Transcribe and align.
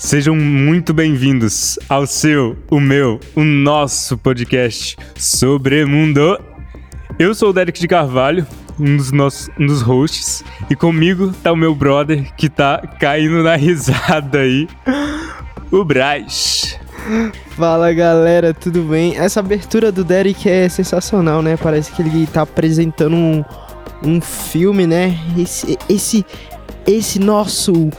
Sejam 0.00 0.34
muito 0.34 0.94
bem-vindos 0.94 1.78
ao 1.86 2.06
seu, 2.06 2.56
o 2.70 2.80
meu, 2.80 3.20
o 3.36 3.44
nosso 3.44 4.16
podcast 4.16 4.96
sobre 5.14 5.84
mundo. 5.84 6.40
Eu 7.18 7.34
sou 7.34 7.50
o 7.50 7.52
Derek 7.52 7.78
de 7.78 7.86
Carvalho, 7.86 8.46
um 8.80 8.96
dos 8.96 9.12
nossos 9.12 9.50
um 9.60 9.66
dos 9.66 9.82
hosts, 9.82 10.42
e 10.70 10.74
comigo 10.74 11.34
tá 11.42 11.52
o 11.52 11.56
meu 11.56 11.74
brother 11.74 12.34
que 12.34 12.48
tá 12.48 12.78
caindo 12.98 13.42
na 13.42 13.56
risada 13.56 14.38
aí, 14.38 14.66
o 15.70 15.84
Braz. 15.84 16.80
Fala 17.50 17.92
galera, 17.92 18.54
tudo 18.54 18.82
bem? 18.84 19.18
Essa 19.18 19.40
abertura 19.40 19.92
do 19.92 20.02
Derek 20.02 20.48
é 20.48 20.66
sensacional, 20.70 21.42
né? 21.42 21.58
Parece 21.58 21.92
que 21.92 22.00
ele 22.00 22.26
tá 22.26 22.40
apresentando 22.40 23.14
um, 23.14 23.44
um 24.02 24.18
filme, 24.18 24.86
né? 24.86 25.14
Esse, 25.36 25.78
esse, 25.90 26.24
esse 26.86 27.18
nosso 27.18 27.90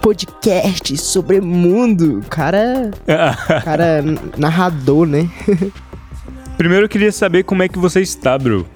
podcast 0.00 0.96
sobre 0.98 1.40
mundo. 1.40 2.22
Cara, 2.28 2.90
cara 3.64 4.02
narrador, 4.36 5.06
né? 5.06 5.28
Primeiro 6.56 6.84
eu 6.84 6.88
queria 6.88 7.12
saber 7.12 7.44
como 7.44 7.62
é 7.62 7.68
que 7.68 7.78
você 7.78 8.00
está, 8.00 8.38
bro. 8.38 8.66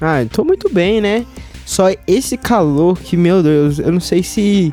Ah, 0.00 0.24
tô 0.30 0.44
muito 0.44 0.68
bem, 0.72 1.00
né? 1.00 1.24
Só 1.64 1.86
esse 2.06 2.36
calor 2.36 2.98
que, 2.98 3.16
meu 3.16 3.42
Deus, 3.42 3.78
eu 3.78 3.92
não 3.92 4.00
sei 4.00 4.22
se 4.22 4.72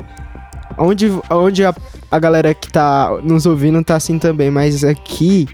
onde, 0.76 1.10
onde 1.30 1.64
a, 1.64 1.74
a 2.10 2.18
galera 2.18 2.52
que 2.52 2.70
tá 2.70 3.18
nos 3.22 3.46
ouvindo 3.46 3.82
tá 3.84 3.96
assim 3.96 4.18
também, 4.18 4.50
mas 4.50 4.82
aqui, 4.84 5.48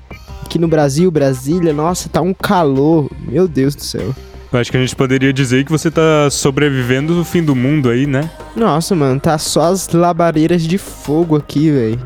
aqui 0.45 0.59
no 0.59 0.67
Brasil, 0.67 1.11
Brasília, 1.11 1.73
nossa, 1.73 2.09
tá 2.09 2.21
um 2.21 2.33
calor, 2.33 3.11
meu 3.29 3.47
Deus 3.47 3.75
do 3.75 3.83
céu. 3.83 4.15
Eu 4.53 4.61
acho 4.61 4.71
que 4.71 4.77
a 4.77 4.81
gente 4.81 4.95
poderia 4.95 5.33
dizer 5.33 5.65
que 5.65 5.71
você 5.71 5.91
tá 5.91 6.31
sobrevivendo 6.31 7.15
no 7.15 7.25
fim 7.25 7.43
do 7.43 7.55
mundo 7.55 7.91
aí, 7.91 8.07
né? 8.07 8.31
Nossa, 8.55 8.95
mano, 8.95 9.21
tá 9.21 9.37
só 9.39 9.73
as 9.73 9.89
labareiras 9.89 10.63
de 10.63 10.79
fogo 10.79 11.37
aqui, 11.37 11.71
velho. 11.71 12.01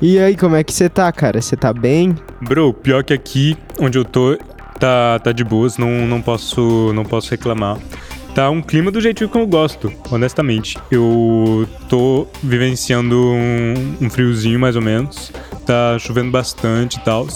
E 0.00 0.18
aí, 0.18 0.36
como 0.36 0.54
é 0.54 0.62
que 0.62 0.72
você 0.72 0.88
tá, 0.88 1.10
cara? 1.10 1.40
Você 1.40 1.56
tá 1.56 1.72
bem? 1.72 2.14
Bro, 2.42 2.74
pior 2.74 3.02
que 3.02 3.14
aqui 3.14 3.56
onde 3.80 3.96
eu 3.96 4.04
tô, 4.04 4.36
tá, 4.78 5.18
tá 5.18 5.32
de 5.32 5.42
boas, 5.42 5.78
não, 5.78 6.06
não, 6.06 6.20
posso, 6.20 6.92
não 6.92 7.04
posso 7.04 7.30
reclamar. 7.30 7.78
Tá 8.34 8.50
um 8.50 8.60
clima 8.60 8.90
do 8.90 9.00
jeitinho 9.00 9.30
que 9.30 9.38
eu 9.38 9.46
gosto, 9.46 9.92
honestamente. 10.10 10.76
Eu 10.90 11.68
tô 11.88 12.26
vivenciando 12.42 13.16
um, 13.16 13.96
um 14.00 14.10
friozinho 14.10 14.58
mais 14.58 14.74
ou 14.74 14.82
menos. 14.82 15.32
Tá 15.64 15.96
chovendo 16.00 16.32
bastante 16.32 16.98
e 16.98 17.00
tal. 17.00 17.26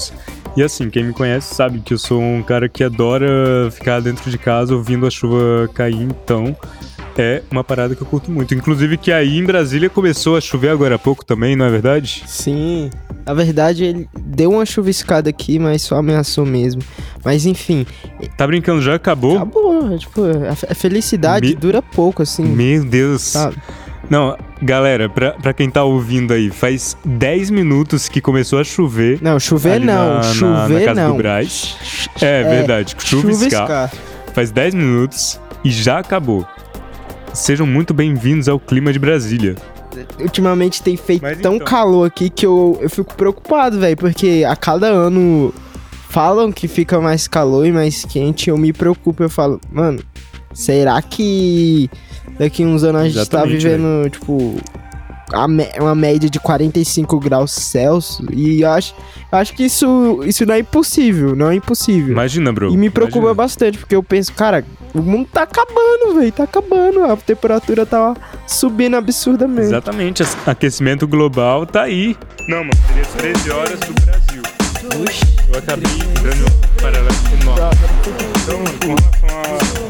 E 0.57 0.63
assim, 0.63 0.91
quem 0.91 1.05
me 1.05 1.13
conhece 1.13 1.55
sabe 1.55 1.81
que 1.81 1.95
eu 1.95 1.99
sou 1.99 2.21
um 2.21 2.43
cara 2.43 2.69
que 2.69 2.83
adora 2.83 3.71
ficar 3.71 4.01
dentro 4.01 4.31
de 4.31 4.37
casa 4.37 4.75
ouvindo 4.75 5.07
a 5.07 5.11
chuva 5.11 5.69
cair, 5.73 6.03
então 6.03 6.57
é 7.17 7.43
uma 7.51 7.65
parada 7.65 7.95
que 7.95 8.03
eu 8.03 8.07
curto 8.07 8.31
muito. 8.31 8.55
Inclusive 8.55 8.97
que 8.97 9.13
aí 9.13 9.39
em 9.39 9.45
Brasília 9.45 9.91
começou 9.91 10.37
a 10.37 10.41
chover 10.41 10.71
agora 10.71 10.95
há 10.95 10.99
pouco 10.99 11.25
também, 11.25 11.57
não 11.57 11.65
é 11.67 11.71
verdade? 11.71 12.23
Sim. 12.27 12.91
Na 13.27 13.35
verdade, 13.35 13.85
ele 13.85 14.09
deu 14.19 14.51
uma 14.51 14.65
chuviscada 14.65 15.29
aqui, 15.29 15.59
mas 15.59 15.83
só 15.83 15.97
ameaçou 15.97 16.47
mesmo. 16.47 16.81
Mas 17.25 17.45
enfim. 17.45 17.85
Tá 18.37 18.47
brincando, 18.47 18.81
já 18.81 18.95
acabou? 18.95 19.37
Acabou. 19.37 19.99
Tipo, 19.99 20.23
a 20.69 20.75
felicidade 20.75 21.49
Me... 21.49 21.55
dura 21.55 21.83
pouco, 21.83 22.23
assim. 22.23 22.45
Meu 22.45 22.85
Deus. 22.85 23.23
Sabe? 23.23 23.57
Não, 24.09 24.37
galera, 24.63 25.09
pra, 25.09 25.33
pra 25.33 25.53
quem 25.53 25.69
tá 25.69 25.85
ouvindo 25.85 26.33
aí, 26.33 26.51
faz 26.51 26.97
10 27.05 27.51
minutos 27.51 28.09
que 28.09 28.21
começou 28.21 28.59
a 28.59 28.65
chover. 28.65 29.19
Não, 29.21 29.39
chover 29.39 29.81
não, 29.81 30.17
na, 30.17 30.23
chover 30.23 30.53
na, 30.53 30.69
na 30.69 30.85
casa 30.85 31.01
não. 31.03 31.13
do 31.13 31.19
Braz. 31.19 31.77
É, 32.21 32.41
é 32.41 32.45
verdade, 32.45 32.97
chuviscar. 32.99 33.67
chuviscar. 33.67 33.93
Faz 34.33 34.51
10 34.51 34.75
minutos 34.75 35.41
e 35.65 35.71
já 35.71 35.99
acabou. 35.99 36.47
Sejam 37.35 37.67
muito 37.67 37.93
bem-vindos 37.93 38.49
ao 38.49 38.59
clima 38.59 38.93
de 38.93 38.99
Brasília. 38.99 39.57
Ultimamente 40.21 40.83
tem 40.83 40.97
feito 40.97 41.23
Mas 41.23 41.39
tão 41.41 41.57
então... 41.57 41.67
calor 41.67 42.07
aqui 42.07 42.31
que 42.31 42.47
eu, 42.47 42.79
eu 42.81 42.89
fico 42.89 43.15
preocupado, 43.15 43.79
velho, 43.79 43.97
porque 43.97 44.45
a 44.49 44.55
cada 44.55 44.87
ano 44.87 45.53
falam 46.09 46.51
que 46.53 46.67
fica 46.67 47.01
mais 47.01 47.29
calor 47.29 47.67
e 47.67 47.73
mais 47.73 48.05
quente, 48.05 48.49
eu 48.49 48.57
me 48.57 48.73
preocupo, 48.73 49.23
eu 49.23 49.31
falo, 49.31 49.61
mano, 49.71 50.01
será 50.53 51.01
que 51.03 51.91
daqui 52.39 52.65
uns 52.65 52.85
anos 52.85 53.01
a 53.03 53.05
gente 53.05 53.15
tá 53.15 53.21
Exatamente, 53.23 53.63
tá 53.63 53.69
vivendo, 53.69 53.99
véio. 54.01 54.11
tipo, 54.11 54.57
uma 55.79 55.95
média 55.95 56.29
de 56.31 56.39
45 56.41 57.19
graus 57.21 57.53
Celsius. 57.53 58.27
E 58.33 58.63
eu 58.63 58.71
acho, 58.71 58.95
eu 59.31 59.39
acho 59.39 59.55
que 59.55 59.65
isso, 59.65 60.21
isso 60.25 60.47
não 60.47 60.55
é 60.55 60.61
impossível, 60.61 61.37
não 61.37 61.51
é 61.51 61.57
impossível. 61.57 62.13
Imagina, 62.13 62.53
bro. 62.53 62.73
E 62.73 62.77
me 62.77 62.91
preocupa 62.91 63.19
imagina. 63.19 63.35
bastante, 63.35 63.79
porque 63.79 63.95
eu 63.95 64.03
penso, 64.03 64.33
cara, 64.33 64.65
o 64.95 65.03
mundo 65.03 65.29
tá 65.33 65.43
acabando, 65.43 66.15
velho, 66.15 66.33
tá 66.33 66.45
acabando. 66.45 67.05
A 67.05 67.17
temperatura 67.17 67.85
tá 67.85 68.15
subindo 68.47 68.97
absurdamente. 68.97 69.69
Exatamente, 69.69 70.23
aquecimento 70.47 71.07
global 71.07 71.67
tá 71.67 71.83
aí. 71.83 72.17
Não, 72.49 72.59
mano, 72.59 72.71
seria 72.89 73.33
13 73.33 73.51
horas 73.51 73.81
do 73.81 73.93
Brasil. 74.01 74.43
Oxi. 75.03 75.25
Eu 75.53 75.59
acabei 75.59 75.99
dando 76.23 76.51
paralelo 76.81 77.09
com 77.29 77.37
o. 77.37 77.55
Então, 78.43 78.65
com 78.81 78.95
relação 79.37 79.85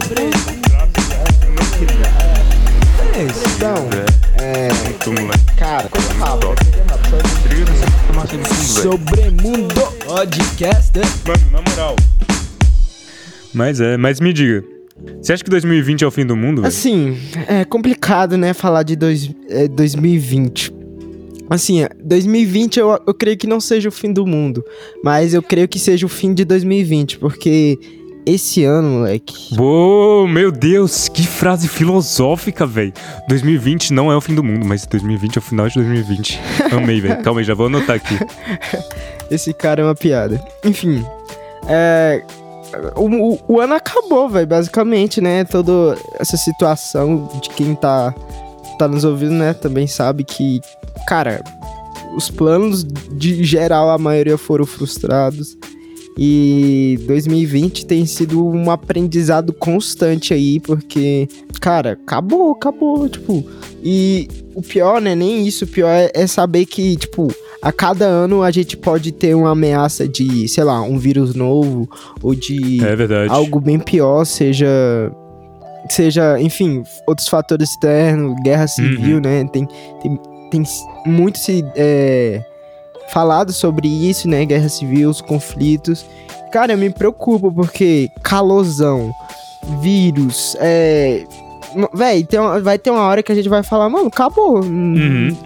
a 2.24 2.27
então, 3.20 3.74
é. 4.38 5.56
Cara, 5.56 5.88
coisa 5.88 6.12
rápida. 6.14 6.54
Sobremundo 8.64 9.74
Podcast. 10.06 10.92
Mano, 11.26 11.50
na 11.50 11.70
moral. 11.70 11.96
Mas 13.52 13.80
é, 13.80 13.96
mas 13.96 14.20
me 14.20 14.32
diga. 14.32 14.62
Você 15.20 15.32
acha 15.32 15.42
que 15.42 15.50
2020 15.50 16.04
é 16.04 16.06
o 16.06 16.10
fim 16.12 16.24
do 16.24 16.36
mundo? 16.36 16.62
Véio? 16.62 16.68
Assim, 16.68 17.18
é 17.48 17.64
complicado, 17.64 18.36
né, 18.36 18.54
falar 18.54 18.84
de 18.84 18.94
dois, 18.94 19.28
é, 19.48 19.66
2020. 19.66 20.72
Assim, 21.50 21.84
2020 22.04 22.78
eu, 22.78 23.00
eu 23.04 23.14
creio 23.14 23.36
que 23.36 23.46
não 23.48 23.58
seja 23.58 23.88
o 23.88 23.92
fim 23.92 24.12
do 24.12 24.24
mundo, 24.26 24.62
mas 25.02 25.34
eu 25.34 25.42
creio 25.42 25.66
que 25.66 25.78
seja 25.78 26.06
o 26.06 26.08
fim 26.08 26.34
de 26.34 26.44
2020, 26.44 27.18
porque 27.18 27.78
esse 28.28 28.64
ano, 28.64 28.88
moleque. 28.88 29.58
Uou, 29.58 30.28
meu 30.28 30.52
Deus, 30.52 31.08
que 31.08 31.26
frase 31.26 31.66
filosófica, 31.68 32.66
velho. 32.66 32.92
2020 33.28 33.92
não 33.92 34.12
é 34.12 34.16
o 34.16 34.20
fim 34.20 34.34
do 34.34 34.44
mundo, 34.44 34.66
mas 34.66 34.86
2020 34.86 35.36
é 35.36 35.38
o 35.38 35.42
final 35.42 35.68
de 35.68 35.74
2020. 35.74 36.40
Amei, 36.72 37.00
velho. 37.00 37.22
Calma 37.22 37.40
aí, 37.40 37.44
já 37.44 37.54
vou 37.54 37.66
anotar 37.66 37.96
aqui. 37.96 38.18
Esse 39.30 39.52
cara 39.52 39.82
é 39.82 39.84
uma 39.84 39.94
piada. 39.94 40.42
Enfim, 40.64 41.04
é. 41.66 42.22
O, 42.96 43.06
o, 43.06 43.38
o 43.48 43.60
ano 43.60 43.74
acabou, 43.74 44.28
velho, 44.28 44.46
basicamente, 44.46 45.20
né? 45.20 45.44
Toda 45.44 45.96
essa 46.18 46.36
situação 46.36 47.28
de 47.40 47.48
quem 47.50 47.74
tá, 47.74 48.14
tá 48.78 48.86
nos 48.86 49.04
ouvindo, 49.04 49.32
né? 49.32 49.54
Também 49.54 49.86
sabe 49.86 50.22
que, 50.22 50.60
cara, 51.06 51.42
os 52.14 52.30
planos 52.30 52.84
de 52.84 53.42
geral, 53.42 53.90
a 53.90 53.96
maioria 53.96 54.36
foram 54.36 54.66
frustrados. 54.66 55.56
E 56.20 56.98
2020 57.06 57.86
tem 57.86 58.04
sido 58.04 58.44
um 58.44 58.72
aprendizado 58.72 59.52
constante 59.52 60.34
aí, 60.34 60.58
porque, 60.58 61.28
cara, 61.60 61.92
acabou, 61.92 62.50
acabou, 62.50 63.08
tipo. 63.08 63.48
E 63.84 64.28
o 64.52 64.60
pior, 64.60 65.00
né, 65.00 65.14
nem 65.14 65.46
isso, 65.46 65.64
o 65.64 65.68
pior 65.68 65.90
é, 65.90 66.10
é 66.12 66.26
saber 66.26 66.66
que, 66.66 66.96
tipo, 66.96 67.32
a 67.62 67.70
cada 67.70 68.04
ano 68.04 68.42
a 68.42 68.50
gente 68.50 68.76
pode 68.76 69.12
ter 69.12 69.36
uma 69.36 69.52
ameaça 69.52 70.08
de, 70.08 70.48
sei 70.48 70.64
lá, 70.64 70.82
um 70.82 70.98
vírus 70.98 71.36
novo 71.36 71.88
ou 72.20 72.34
de 72.34 72.80
é 72.84 73.28
algo 73.28 73.60
bem 73.60 73.78
pior, 73.78 74.24
seja 74.24 74.66
seja, 75.88 76.40
enfim, 76.40 76.82
outros 77.06 77.28
fatores 77.28 77.70
externos, 77.70 78.36
guerra 78.42 78.66
civil, 78.66 79.16
uhum. 79.16 79.22
né? 79.22 79.44
Tem, 79.52 79.66
tem, 80.02 80.20
tem 80.50 80.62
muito 81.06 81.38
se 81.38 81.64
é, 81.76 82.42
falado 83.08 83.52
sobre 83.52 83.88
isso, 83.88 84.28
né? 84.28 84.44
Guerra 84.44 84.68
civil, 84.68 85.10
os 85.10 85.20
conflitos. 85.20 86.04
Cara, 86.52 86.72
eu 86.72 86.78
me 86.78 86.90
preocupo 86.90 87.52
porque 87.52 88.10
calorzão, 88.22 89.12
vírus, 89.80 90.56
é. 90.60 91.24
Véi, 91.94 92.26
vai 92.62 92.78
ter 92.78 92.90
uma 92.90 93.02
hora 93.02 93.22
que 93.22 93.32
a 93.32 93.34
gente 93.34 93.48
vai 93.48 93.62
falar, 93.62 93.88
mano, 93.88 94.08
acabou. 94.08 94.62
Uhum, 94.62 95.28
uhum. 95.28 95.36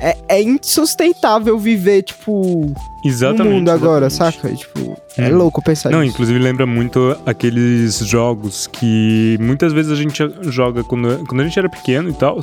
É, 0.00 0.16
é, 0.28 0.42
insustentável 0.42 1.58
viver, 1.58 2.02
tipo, 2.02 2.72
exatamente, 3.04 3.44
no 3.44 3.50
mundo 3.50 3.68
agora, 3.70 4.06
exatamente. 4.06 4.40
saca? 4.40 4.54
Tipo, 4.54 4.96
é 5.16 5.28
uhum. 5.28 5.36
louco 5.36 5.62
pensar 5.62 5.90
Não, 5.90 6.02
isso. 6.02 6.12
inclusive 6.12 6.38
lembra 6.38 6.66
muito 6.66 7.16
aqueles 7.26 7.98
jogos 7.98 8.66
que 8.66 9.36
muitas 9.40 9.72
vezes 9.72 9.90
a 9.90 9.96
gente 9.96 10.22
joga 10.42 10.84
quando, 10.84 11.26
quando 11.26 11.40
a 11.40 11.44
gente 11.44 11.58
era 11.58 11.68
pequeno 11.68 12.08
e 12.08 12.12
tal 12.12 12.38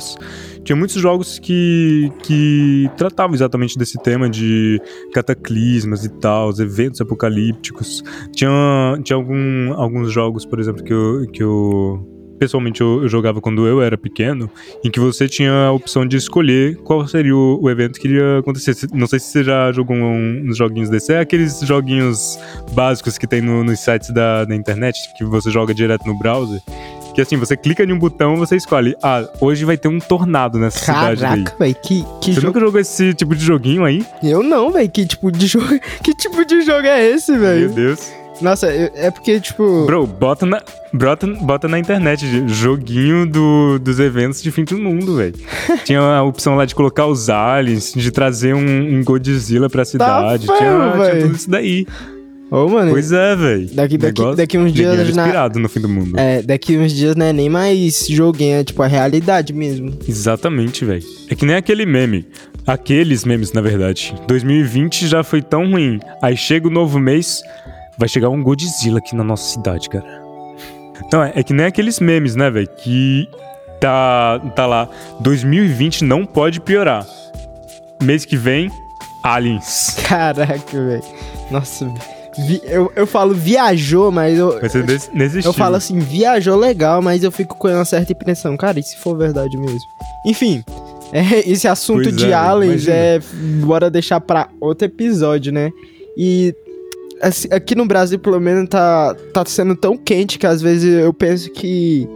tinha 0.66 0.74
muitos 0.74 1.00
jogos 1.00 1.38
que, 1.38 2.12
que 2.24 2.90
tratavam 2.96 3.34
exatamente 3.34 3.78
desse 3.78 3.96
tema 4.02 4.28
de 4.28 4.82
cataclismas 5.14 6.04
e 6.04 6.08
tal, 6.08 6.50
eventos 6.58 7.00
apocalípticos. 7.00 8.02
Tinha, 8.32 8.98
tinha 9.04 9.16
algum, 9.16 9.72
alguns 9.74 10.10
jogos, 10.12 10.44
por 10.44 10.58
exemplo, 10.58 10.82
que 10.82 10.92
eu, 10.92 11.26
que 11.32 11.42
eu 11.42 12.15
pessoalmente 12.38 12.80
eu, 12.80 13.02
eu, 13.02 13.08
jogava 13.08 13.40
quando 13.40 13.66
eu 13.66 13.82
era 13.82 13.96
pequeno, 13.96 14.50
em 14.84 14.90
que 14.90 15.00
você 15.00 15.28
tinha 15.28 15.52
a 15.66 15.72
opção 15.72 16.06
de 16.06 16.16
escolher 16.16 16.76
qual 16.78 17.06
seria 17.06 17.34
o, 17.34 17.58
o 17.62 17.70
evento 17.70 17.98
que 17.98 18.08
iria 18.08 18.38
acontecer. 18.38 18.74
Não 18.92 19.06
sei 19.06 19.18
se 19.18 19.26
você 19.26 19.44
já 19.44 19.72
jogou 19.72 19.96
um, 19.96 20.44
uns 20.48 20.56
joguinhos 20.56 20.88
desse. 20.90 21.12
É 21.12 21.20
aqueles 21.20 21.60
joguinhos 21.60 22.38
básicos 22.72 23.18
que 23.18 23.26
tem 23.26 23.40
no, 23.40 23.64
nos 23.64 23.80
sites 23.80 24.10
da, 24.10 24.44
da 24.44 24.54
internet, 24.54 24.98
que 25.16 25.24
você 25.24 25.50
joga 25.50 25.74
direto 25.74 26.06
no 26.06 26.18
browser 26.18 26.60
Que 27.14 27.20
assim, 27.22 27.36
você 27.36 27.56
clica 27.56 27.82
em 27.82 27.92
um 27.92 27.98
botão 27.98 28.36
você 28.36 28.56
escolhe. 28.56 28.94
Ah, 29.02 29.26
hoje 29.40 29.64
vai 29.64 29.76
ter 29.78 29.88
um 29.88 29.98
tornado 29.98 30.58
nessa 30.58 30.78
cidade 30.80 31.20
daí. 31.20 31.44
Caraca, 31.44 31.56
velho, 31.58 31.74
que, 31.82 32.04
que 32.20 32.34
Você 32.34 32.40
jogo. 32.40 32.46
nunca 32.48 32.60
jogou 32.60 32.80
esse 32.80 33.14
tipo 33.14 33.34
de 33.34 33.42
joguinho 33.44 33.84
aí? 33.84 34.04
Eu 34.22 34.42
não, 34.42 34.70
velho, 34.70 34.90
que 34.90 35.06
tipo 35.06 35.32
de 35.32 35.46
jogo. 35.46 35.66
Que 36.02 36.14
tipo 36.14 36.44
de 36.44 36.60
jogo 36.62 36.86
é 36.86 37.04
esse, 37.10 37.32
Meu 37.32 37.40
velho? 37.40 37.72
Deus. 37.72 38.12
Nossa, 38.40 38.66
é 38.68 39.10
porque, 39.10 39.40
tipo. 39.40 39.86
Bro, 39.86 40.06
bota 40.06 40.44
na, 40.46 40.62
bota, 40.92 41.26
bota 41.26 41.68
na 41.68 41.78
internet, 41.78 42.24
joguinho 42.48 43.26
do, 43.26 43.78
dos 43.78 43.98
eventos 43.98 44.42
de 44.42 44.50
fim 44.50 44.64
do 44.64 44.78
mundo, 44.78 45.16
velho. 45.16 45.34
Tinha 45.84 46.00
a 46.00 46.22
opção 46.22 46.54
lá 46.56 46.64
de 46.64 46.74
colocar 46.74 47.06
os 47.06 47.28
aliens, 47.30 47.92
de 47.94 48.10
trazer 48.10 48.54
um, 48.54 48.98
um 48.98 49.04
Godzilla 49.04 49.68
pra 49.70 49.84
cidade. 49.84 50.46
ferro, 50.46 50.58
tinha, 50.92 51.10
tinha 51.10 51.22
tudo 51.22 51.36
isso 51.36 51.50
daí. 51.50 51.86
Ô, 52.48 52.68
mano. 52.68 52.92
Pois 52.92 53.10
é, 53.10 53.34
velho. 53.34 53.66
Daqui- 53.72 53.98
daqui- 53.98 54.20
Negócio- 54.20 54.36
daqui 54.36 54.56
uns 54.56 54.72
dias 54.72 54.96
na- 55.16 55.22
inspirado 55.24 55.58
no 55.58 55.68
fim 55.68 55.80
do 55.80 55.88
mundo. 55.88 56.16
É, 56.16 56.42
daqui 56.42 56.76
uns 56.78 56.92
dias 56.92 57.16
não 57.16 57.26
é 57.26 57.32
nem 57.32 57.48
mais 57.48 58.06
joguinho, 58.08 58.54
é 58.56 58.62
tipo 58.64 58.80
a 58.82 58.86
realidade 58.86 59.52
mesmo. 59.52 59.92
Exatamente, 60.08 60.84
velho. 60.84 61.02
É 61.28 61.34
que 61.34 61.44
nem 61.44 61.56
aquele 61.56 61.84
meme. 61.84 62.24
Aqueles 62.64 63.24
memes, 63.24 63.52
na 63.52 63.60
verdade. 63.60 64.14
2020 64.28 65.08
já 65.08 65.24
foi 65.24 65.42
tão 65.42 65.70
ruim. 65.72 65.98
Aí 66.22 66.36
chega 66.36 66.68
o 66.68 66.70
novo 66.70 66.98
mês, 67.00 67.40
vai 67.98 68.08
chegar 68.08 68.28
um 68.30 68.42
Godzilla 68.42 68.98
aqui 68.98 69.14
na 69.16 69.24
nossa 69.24 69.44
cidade, 69.52 69.88
cara. 69.88 70.04
Então, 71.06 71.22
é, 71.22 71.32
é 71.36 71.42
que 71.42 71.52
nem 71.52 71.66
aqueles 71.66 72.00
memes, 72.00 72.34
né, 72.34 72.50
velho? 72.50 72.68
Que 72.78 73.28
tá, 73.80 74.40
tá 74.54 74.66
lá. 74.66 74.88
2020 75.20 76.04
não 76.04 76.24
pode 76.24 76.60
piorar. 76.60 77.06
Mês 78.02 78.24
que 78.24 78.36
vem, 78.36 78.70
aliens. 79.22 79.96
Caraca, 80.06 80.54
velho. 80.72 81.02
Nossa, 81.50 81.86
vi- 82.46 82.60
eu, 82.64 82.90
eu 82.96 83.06
falo 83.06 83.34
viajou, 83.34 84.10
mas 84.10 84.38
eu. 84.38 84.58
Vai 84.60 84.68
ser 84.68 84.82
desse, 84.84 85.10
nesse 85.14 85.44
Eu 85.44 85.52
falo 85.52 85.76
assim, 85.76 85.98
viajou 85.98 86.56
legal, 86.56 87.00
mas 87.02 87.22
eu 87.22 87.30
fico 87.32 87.56
com 87.56 87.68
uma 87.68 87.84
certa 87.84 88.12
impressão. 88.12 88.56
Cara, 88.56 88.78
e 88.78 88.82
se 88.82 88.96
for 88.96 89.16
verdade 89.16 89.56
mesmo? 89.56 89.78
Enfim, 90.26 90.64
é, 91.12 91.48
esse 91.48 91.68
assunto 91.68 92.04
Pois 92.04 92.16
de 92.16 92.30
é, 92.30 92.34
aliens 92.34 92.86
imagina. 92.86 92.96
é. 92.96 93.20
Bora 93.64 93.90
deixar 93.90 94.20
pra 94.20 94.48
outro 94.60 94.86
episódio, 94.86 95.52
né? 95.52 95.70
E. 96.16 96.54
assim, 97.20 97.48
aqui 97.50 97.74
no 97.74 97.86
Brasil, 97.86 98.18
pelo 98.18 98.40
menos, 98.40 98.68
tá, 98.68 99.14
tá 99.32 99.44
sendo 99.46 99.74
tão 99.74 99.96
quente 99.96 100.38
que 100.38 100.46
às 100.46 100.60
vezes 100.62 100.92
eu 101.02 101.12
penso 101.12 101.50
que. 101.50 102.08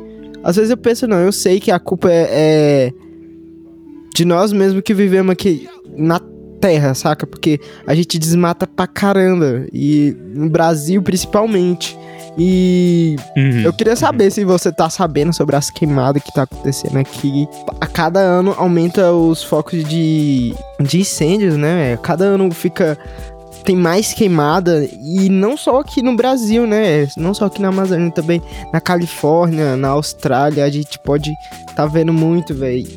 Às 0.43 0.57
vezes 0.57 0.71
eu 0.71 0.77
penso, 0.77 1.07
não, 1.07 1.19
eu 1.19 1.33
sei 1.33 1.61
que 1.61 1.71
a 1.71 1.79
culpa 1.79 2.11
é, 2.11 2.27
é 2.31 2.93
de 4.15 4.25
nós 4.25 4.53
mesmos 4.53 4.83
que 4.83 4.95
vivemos 4.95 5.31
aqui 5.33 5.69
na 5.97 6.21
terra, 6.61 6.95
saca? 6.95 7.27
Porque 7.27 7.59
a 7.87 7.95
gente 7.95 8.19
desmata 8.19 8.67
pra 8.67 8.87
caramba. 8.87 9.67
E 9.73 10.17
no 10.35 10.49
Brasil, 10.49 11.03
principalmente. 11.03 11.99
E 12.39 13.17
Uhum. 13.37 13.61
eu 13.63 13.73
queria 13.73 13.97
saber 13.97 14.31
se 14.31 14.45
você 14.45 14.71
tá 14.71 14.89
sabendo 14.89 15.33
sobre 15.33 15.57
as 15.57 15.71
queimadas 15.71 16.23
que 16.23 16.33
tá 16.33 16.43
acontecendo 16.43 16.97
aqui. 16.99 17.49
A 17.81 17.87
cada 17.87 18.21
ano 18.21 18.55
aumenta 18.57 19.13
os 19.13 19.43
focos 19.43 19.83
de, 19.85 20.55
de 20.81 21.01
incêndios, 21.01 21.57
né? 21.57 21.99
Cada 22.03 22.25
ano 22.25 22.51
fica. 22.53 22.97
Tem 23.65 23.77
mais 23.77 24.13
queimada. 24.13 24.89
E 25.03 25.29
não 25.29 25.57
só 25.57 25.81
aqui 25.81 26.03
no 26.03 26.17
Brasil, 26.17 26.67
né? 26.67 27.09
Não 27.17 27.35
só 27.35 27.47
aqui 27.47 27.61
na 27.61 27.69
Amazônia, 27.69 28.11
também 28.11 28.43
na 28.73 28.81
Califórnia, 28.81 29.77
na 29.77 29.89
Austrália. 29.89 30.65
A 30.65 30.71
gente 30.71 30.99
pode 31.01 31.31
tá 31.75 31.87
vendo 31.87 32.13
muito, 32.13 32.55
velho. 32.55 32.89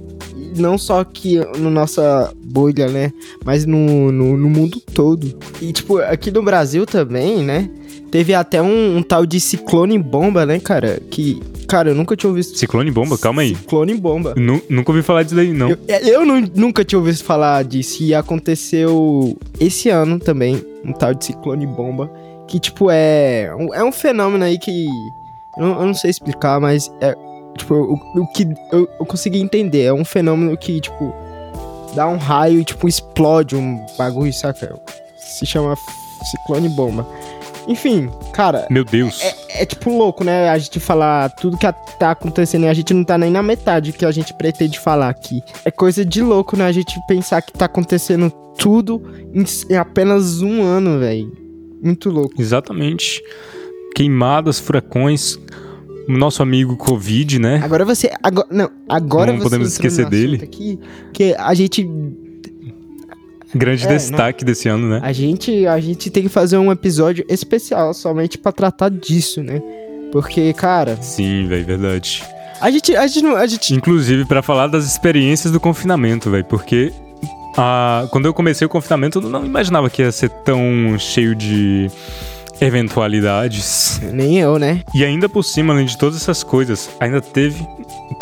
Não 0.55 0.77
só 0.77 0.99
aqui 0.99 1.39
na 1.57 1.69
nossa 1.69 2.31
bolha, 2.43 2.87
né? 2.87 3.11
Mas 3.43 3.65
no, 3.65 4.11
no, 4.11 4.37
no 4.37 4.49
mundo 4.49 4.79
todo. 4.93 5.37
E, 5.61 5.71
tipo, 5.71 5.97
aqui 5.97 6.29
no 6.31 6.43
Brasil 6.43 6.85
também, 6.85 7.43
né? 7.43 7.69
Teve 8.11 8.33
até 8.33 8.61
um, 8.61 8.97
um 8.97 9.01
tal 9.01 9.25
de 9.25 9.39
ciclone 9.39 9.97
bomba, 9.97 10.45
né, 10.45 10.59
cara? 10.59 11.01
Que, 11.09 11.41
cara, 11.73 11.89
eu 11.89 11.95
nunca 11.95 12.15
tinha 12.15 12.29
ouvido. 12.29 12.45
Ciclone 12.55 12.91
bomba, 12.91 13.17
calma 13.17 13.41
aí. 13.41 13.55
Ciclone 13.55 13.95
bomba. 13.95 14.35
Nu- 14.37 14.61
nunca 14.69 14.91
ouvi 14.91 15.01
falar 15.01 15.23
disso 15.23 15.35
daí, 15.35 15.51
não. 15.51 15.69
Eu, 15.71 15.77
eu 15.87 16.23
nu- 16.25 16.47
nunca 16.55 16.85
tinha 16.85 16.99
ouvido 16.99 17.17
falar 17.23 17.63
disso. 17.63 18.03
E 18.03 18.13
aconteceu 18.13 19.35
esse 19.59 19.89
ano 19.89 20.19
também, 20.19 20.63
um 20.85 20.93
tal 20.93 21.15
de 21.15 21.25
ciclone 21.25 21.65
bomba. 21.65 22.11
Que, 22.47 22.59
tipo, 22.59 22.89
é. 22.91 23.45
É 23.73 23.83
um 23.83 23.91
fenômeno 23.91 24.43
aí 24.43 24.59
que. 24.59 24.85
Eu 25.57 25.65
não, 25.65 25.79
eu 25.81 25.85
não 25.87 25.93
sei 25.95 26.11
explicar, 26.11 26.59
mas 26.59 26.91
é. 27.01 27.15
Tipo, 27.57 27.73
o, 27.75 27.93
o 28.21 28.27
que 28.33 28.47
eu, 28.71 28.87
eu 28.99 29.05
consegui 29.07 29.39
entender. 29.39 29.83
É 29.85 29.93
um 29.93 30.05
fenômeno 30.05 30.55
que, 30.55 30.79
tipo. 30.79 31.11
Dá 31.95 32.07
um 32.07 32.17
raio 32.17 32.59
e, 32.59 32.63
tipo, 32.65 32.87
explode 32.87 33.55
um 33.55 33.79
bagulho, 33.97 34.31
saca? 34.33 34.79
Se 35.17 35.45
chama 35.45 35.75
ciclone 36.31 36.69
bomba. 36.69 37.07
Enfim, 37.67 38.09
cara, 38.33 38.67
Meu 38.69 38.83
Deus. 38.83 39.21
é, 39.21 39.63
é 39.63 39.65
tipo 39.65 39.89
louco, 39.95 40.23
né? 40.23 40.49
A 40.49 40.57
gente 40.57 40.79
falar 40.79 41.29
tudo 41.29 41.57
que 41.57 41.67
tá 41.99 42.11
acontecendo 42.11 42.65
e 42.65 42.67
a 42.67 42.73
gente 42.73 42.93
não 42.93 43.03
tá 43.03 43.17
nem 43.17 43.31
na 43.31 43.41
metade 43.41 43.93
que 43.93 44.05
a 44.05 44.11
gente 44.11 44.33
pretende 44.33 44.79
falar 44.79 45.09
aqui. 45.09 45.41
É 45.63 45.71
coisa 45.71 46.03
de 46.03 46.21
louco, 46.21 46.57
né? 46.57 46.65
A 46.65 46.71
gente 46.71 46.99
pensar 47.07 47.41
que 47.41 47.53
tá 47.53 47.65
acontecendo 47.65 48.29
tudo 48.57 49.01
em, 49.33 49.43
em 49.73 49.77
apenas 49.77 50.41
um 50.41 50.61
ano, 50.61 50.99
velho. 50.99 51.31
Muito 51.81 52.09
louco. 52.09 52.41
Exatamente. 52.41 53.21
Queimadas, 53.95 54.59
furacões. 54.59 55.37
O 56.07 56.11
nosso 56.11 56.43
amigo 56.43 56.75
Covid, 56.75 57.39
né? 57.39 57.61
Agora 57.63 57.85
você. 57.85 58.11
Agora, 58.21 58.47
não, 58.51 58.69
agora 58.89 59.31
Não 59.31 59.39
podemos 59.39 59.71
esquecer 59.71 60.05
dele. 60.09 60.41
Aqui, 60.43 60.77
que 61.13 61.33
a 61.37 61.53
gente. 61.53 61.89
Grande 63.55 63.85
É, 63.85 63.87
destaque 63.87 64.43
desse 64.43 64.67
ano, 64.67 64.89
né? 64.89 64.99
A 65.03 65.11
gente, 65.11 65.65
a 65.67 65.79
gente 65.79 66.09
tem 66.09 66.23
que 66.23 66.29
fazer 66.29 66.57
um 66.57 66.71
episódio 66.71 67.25
especial 67.29 67.93
somente 67.93 68.37
pra 68.37 68.51
tratar 68.51 68.89
disso, 68.89 69.43
né? 69.43 69.61
Porque, 70.11 70.53
cara, 70.53 70.97
Sim, 71.01 71.47
velho, 71.47 71.65
verdade. 71.65 72.23
a 72.61 72.69
gente, 72.69 72.95
a 72.95 73.07
gente 73.07 73.21
não. 73.23 73.35
A 73.35 73.47
gente 73.47 73.73
Inclusive 73.73 74.25
pra 74.25 74.41
falar 74.41 74.67
das 74.67 74.85
experiências 74.85 75.51
do 75.51 75.59
confinamento, 75.59 76.29
velho, 76.29 76.45
porque 76.45 76.91
ah, 77.57 78.07
quando 78.11 78.25
eu 78.25 78.33
comecei 78.33 78.65
o 78.65 78.69
confinamento 78.69 79.19
eu 79.19 79.29
não 79.29 79.45
imaginava 79.45 79.89
que 79.89 80.01
ia 80.01 80.11
ser 80.11 80.29
tão 80.29 80.97
cheio 80.97 81.35
de 81.35 81.89
eventualidades. 82.61 83.99
nem 84.13 84.39
eu, 84.39 84.57
né? 84.57 84.83
E 84.93 85.03
ainda 85.03 85.27
por 85.27 85.43
cima, 85.43 85.73
além 85.73 85.85
de 85.85 85.97
todas 85.97 86.15
essas 86.15 86.43
coisas, 86.43 86.89
ainda 86.99 87.21
teve 87.21 87.65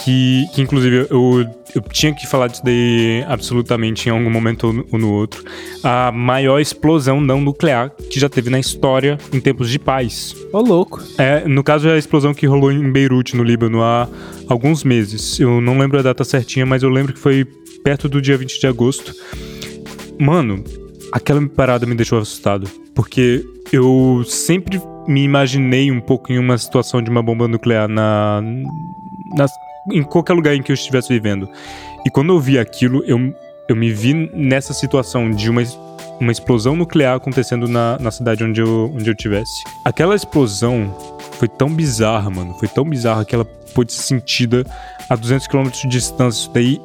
que, 0.04 0.48
que 0.54 0.62
inclusive, 0.62 1.08
eu, 1.10 1.46
eu 1.76 1.82
tinha 1.92 2.14
que 2.14 2.28
falar 2.28 2.48
disso 2.48 2.64
daí 2.64 3.24
absolutamente 3.28 4.10
em 4.10 4.12
algum 4.12 4.30
momento 4.30 4.68
ou 4.68 4.74
no, 4.74 4.86
ou 4.92 5.00
no 5.00 5.12
outro. 5.12 5.44
A 5.84 6.12
maior 6.12 6.60
explosão 6.60 7.22
não 7.22 7.42
nuclear 7.42 7.92
que 8.10 8.20
já 8.20 8.30
teve 8.30 8.50
na 8.50 8.60
história 8.60 9.18
em 9.32 9.40
tempos 9.40 9.70
de 9.70 9.80
paz. 9.80 10.36
Ô, 10.52 10.60
louco. 10.60 11.02
É, 11.18 11.48
no 11.48 11.64
caso, 11.64 11.88
é 11.88 11.94
a 11.94 11.98
explosão 11.98 12.34
que 12.34 12.46
rolou 12.46 12.72
em 12.72 12.92
Beirute, 12.92 13.36
no 13.36 13.44
Líbano, 13.44 13.84
há 13.84 14.08
alguns 14.48 14.84
meses. 14.84 15.40
Eu 15.40 15.62
não 15.62 15.78
lembro 15.78 16.00
a 16.00 16.02
data 16.02 16.24
certinha, 16.24 16.66
mas 16.66 16.84
eu 16.84 16.90
lembro 16.90 17.14
que 17.14 17.20
foi 17.20 17.46
perto 17.84 18.08
do 18.08 18.22
dia 18.22 18.38
20 18.38 18.60
de 18.60 18.68
agosto. 18.68 19.14
Mano, 20.20 20.64
aquela 21.12 21.46
parada 21.50 21.86
me 21.86 21.96
deixou 21.96 22.20
assustado. 22.20 22.70
Porque 22.96 23.44
eu 23.72 24.24
sempre 24.28 24.82
me 25.08 25.24
imaginei 25.24 25.92
um 25.92 26.00
pouco 26.02 26.32
em 26.32 26.38
uma 26.38 26.58
situação 26.58 27.02
de 27.02 27.10
uma 27.10 27.24
bomba 27.24 27.48
nuclear 27.48 27.88
na, 27.88 28.42
na- 29.36 29.48
em 29.92 30.04
qualquer 30.04 30.34
lugar 30.34 30.56
em 30.56 30.62
que 30.62 30.72
eu 30.72 30.76
estivesse 30.76 31.10
vivendo. 31.10 31.50
E 32.06 32.10
quando 32.10 32.32
eu 32.34 32.40
vi 32.40 32.60
aquilo, 32.60 33.04
eu, 33.06 33.18
eu 33.68 33.76
me 33.76 33.92
vi 33.92 34.14
nessa 34.34 34.74
situação 34.74 35.32
de 35.32 35.50
uma, 35.50 35.62
uma 36.20 36.32
explosão 36.32 36.76
nuclear 36.76 37.16
acontecendo 37.16 37.68
na, 37.68 37.98
na 38.00 38.12
cidade 38.12 38.44
onde 38.44 38.62
eu, 38.62 38.92
onde 38.94 39.10
eu 39.10 39.16
tivesse. 39.16 39.64
Aquela 39.86 40.16
explosão 40.16 40.96
foi 41.40 41.48
tão 41.48 41.70
bizarra, 41.74 42.30
mano. 42.30 42.54
Foi 42.60 42.68
tão 42.68 42.84
bizarra 42.86 43.26
que 43.26 43.34
ela 43.34 43.46
pôde 43.74 43.92
ser 43.94 44.04
sentida 44.04 44.64
a 45.10 45.16
200 45.16 45.48
km 45.48 45.70
de 45.70 45.88
distância. 45.88 46.42
Isso 46.42 46.52
daí 46.54 46.80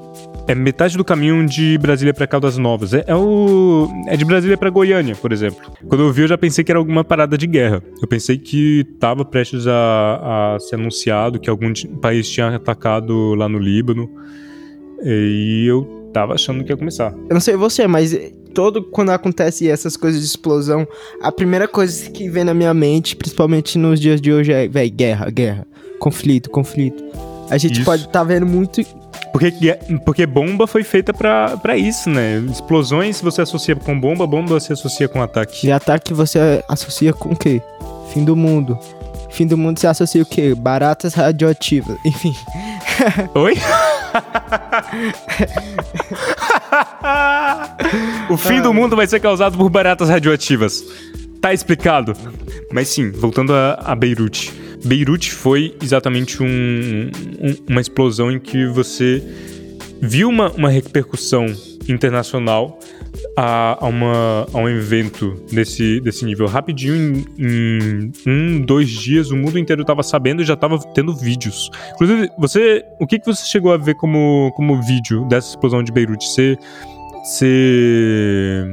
é 0.48 0.54
metade 0.54 0.96
do 0.96 1.04
caminho 1.04 1.44
de 1.46 1.76
Brasília 1.78 2.14
pra 2.14 2.26
Caldas 2.26 2.56
Novas. 2.56 2.94
É, 2.94 3.04
é 3.06 3.14
o 3.14 3.88
é 4.06 4.16
de 4.16 4.24
Brasília 4.24 4.56
pra 4.56 4.70
Goiânia, 4.70 5.14
por 5.16 5.32
exemplo. 5.32 5.72
Quando 5.88 6.04
eu 6.04 6.12
vi, 6.12 6.22
eu 6.22 6.28
já 6.28 6.38
pensei 6.38 6.62
que 6.62 6.70
era 6.70 6.78
alguma 6.78 7.02
parada 7.02 7.36
de 7.36 7.46
guerra. 7.46 7.82
Eu 8.00 8.06
pensei 8.06 8.38
que 8.38 8.84
tava 9.00 9.24
prestes 9.24 9.66
a, 9.66 10.54
a 10.54 10.60
ser 10.60 10.76
anunciado 10.76 11.40
que 11.40 11.50
algum 11.50 11.72
país 12.00 12.28
tinha 12.28 12.54
atacado 12.54 13.34
lá 13.34 13.48
no 13.48 13.58
Líbano. 13.58 14.08
E 15.02 15.66
eu 15.66 16.10
tava 16.12 16.34
achando 16.34 16.64
que 16.64 16.72
ia 16.72 16.76
começar. 16.76 17.12
Eu 17.12 17.34
não 17.34 17.40
sei 17.40 17.56
você, 17.56 17.86
mas 17.86 18.16
todo 18.54 18.82
quando 18.82 19.10
acontece 19.10 19.68
essas 19.68 19.96
coisas 19.96 20.20
de 20.20 20.26
explosão, 20.26 20.86
a 21.20 21.30
primeira 21.30 21.68
coisa 21.68 22.08
que 22.08 22.30
vem 22.30 22.44
na 22.44 22.54
minha 22.54 22.72
mente, 22.72 23.16
principalmente 23.16 23.76
nos 23.76 24.00
dias 24.00 24.20
de 24.20 24.32
hoje, 24.32 24.52
é, 24.52 24.66
véi, 24.66 24.88
guerra, 24.88 25.28
guerra, 25.28 25.66
conflito, 25.98 26.48
conflito. 26.50 27.04
A 27.50 27.58
gente 27.58 27.76
Isso. 27.76 27.84
pode 27.84 28.04
estar 28.04 28.24
vendo 28.24 28.46
muito. 28.46 28.80
Porque, 29.32 29.50
gue- 29.50 29.98
porque 30.04 30.26
bomba 30.26 30.66
foi 30.66 30.82
feita 30.82 31.12
pra 31.12 31.56
pra 31.56 31.76
isso, 31.76 32.08
né? 32.10 32.38
Explosões 32.50 33.20
você 33.20 33.42
associa 33.42 33.76
com 33.76 33.98
bomba, 33.98 34.26
bomba 34.26 34.58
você 34.58 34.72
associa 34.72 35.08
com 35.08 35.22
ataque. 35.22 35.62
De 35.62 35.72
ataque 35.72 36.12
você 36.14 36.62
associa 36.68 37.12
com 37.12 37.30
o 37.32 37.36
quê? 37.36 37.60
Fim 38.12 38.24
do 38.24 38.36
mundo. 38.36 38.78
Fim 39.30 39.46
do 39.46 39.56
mundo 39.58 39.78
você 39.78 39.86
associa 39.86 40.22
o 40.22 40.26
quê? 40.26 40.54
Baratas 40.54 41.14
radioativas. 41.14 41.96
Enfim. 42.04 42.34
Oi? 43.34 43.54
o 48.30 48.36
fim 48.36 48.60
do 48.60 48.72
mundo 48.72 48.96
vai 48.96 49.06
ser 49.06 49.20
causado 49.20 49.56
por 49.56 49.68
baratas 49.70 50.08
radioativas. 50.08 50.82
Tá 51.40 51.52
explicado. 51.52 52.14
Mas 52.72 52.88
sim, 52.88 53.10
voltando 53.10 53.52
a, 53.52 53.74
a 53.74 53.94
Beirute. 53.94 54.52
Beirute 54.84 55.32
foi 55.32 55.74
exatamente 55.82 56.42
um, 56.42 56.46
um, 56.46 57.56
uma 57.68 57.80
explosão 57.80 58.30
em 58.30 58.38
que 58.38 58.66
você 58.66 59.22
viu 60.00 60.28
uma, 60.28 60.50
uma 60.50 60.68
repercussão 60.68 61.46
internacional 61.88 62.78
a, 63.36 63.84
a, 63.84 63.88
uma, 63.88 64.46
a 64.52 64.58
um 64.58 64.68
evento 64.68 65.34
desse, 65.50 66.00
desse 66.00 66.24
nível. 66.24 66.46
Rapidinho, 66.46 67.24
em, 67.38 68.12
em 68.26 68.30
um, 68.30 68.60
dois 68.60 68.88
dias, 68.88 69.30
o 69.30 69.36
mundo 69.36 69.58
inteiro 69.58 69.82
estava 69.82 70.02
sabendo 70.02 70.42
e 70.42 70.44
já 70.44 70.54
estava 70.54 70.78
tendo 70.94 71.14
vídeos. 71.14 71.70
Inclusive, 71.94 72.30
você, 72.38 72.84
o 73.00 73.06
que, 73.06 73.18
que 73.18 73.26
você 73.26 73.44
chegou 73.46 73.72
a 73.72 73.76
ver 73.76 73.94
como, 73.94 74.52
como 74.56 74.80
vídeo 74.82 75.26
dessa 75.28 75.50
explosão 75.50 75.82
de 75.82 75.92
Beirute? 75.92 76.26
Você, 76.26 76.56
você, 77.24 78.64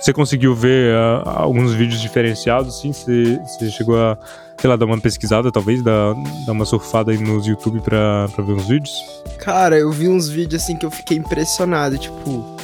você 0.00 0.12
conseguiu 0.12 0.54
ver 0.54 0.94
uh, 0.94 1.22
alguns 1.24 1.72
vídeos 1.72 2.00
diferenciados, 2.00 2.76
assim? 2.76 2.92
Você, 2.92 3.40
você 3.46 3.70
chegou 3.70 3.98
a, 3.98 4.18
sei 4.60 4.68
lá, 4.68 4.76
dar 4.76 4.86
uma 4.86 5.00
pesquisada, 5.00 5.50
talvez, 5.50 5.82
dar, 5.82 6.14
dar 6.46 6.52
uma 6.52 6.64
surfada 6.64 7.12
aí 7.12 7.18
nos 7.18 7.46
YouTube 7.46 7.80
pra, 7.80 8.28
pra 8.34 8.44
ver 8.44 8.52
uns 8.52 8.66
vídeos? 8.66 8.92
Cara, 9.38 9.78
eu 9.78 9.90
vi 9.90 10.08
uns 10.08 10.28
vídeos 10.28 10.62
assim 10.62 10.76
que 10.76 10.84
eu 10.84 10.90
fiquei 10.90 11.16
impressionado, 11.16 11.96
tipo 11.98 12.54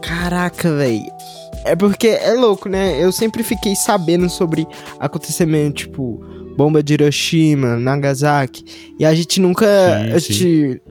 Caraca, 0.00 0.74
velho. 0.74 1.04
É 1.64 1.76
porque 1.76 2.08
é 2.08 2.32
louco, 2.32 2.68
né? 2.68 3.02
Eu 3.02 3.12
sempre 3.12 3.42
fiquei 3.42 3.74
sabendo 3.76 4.28
sobre 4.30 4.66
acontecimento, 4.98 5.86
tipo, 5.86 6.24
bomba 6.56 6.82
de 6.82 6.94
Hiroshima, 6.94 7.76
Nagasaki. 7.76 8.64
E 8.98 9.04
a 9.04 9.14
gente 9.14 9.40
nunca. 9.40 9.66
Sim, 9.66 10.12
a 10.12 10.18
gente, 10.18 10.82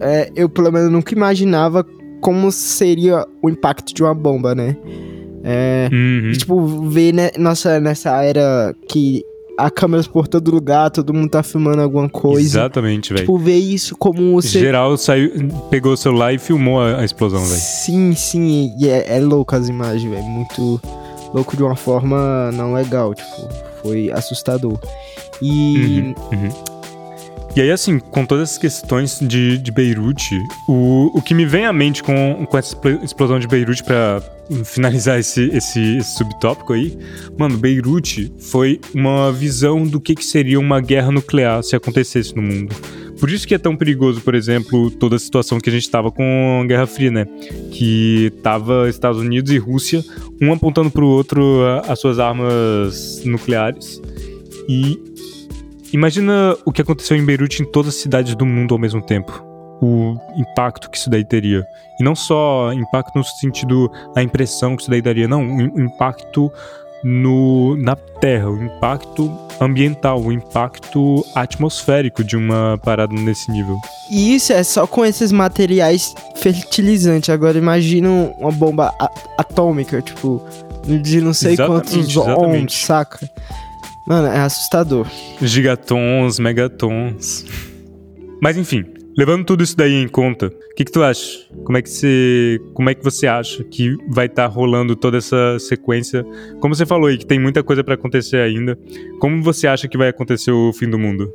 é, 0.00 0.30
eu, 0.34 0.48
pelo 0.48 0.72
menos, 0.72 0.90
nunca 0.90 1.14
imaginava 1.14 1.84
como 2.20 2.50
seria 2.50 3.26
o 3.42 3.50
impacto 3.50 3.92
de 3.92 4.02
uma 4.02 4.14
bomba, 4.14 4.54
né? 4.54 4.76
É, 5.44 5.88
uhum. 5.92 6.30
e, 6.30 6.36
tipo, 6.36 6.88
ver 6.88 7.12
né, 7.12 7.30
nossa, 7.38 7.80
nessa 7.80 8.22
era 8.22 8.74
que 8.88 9.24
a 9.58 9.70
câmera 9.70 10.02
por 10.04 10.26
todo 10.26 10.50
lugar, 10.50 10.90
todo 10.90 11.12
mundo 11.12 11.30
tá 11.30 11.42
filmando 11.42 11.82
alguma 11.82 12.08
coisa. 12.08 12.40
Exatamente, 12.40 13.12
velho. 13.12 13.24
Tipo, 13.24 13.38
ver 13.38 13.56
isso 13.56 13.96
como 13.96 14.32
você. 14.32 14.60
Geral 14.60 14.96
saiu, 14.96 15.30
pegou 15.70 15.92
o 15.92 15.96
celular 15.96 16.32
e 16.32 16.38
filmou 16.38 16.80
a, 16.80 17.00
a 17.00 17.04
explosão, 17.04 17.40
velho. 17.40 17.60
Sim, 17.60 18.14
sim. 18.14 18.72
E 18.78 18.88
é, 18.88 19.16
é 19.16 19.20
louco 19.20 19.54
as 19.54 19.68
imagens, 19.68 20.10
velho. 20.10 20.24
Muito 20.24 20.80
louco 21.34 21.56
de 21.56 21.62
uma 21.62 21.76
forma 21.76 22.50
não 22.52 22.72
legal. 22.74 23.14
Tipo, 23.14 23.48
foi 23.82 24.10
assustador. 24.10 24.78
E. 25.40 26.00
Uhum, 26.00 26.14
uhum. 26.32 26.71
E 27.54 27.60
aí, 27.60 27.70
assim, 27.70 27.98
com 27.98 28.24
todas 28.24 28.48
essas 28.48 28.58
questões 28.58 29.18
de, 29.20 29.58
de 29.58 29.70
Beirute, 29.70 30.40
o, 30.66 31.10
o 31.12 31.20
que 31.20 31.34
me 31.34 31.44
vem 31.44 31.66
à 31.66 31.72
mente 31.72 32.02
com, 32.02 32.46
com 32.46 32.56
essa 32.56 32.74
explosão 33.02 33.38
de 33.38 33.46
Beirute 33.46 33.84
para 33.84 34.22
finalizar 34.64 35.18
esse, 35.18 35.50
esse, 35.54 35.98
esse, 35.98 36.16
subtópico 36.16 36.72
aí, 36.72 36.96
mano, 37.38 37.58
Beirute 37.58 38.32
foi 38.38 38.80
uma 38.94 39.30
visão 39.30 39.84
do 39.84 40.00
que, 40.00 40.14
que 40.14 40.24
seria 40.24 40.58
uma 40.58 40.80
guerra 40.80 41.10
nuclear 41.10 41.62
se 41.62 41.76
acontecesse 41.76 42.34
no 42.34 42.40
mundo. 42.40 42.74
Por 43.20 43.30
isso 43.30 43.46
que 43.46 43.54
é 43.54 43.58
tão 43.58 43.76
perigoso, 43.76 44.22
por 44.22 44.34
exemplo, 44.34 44.90
toda 44.90 45.16
a 45.16 45.18
situação 45.18 45.60
que 45.60 45.68
a 45.68 45.72
gente 45.72 45.88
tava 45.90 46.10
com 46.10 46.60
a 46.64 46.66
Guerra 46.66 46.86
Fria, 46.86 47.10
né? 47.10 47.26
Que 47.70 48.32
tava 48.42 48.88
Estados 48.88 49.20
Unidos 49.20 49.52
e 49.52 49.58
Rússia, 49.58 50.02
um 50.40 50.52
apontando 50.52 50.90
pro 50.90 51.06
outro 51.06 51.60
as 51.86 52.00
suas 52.00 52.18
armas 52.18 53.22
nucleares. 53.24 54.02
E 54.68 54.98
Imagina 55.92 56.56
o 56.64 56.72
que 56.72 56.80
aconteceu 56.80 57.16
em 57.16 57.24
Beirute 57.24 57.62
em 57.62 57.70
todas 57.70 57.94
as 57.94 58.00
cidades 58.00 58.34
do 58.34 58.46
mundo 58.46 58.74
ao 58.74 58.78
mesmo 58.78 59.02
tempo. 59.02 59.44
O 59.80 60.16
impacto 60.36 60.88
que 60.88 60.96
isso 60.96 61.10
daí 61.10 61.24
teria. 61.24 61.66
E 62.00 62.04
não 62.04 62.14
só 62.14 62.72
impacto 62.72 63.16
no 63.16 63.24
sentido 63.24 63.90
a 64.16 64.22
impressão 64.22 64.76
que 64.76 64.82
isso 64.82 64.90
daí 64.90 65.02
daria, 65.02 65.28
não, 65.28 65.42
o 65.44 65.80
impacto 65.80 66.50
no, 67.04 67.76
na 67.76 67.96
Terra, 67.96 68.48
o 68.48 68.62
impacto 68.62 69.30
ambiental, 69.60 70.20
o 70.20 70.32
impacto 70.32 71.24
atmosférico 71.34 72.22
de 72.22 72.36
uma 72.36 72.78
parada 72.82 73.12
nesse 73.12 73.50
nível. 73.50 73.76
E 74.10 74.34
isso 74.34 74.52
é 74.52 74.62
só 74.62 74.86
com 74.86 75.04
esses 75.04 75.32
materiais 75.32 76.14
fertilizantes. 76.36 77.28
Agora 77.30 77.58
imagina 77.58 78.08
uma 78.38 78.52
bomba 78.52 78.94
atômica, 79.36 80.00
tipo, 80.00 80.40
de 80.84 81.20
não 81.20 81.34
sei 81.34 81.54
exatamente, 81.54 81.92
quantos 81.92 82.16
ohms, 82.16 82.74
saca? 82.74 83.28
Mano, 84.06 84.28
é 84.28 84.40
assustador. 84.40 85.06
Gigatons, 85.40 86.38
megatons. 86.38 87.44
Mas 88.40 88.56
enfim, 88.56 88.84
levando 89.16 89.44
tudo 89.44 89.62
isso 89.62 89.76
daí 89.76 89.94
em 89.94 90.08
conta, 90.08 90.46
o 90.46 90.74
que, 90.74 90.84
que 90.84 90.90
tu 90.92 91.02
acha? 91.02 91.40
Como 91.64 91.78
é 91.78 91.82
que 91.82 91.88
você, 91.88 92.60
como 92.74 92.90
é 92.90 92.94
que 92.94 93.04
você 93.04 93.26
acha 93.26 93.62
que 93.62 93.96
vai 94.08 94.26
estar 94.26 94.48
tá 94.48 94.54
rolando 94.54 94.96
toda 94.96 95.18
essa 95.18 95.58
sequência? 95.58 96.24
Como 96.60 96.74
você 96.74 96.84
falou 96.84 97.06
aí 97.06 97.18
que 97.18 97.26
tem 97.26 97.38
muita 97.38 97.62
coisa 97.62 97.84
para 97.84 97.94
acontecer 97.94 98.38
ainda, 98.38 98.78
como 99.20 99.42
você 99.42 99.66
acha 99.66 99.86
que 99.86 99.96
vai 99.96 100.08
acontecer 100.08 100.50
o 100.50 100.72
fim 100.72 100.88
do 100.88 100.98
mundo? 100.98 101.32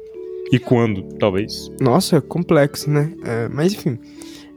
E 0.51 0.59
quando, 0.59 1.03
talvez? 1.17 1.69
Nossa, 1.79 2.17
é 2.17 2.21
complexo, 2.21 2.89
né? 2.89 3.13
É, 3.23 3.49
mas 3.49 3.73
enfim, 3.73 3.97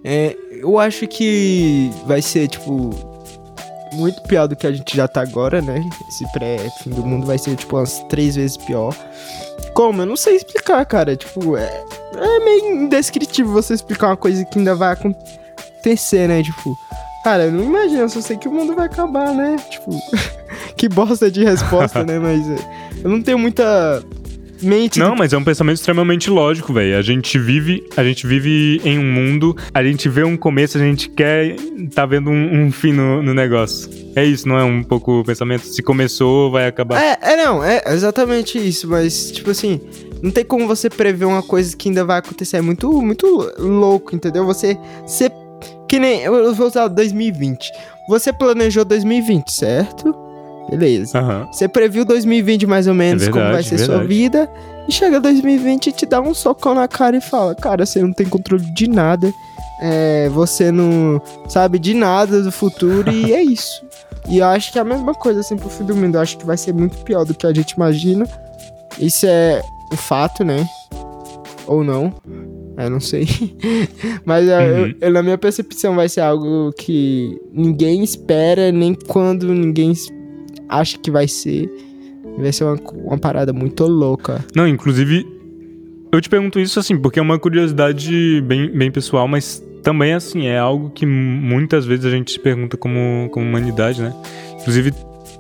é, 0.05 0.37
eu 0.51 0.79
acho 0.79 1.07
que 1.07 1.91
vai 2.07 2.23
ser 2.23 2.49
tipo 2.49 2.91
muito 3.93 4.23
pior 4.23 4.47
do 4.47 4.57
que 4.57 4.67
a 4.67 4.73
gente 4.73 4.97
já 4.97 5.09
tá 5.09 5.23
agora, 5.23 5.61
né? 5.61 5.83
Esse 6.09 6.31
pré-fim 6.33 6.91
do 6.91 7.05
mundo 7.05 7.27
vai 7.27 7.39
ser, 7.39 7.57
tipo, 7.57 7.77
umas 7.77 8.01
três 8.09 8.37
vezes 8.37 8.57
pior. 8.57 8.95
Como? 9.75 10.03
Eu 10.03 10.07
não 10.07 10.17
sei 10.17 10.37
explicar, 10.37 10.85
cara. 10.87 11.17
Tipo, 11.17 11.57
é, 11.57 11.85
é 12.15 12.45
meio 12.45 12.83
indescritível 12.83 13.53
você 13.53 13.75
explicar 13.75 14.09
uma 14.09 14.17
coisa 14.17 14.45
que 14.45 14.59
ainda 14.59 14.75
vai 14.75 14.93
acontecer, 14.93 16.29
né? 16.29 16.43
Tipo, 16.43 16.77
cara, 17.25 17.45
eu 17.45 17.53
não 17.53 17.65
imagino, 17.65 18.03
eu 18.03 18.09
só 18.09 18.21
sei 18.21 18.37
que 18.37 18.49
o 18.49 18.53
mundo 18.53 18.75
vai 18.75 18.87
acabar, 18.87 19.35
né? 19.35 19.57
Tipo, 19.71 19.91
que 20.77 20.89
bosta 20.89 21.31
de 21.31 21.45
resposta, 21.45 22.05
né? 22.05 22.19
Mas 22.21 22.49
é, 22.49 22.57
eu 23.03 23.11
não 23.11 23.23
tenho 23.23 23.39
muita 23.39 24.03
mente. 24.63 24.99
Não, 24.99 25.15
mas 25.15 25.33
é 25.33 25.39
um 25.39 25.45
pensamento 25.45 25.77
extremamente 25.77 26.31
lógico, 26.31 26.73
velho. 26.73 26.97
A 26.97 27.03
gente 27.03 27.39
vive, 27.39 27.87
a 27.97 28.05
gente 28.05 28.27
vive 28.27 28.81
em 28.85 28.99
um 28.99 29.13
mundo, 29.13 29.57
a 29.73 29.83
gente 29.83 30.09
vê 30.09 30.25
um 30.25 30.37
começo, 30.37 30.79
a 30.79 30.81
gente 30.81 31.09
quer 31.09 31.57
tá 31.95 32.07
vendo 32.07 32.31
um, 32.31 32.65
um 32.65 32.73
fim 32.73 32.93
no, 32.93 33.23
no, 33.23 33.35
negócio. 33.35 33.91
É 34.15 34.25
isso, 34.25 34.49
não 34.49 34.59
é 34.59 34.65
um 34.65 34.83
pouco 34.83 35.21
o 35.21 35.25
pensamento? 35.25 35.67
Se 35.67 35.83
começou, 35.83 36.51
vai 36.51 36.67
acabar. 36.67 37.03
É, 37.03 37.19
é 37.33 37.37
não, 37.37 37.65
é 37.65 37.83
exatamente 37.87 38.59
isso, 38.59 38.89
mas 38.89 39.31
tipo 39.31 39.51
assim, 39.51 39.81
não 40.23 40.31
tem 40.31 40.45
como 40.45 40.67
você 40.67 40.91
prever 40.91 41.25
uma 41.25 41.43
coisa 41.43 41.77
que 41.77 41.89
ainda 41.89 42.05
vai 42.05 42.19
acontecer. 42.19 42.59
É 42.59 42.61
muito, 42.61 42.91
muito 43.03 43.27
louco, 43.59 44.15
entendeu? 44.15 44.45
Você, 44.47 44.79
você 45.07 45.31
que 45.89 45.99
nem 45.99 46.21
eu 46.21 46.55
vou 46.55 46.67
usar 46.67 46.89
2020. 46.89 47.73
Você 48.09 48.33
planejou 48.33 48.85
2020, 48.85 49.51
certo? 49.51 50.30
Beleza. 50.71 51.21
Uhum. 51.21 51.47
Você 51.47 51.69
previu 51.69 52.05
2020 52.05 52.67
mais 52.67 52.87
ou 52.87 52.95
menos 52.95 53.23
é 53.23 53.27
verdade, 53.27 53.45
como 53.45 53.53
vai 53.53 53.63
ser 53.63 53.77
verdade. 53.77 53.99
sua 53.99 54.07
vida. 54.07 54.51
E 54.89 54.93
chega 54.93 55.21
2020 55.21 55.87
e 55.89 55.93
te 55.93 56.07
dá 56.07 56.21
um 56.21 56.33
socão 56.33 56.75
na 56.75 56.87
cara 56.87 57.17
e 57.17 57.21
fala: 57.21 57.55
Cara, 57.55 57.85
você 57.85 58.01
não 58.01 58.13
tem 58.13 58.27
controle 58.27 58.65
de 58.73 58.89
nada. 58.89 59.33
É, 59.83 60.29
você 60.29 60.71
não 60.71 61.21
sabe 61.49 61.79
de 61.79 61.95
nada 61.95 62.43
do 62.43 62.53
futuro 62.53 63.11
e 63.11 63.33
é 63.35 63.43
isso. 63.43 63.83
E 64.29 64.39
eu 64.39 64.47
acho 64.47 64.71
que 64.71 64.79
é 64.79 64.83
a 64.83 64.85
mesma 64.85 65.15
coisa 65.15 65.41
assim 65.41 65.57
pro 65.57 65.71
fim 65.71 65.85
do 65.85 65.97
mundo. 65.97 66.17
Eu 66.17 66.21
acho 66.21 66.39
que 66.39 66.47
vai 66.47 66.57
ser 66.57 66.73
muito 66.73 66.99
pior 66.99 67.25
do 67.25 67.35
que 67.35 67.47
a 67.47 67.53
gente 67.53 67.73
imagina. 67.73 68.27
Isso 68.99 69.27
é 69.27 69.63
um 69.93 69.97
fato, 69.97 70.45
né? 70.45 70.67
Ou 71.67 71.83
não. 71.83 72.13
Eu 72.77 72.91
não 72.91 73.01
sei. 73.01 73.27
Mas 74.25 74.47
uhum. 74.47 74.53
eu, 74.53 74.95
eu, 75.01 75.11
na 75.11 75.23
minha 75.23 75.39
percepção 75.39 75.95
vai 75.95 76.09
ser 76.09 76.21
algo 76.21 76.73
que 76.73 77.41
ninguém 77.53 78.03
espera, 78.03 78.71
nem 78.71 78.95
quando 78.95 79.53
ninguém 79.53 79.93
espera 79.93 80.20
acha 80.71 80.97
que 80.99 81.11
vai 81.11 81.29
ser. 81.29 81.69
Vai 82.39 82.53
ser 82.53 82.65
uma, 82.65 82.79
uma 83.05 83.19
parada 83.19 83.53
muito 83.53 83.87
louca. 83.87 84.45
Não, 84.55 84.69
inclusive, 84.69 85.27
eu 86.13 86.21
te 86.21 86.29
pergunto 86.29 86.61
isso 86.61 86.79
assim, 86.79 86.99
porque 86.99 87.19
é 87.19 87.23
uma 87.23 87.39
curiosidade 87.39 88.41
bem, 88.43 88.71
bem 88.71 88.91
pessoal, 88.91 89.27
mas 89.27 89.63
também 89.83 90.13
assim, 90.13 90.47
é 90.47 90.59
algo 90.59 90.91
que 90.91 91.07
muitas 91.07 91.87
vezes 91.87 92.05
a 92.05 92.11
gente 92.11 92.33
se 92.33 92.39
pergunta 92.39 92.77
como, 92.77 93.29
como 93.33 93.47
humanidade, 93.47 94.03
né? 94.03 94.15
Inclusive, 94.61 94.93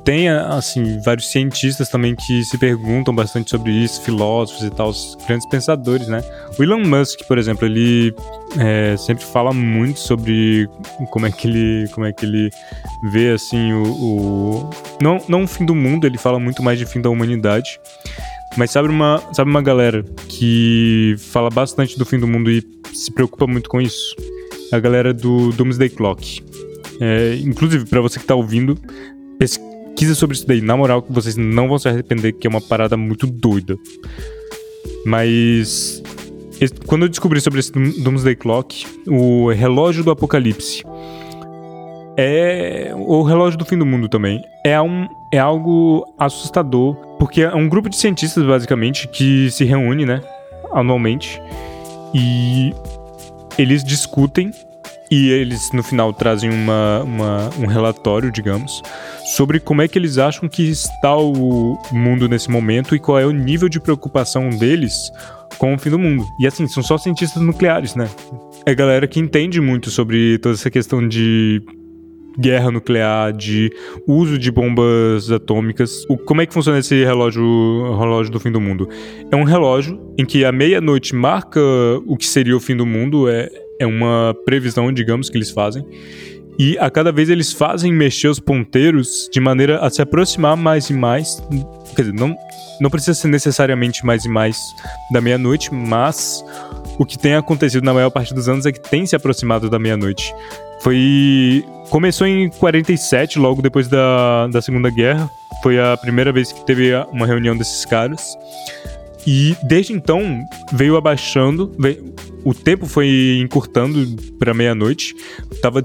tem, 0.04 0.28
assim, 0.28 0.98
vários 1.04 1.30
cientistas 1.30 1.88
também 1.88 2.14
que 2.14 2.42
se 2.44 2.56
perguntam 2.56 3.14
bastante 3.14 3.50
sobre 3.50 3.70
isso, 3.70 4.00
filósofos 4.02 4.64
e 4.64 4.70
tal, 4.70 4.92
grandes 5.26 5.46
pensadores, 5.46 6.08
né? 6.08 6.22
O 6.58 6.62
Elon 6.62 6.84
Musk, 6.84 7.20
por 7.28 7.38
exemplo, 7.38 7.66
ele 7.66 8.14
é, 8.58 8.96
sempre 8.96 9.24
fala 9.24 9.52
muito 9.52 10.00
sobre 10.00 10.68
como 11.10 11.26
é 11.26 11.30
que 11.30 11.46
ele, 11.46 11.88
como 11.92 12.06
é 12.06 12.12
que 12.12 12.24
ele 12.24 12.50
vê, 13.12 13.30
assim, 13.30 13.72
o... 13.72 13.82
o... 13.82 14.70
Não, 15.02 15.18
não 15.28 15.44
o 15.44 15.46
fim 15.46 15.64
do 15.66 15.74
mundo, 15.74 16.06
ele 16.06 16.18
fala 16.18 16.38
muito 16.38 16.62
mais 16.62 16.78
de 16.78 16.86
fim 16.86 17.00
da 17.00 17.10
humanidade. 17.10 17.78
Mas 18.56 18.70
sabe 18.70 18.88
uma, 18.88 19.22
sabe 19.32 19.50
uma 19.50 19.62
galera 19.62 20.02
que 20.28 21.14
fala 21.18 21.50
bastante 21.50 21.96
do 21.98 22.04
fim 22.04 22.18
do 22.18 22.26
mundo 22.26 22.50
e 22.50 22.66
se 22.92 23.12
preocupa 23.12 23.46
muito 23.46 23.68
com 23.68 23.80
isso? 23.80 24.16
A 24.72 24.80
galera 24.80 25.14
do 25.14 25.52
Doomsday 25.52 25.88
Clock. 25.90 26.42
É, 27.00 27.36
inclusive, 27.36 27.86
para 27.86 28.00
você 28.00 28.18
que 28.18 28.26
tá 28.26 28.34
ouvindo, 28.34 28.76
pesquisa 30.00 30.14
sobre 30.14 30.36
isso 30.36 30.46
daí. 30.46 30.60
Na 30.60 30.76
moral, 30.76 31.04
vocês 31.08 31.36
não 31.36 31.68
vão 31.68 31.78
se 31.78 31.88
arrepender, 31.88 32.32
que 32.32 32.46
é 32.46 32.50
uma 32.50 32.60
parada 32.60 32.96
muito 32.96 33.26
doida. 33.26 33.76
Mas. 35.04 36.02
Quando 36.86 37.02
eu 37.04 37.08
descobri 37.08 37.40
sobre 37.40 37.60
esse 37.60 37.72
Doomsday 37.72 38.36
Clock, 38.36 38.86
o 39.06 39.50
relógio 39.50 40.04
do 40.04 40.10
apocalipse, 40.10 40.82
é 42.18 42.92
o 42.94 43.22
relógio 43.22 43.58
do 43.58 43.64
fim 43.64 43.78
do 43.78 43.86
mundo 43.86 44.10
também. 44.10 44.42
É, 44.64 44.78
um, 44.80 45.08
é 45.32 45.38
algo 45.38 46.04
assustador, 46.18 46.94
porque 47.18 47.40
é 47.42 47.54
um 47.54 47.66
grupo 47.66 47.88
de 47.88 47.96
cientistas, 47.96 48.44
basicamente, 48.44 49.08
que 49.08 49.50
se 49.50 49.64
reúne, 49.64 50.04
né, 50.04 50.20
anualmente, 50.74 51.40
e 52.12 52.74
eles 53.56 53.82
discutem 53.82 54.50
e 55.10 55.30
eles 55.30 55.72
no 55.72 55.82
final 55.82 56.12
trazem 56.12 56.50
uma, 56.50 57.02
uma, 57.02 57.50
um 57.58 57.66
relatório, 57.66 58.30
digamos, 58.30 58.80
sobre 59.36 59.58
como 59.58 59.82
é 59.82 59.88
que 59.88 59.98
eles 59.98 60.18
acham 60.18 60.48
que 60.48 60.62
está 60.62 61.16
o 61.16 61.76
mundo 61.90 62.28
nesse 62.28 62.50
momento 62.50 62.94
e 62.94 62.98
qual 62.98 63.18
é 63.18 63.26
o 63.26 63.32
nível 63.32 63.68
de 63.68 63.80
preocupação 63.80 64.48
deles 64.50 64.94
com 65.58 65.74
o 65.74 65.78
fim 65.78 65.90
do 65.90 65.98
mundo. 65.98 66.24
E 66.40 66.46
assim, 66.46 66.66
são 66.68 66.82
só 66.82 66.96
cientistas 66.96 67.42
nucleares, 67.42 67.94
né? 67.94 68.08
É 68.64 68.74
galera 68.74 69.08
que 69.08 69.18
entende 69.18 69.60
muito 69.60 69.90
sobre 69.90 70.38
toda 70.38 70.54
essa 70.54 70.70
questão 70.70 71.06
de 71.06 71.60
guerra 72.38 72.70
nuclear, 72.70 73.32
de 73.32 73.70
uso 74.06 74.38
de 74.38 74.50
bombas 74.50 75.30
atômicas. 75.30 76.04
O, 76.08 76.16
como 76.16 76.40
é 76.40 76.46
que 76.46 76.54
funciona 76.54 76.78
esse 76.78 77.04
relógio, 77.04 77.42
relógio 77.98 78.32
do 78.32 78.38
fim 78.38 78.52
do 78.52 78.60
mundo? 78.60 78.88
É 79.30 79.36
um 79.36 79.44
relógio 79.44 80.00
em 80.16 80.24
que 80.24 80.44
a 80.44 80.52
meia-noite 80.52 81.14
marca 81.14 81.60
o 82.06 82.16
que 82.16 82.26
seria 82.26 82.56
o 82.56 82.60
fim 82.60 82.76
do 82.76 82.86
mundo, 82.86 83.28
é, 83.28 83.50
é 83.80 83.86
uma 83.86 84.36
previsão, 84.44 84.92
digamos, 84.92 85.28
que 85.28 85.36
eles 85.36 85.50
fazem. 85.50 85.84
E 86.58 86.78
a 86.78 86.90
cada 86.90 87.10
vez 87.10 87.30
eles 87.30 87.52
fazem 87.52 87.90
mexer 87.90 88.28
os 88.28 88.38
ponteiros 88.38 89.28
de 89.32 89.40
maneira 89.40 89.78
a 89.78 89.88
se 89.88 90.02
aproximar 90.02 90.56
mais 90.58 90.90
e 90.90 90.92
mais. 90.92 91.42
Quer 91.96 92.02
dizer, 92.02 92.12
não, 92.12 92.36
não 92.78 92.90
precisa 92.90 93.14
ser 93.14 93.28
necessariamente 93.28 94.04
mais 94.04 94.26
e 94.26 94.28
mais 94.28 94.58
da 95.10 95.22
meia-noite, 95.22 95.72
mas 95.72 96.44
o 96.98 97.06
que 97.06 97.18
tem 97.18 97.34
acontecido 97.34 97.82
na 97.82 97.94
maior 97.94 98.10
parte 98.10 98.34
dos 98.34 98.46
anos 98.46 98.66
é 98.66 98.72
que 98.72 98.80
tem 98.80 99.06
se 99.06 99.16
aproximado 99.16 99.70
da 99.70 99.78
meia-noite. 99.78 100.34
Foi. 100.80 101.64
Começou 101.88 102.26
em 102.26 102.50
47, 102.50 103.38
logo 103.38 103.62
depois 103.62 103.88
da, 103.88 104.46
da 104.48 104.60
Segunda 104.60 104.90
Guerra. 104.90 105.30
Foi 105.62 105.80
a 105.80 105.96
primeira 105.96 106.30
vez 106.30 106.52
que 106.52 106.64
teve 106.64 106.92
uma 107.10 107.26
reunião 107.26 107.56
desses 107.56 107.86
caras. 107.86 108.36
E 109.26 109.54
desde 109.62 109.92
então 109.92 110.40
veio 110.72 110.96
abaixando, 110.96 111.72
veio, 111.78 112.14
o 112.44 112.54
tempo 112.54 112.86
foi 112.86 113.38
encurtando 113.42 114.06
para 114.38 114.54
meia-noite. 114.54 115.14
Tava 115.60 115.82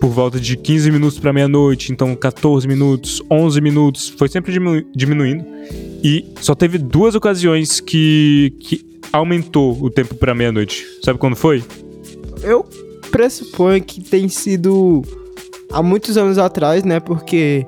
por 0.00 0.10
volta 0.10 0.40
de 0.40 0.56
15 0.56 0.90
minutos 0.90 1.18
para 1.18 1.32
meia-noite, 1.32 1.92
então 1.92 2.14
14 2.16 2.66
minutos, 2.66 3.22
11 3.30 3.60
minutos, 3.60 4.08
foi 4.08 4.28
sempre 4.28 4.52
diminu 4.52 4.84
diminuindo. 4.94 5.44
E 6.02 6.32
só 6.40 6.54
teve 6.54 6.76
duas 6.76 7.14
ocasiões 7.14 7.78
que, 7.78 8.52
que 8.58 9.00
aumentou 9.12 9.80
o 9.80 9.88
tempo 9.88 10.16
para 10.16 10.34
meia-noite. 10.34 10.84
Sabe 11.04 11.18
quando 11.18 11.36
foi? 11.36 11.62
Eu 12.42 12.66
pressuponho 13.12 13.80
que 13.80 14.00
tem 14.00 14.28
sido 14.28 15.02
há 15.70 15.82
muitos 15.82 16.16
anos 16.16 16.38
atrás, 16.38 16.82
né? 16.82 16.98
Porque, 16.98 17.64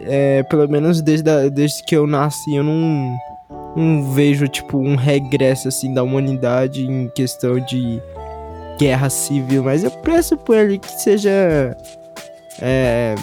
é, 0.00 0.44
pelo 0.44 0.68
menos 0.68 1.02
desde, 1.02 1.28
a, 1.28 1.48
desde 1.48 1.84
que 1.86 1.96
eu 1.96 2.06
nasci, 2.06 2.54
eu 2.54 2.62
não, 2.62 3.12
não 3.76 4.12
vejo, 4.12 4.48
tipo, 4.48 4.78
um 4.78 4.96
regresso, 4.96 5.68
assim, 5.68 5.92
da 5.92 6.02
humanidade 6.02 6.86
em 6.86 7.08
questão 7.08 7.58
de 7.60 8.00
guerra 8.78 9.08
civil. 9.08 9.64
Mas 9.64 9.84
eu 9.84 9.90
pressuponho 9.90 10.78
que 10.78 10.88
seja. 11.00 11.76
É, 12.60 13.14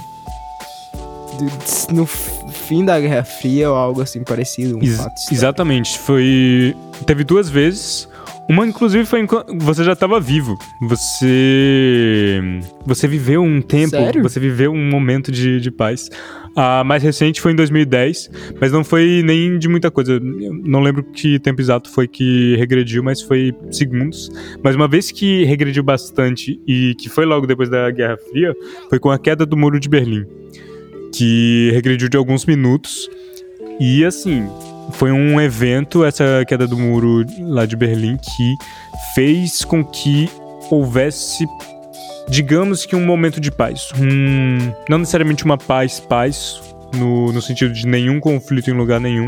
no 1.94 2.06
fim 2.06 2.84
da 2.84 3.00
Guerra 3.00 3.24
Fria 3.24 3.70
ou 3.70 3.76
algo 3.76 4.02
assim 4.02 4.24
parecido. 4.24 4.78
Um 4.78 4.84
Ex 4.84 5.00
exatamente. 5.32 5.98
Foi. 5.98 6.76
Teve 7.06 7.24
duas 7.24 7.50
vezes. 7.50 8.08
Uma, 8.50 8.66
inclusive, 8.66 9.06
foi 9.06 9.20
enquanto 9.20 9.56
você 9.60 9.84
já 9.84 9.94
estava 9.94 10.20
vivo. 10.20 10.58
Você. 10.82 12.42
Você 12.84 13.08
viveu 13.08 13.44
um 13.44 13.62
tempo. 13.62 13.92
Sério? 13.92 14.24
Você 14.24 14.40
viveu 14.40 14.72
um 14.72 14.90
momento 14.90 15.32
de, 15.32 15.62
de 15.62 15.70
paz. 15.70 16.10
A 16.56 16.84
mais 16.84 17.04
recente 17.04 17.40
foi 17.40 17.52
em 17.52 17.56
2010, 17.56 18.32
mas 18.60 18.72
não 18.72 18.84
foi 18.84 19.22
nem 19.24 19.60
de 19.60 19.68
muita 19.68 19.92
coisa. 19.92 20.14
Eu 20.14 20.20
não 20.20 20.80
lembro 20.80 21.04
que 21.04 21.38
tempo 21.38 21.62
exato 21.62 21.92
foi 21.92 22.08
que 22.08 22.56
regrediu, 22.56 23.04
mas 23.04 23.22
foi 23.22 23.54
segundos. 23.70 24.32
Mas 24.64 24.76
uma 24.76 24.88
vez 24.88 25.12
que 25.12 25.44
regrediu 25.44 25.84
bastante 25.84 26.60
e 26.68 26.96
que 26.96 27.08
foi 27.08 27.26
logo 27.26 27.46
depois 27.46 27.70
da 27.70 27.92
Guerra 27.92 28.18
Fria, 28.18 28.56
foi 28.90 28.98
com 28.98 29.12
a 29.12 29.20
queda 29.20 29.46
do 29.46 29.56
Muro 29.56 29.80
de 29.80 29.88
Berlim, 29.88 30.26
que 31.14 31.70
regrediu 31.72 32.10
de 32.10 32.18
alguns 32.18 32.48
minutos. 32.48 33.08
E 33.80 34.04
assim, 34.04 34.48
foi 34.92 35.12
um 35.12 35.40
evento, 35.40 36.04
essa 36.04 36.44
queda 36.48 36.68
do 36.68 36.78
muro 36.78 37.26
lá 37.40 37.66
de 37.66 37.76
Berlim, 37.76 38.18
que 38.18 38.56
fez 39.14 39.64
com 39.64 39.84
que 39.84 40.30
houvesse, 40.70 41.46
digamos 42.28 42.86
que 42.86 42.96
um 42.96 43.06
momento 43.06 43.40
de 43.40 43.52
paz. 43.52 43.90
Não 44.90 44.98
necessariamente 45.00 45.46
uma 45.46 45.58
paz, 45.58 46.00
paz, 46.00 46.62
no, 46.94 47.32
no 47.32 47.42
sentido 47.42 47.74
de 47.74 47.86
nenhum 47.86 48.20
conflito 48.20 48.70
em 48.70 48.74
lugar 48.74 49.00
nenhum, 49.00 49.26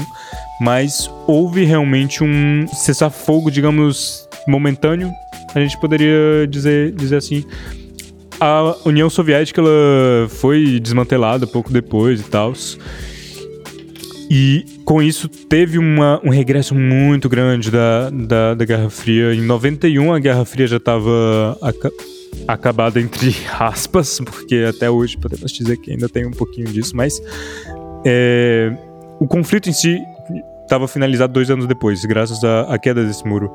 mas 0.59 1.09
houve 1.27 1.63
realmente 1.63 2.23
um 2.23 2.65
cessar-fogo, 2.67 3.51
digamos, 3.51 4.27
momentâneo, 4.47 5.11
a 5.53 5.59
gente 5.59 5.79
poderia 5.79 6.47
dizer, 6.49 6.91
dizer 6.93 7.17
assim. 7.17 7.45
A 8.39 8.75
União 8.85 9.07
Soviética 9.09 9.61
ela 9.61 10.27
foi 10.29 10.79
desmantelada 10.79 11.45
pouco 11.45 11.71
depois 11.71 12.21
e 12.21 12.23
tal. 12.23 12.53
E 14.29 14.65
com 14.85 15.01
isso 15.01 15.27
teve 15.27 15.77
uma, 15.77 16.19
um 16.23 16.29
regresso 16.29 16.75
muito 16.75 17.29
grande 17.29 17.69
da, 17.71 18.09
da, 18.09 18.53
da, 18.53 18.65
Guerra 18.65 18.89
Fria. 18.89 19.33
Em 19.33 19.41
91 19.41 20.13
a 20.13 20.19
Guerra 20.19 20.45
Fria 20.45 20.67
já 20.67 20.77
estava 20.77 21.57
aca 21.61 21.91
acabada 22.47 22.99
entre 22.99 23.35
aspas, 23.59 24.19
porque 24.19 24.65
até 24.67 24.89
hoje 24.89 25.17
podemos 25.17 25.51
dizer 25.51 25.77
que 25.77 25.91
ainda 25.91 26.07
tem 26.07 26.25
um 26.25 26.31
pouquinho 26.31 26.67
disso, 26.67 26.95
mas 26.95 27.21
é, 28.05 28.71
o 29.19 29.27
conflito 29.27 29.69
em 29.69 29.73
si 29.73 29.99
estava 30.63 30.87
finalizado 30.87 31.33
dois 31.33 31.51
anos 31.51 31.67
depois, 31.67 32.03
graças 32.05 32.43
à, 32.43 32.61
à 32.73 32.79
queda 32.79 33.05
desse 33.05 33.25
muro. 33.27 33.53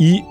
E 0.00 0.22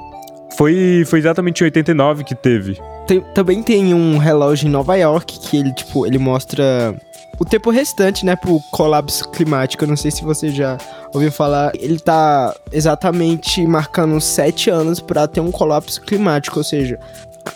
foi, 0.58 1.03
foi 1.05 1.19
exatamente 1.19 1.62
em 1.62 1.65
89 1.65 2.23
que 2.23 2.36
teve. 2.36 2.77
Tem, 3.08 3.21
também 3.34 3.62
tem 3.62 3.93
um 3.93 4.17
relógio 4.17 4.67
em 4.67 4.71
Nova 4.71 4.95
York 4.95 5.39
que 5.39 5.58
ele, 5.58 5.73
tipo, 5.73 6.08
ele 6.08 6.17
mostra 6.17 6.95
o 7.39 7.45
tempo 7.45 7.69
restante, 7.69 8.26
né, 8.26 8.36
pro 8.36 8.60
colapso 8.71 9.30
climático. 9.30 9.84
Eu 9.84 9.88
não 9.88 9.98
sei 9.98 10.12
se 10.12 10.24
você 10.24 10.50
já 10.50 10.78
ouviu 11.13 11.32
falar. 11.32 11.71
Ele 11.76 12.00
tá 12.00 12.56
exatamente 12.71 13.65
marcando 13.65 14.19
sete 14.21 14.69
anos 14.69 15.00
para 15.00 15.28
ter 15.28 15.41
um 15.41 15.52
colapso 15.52 16.02
climático, 16.02 16.60
ou 16.60 16.63
seja, 16.63 17.00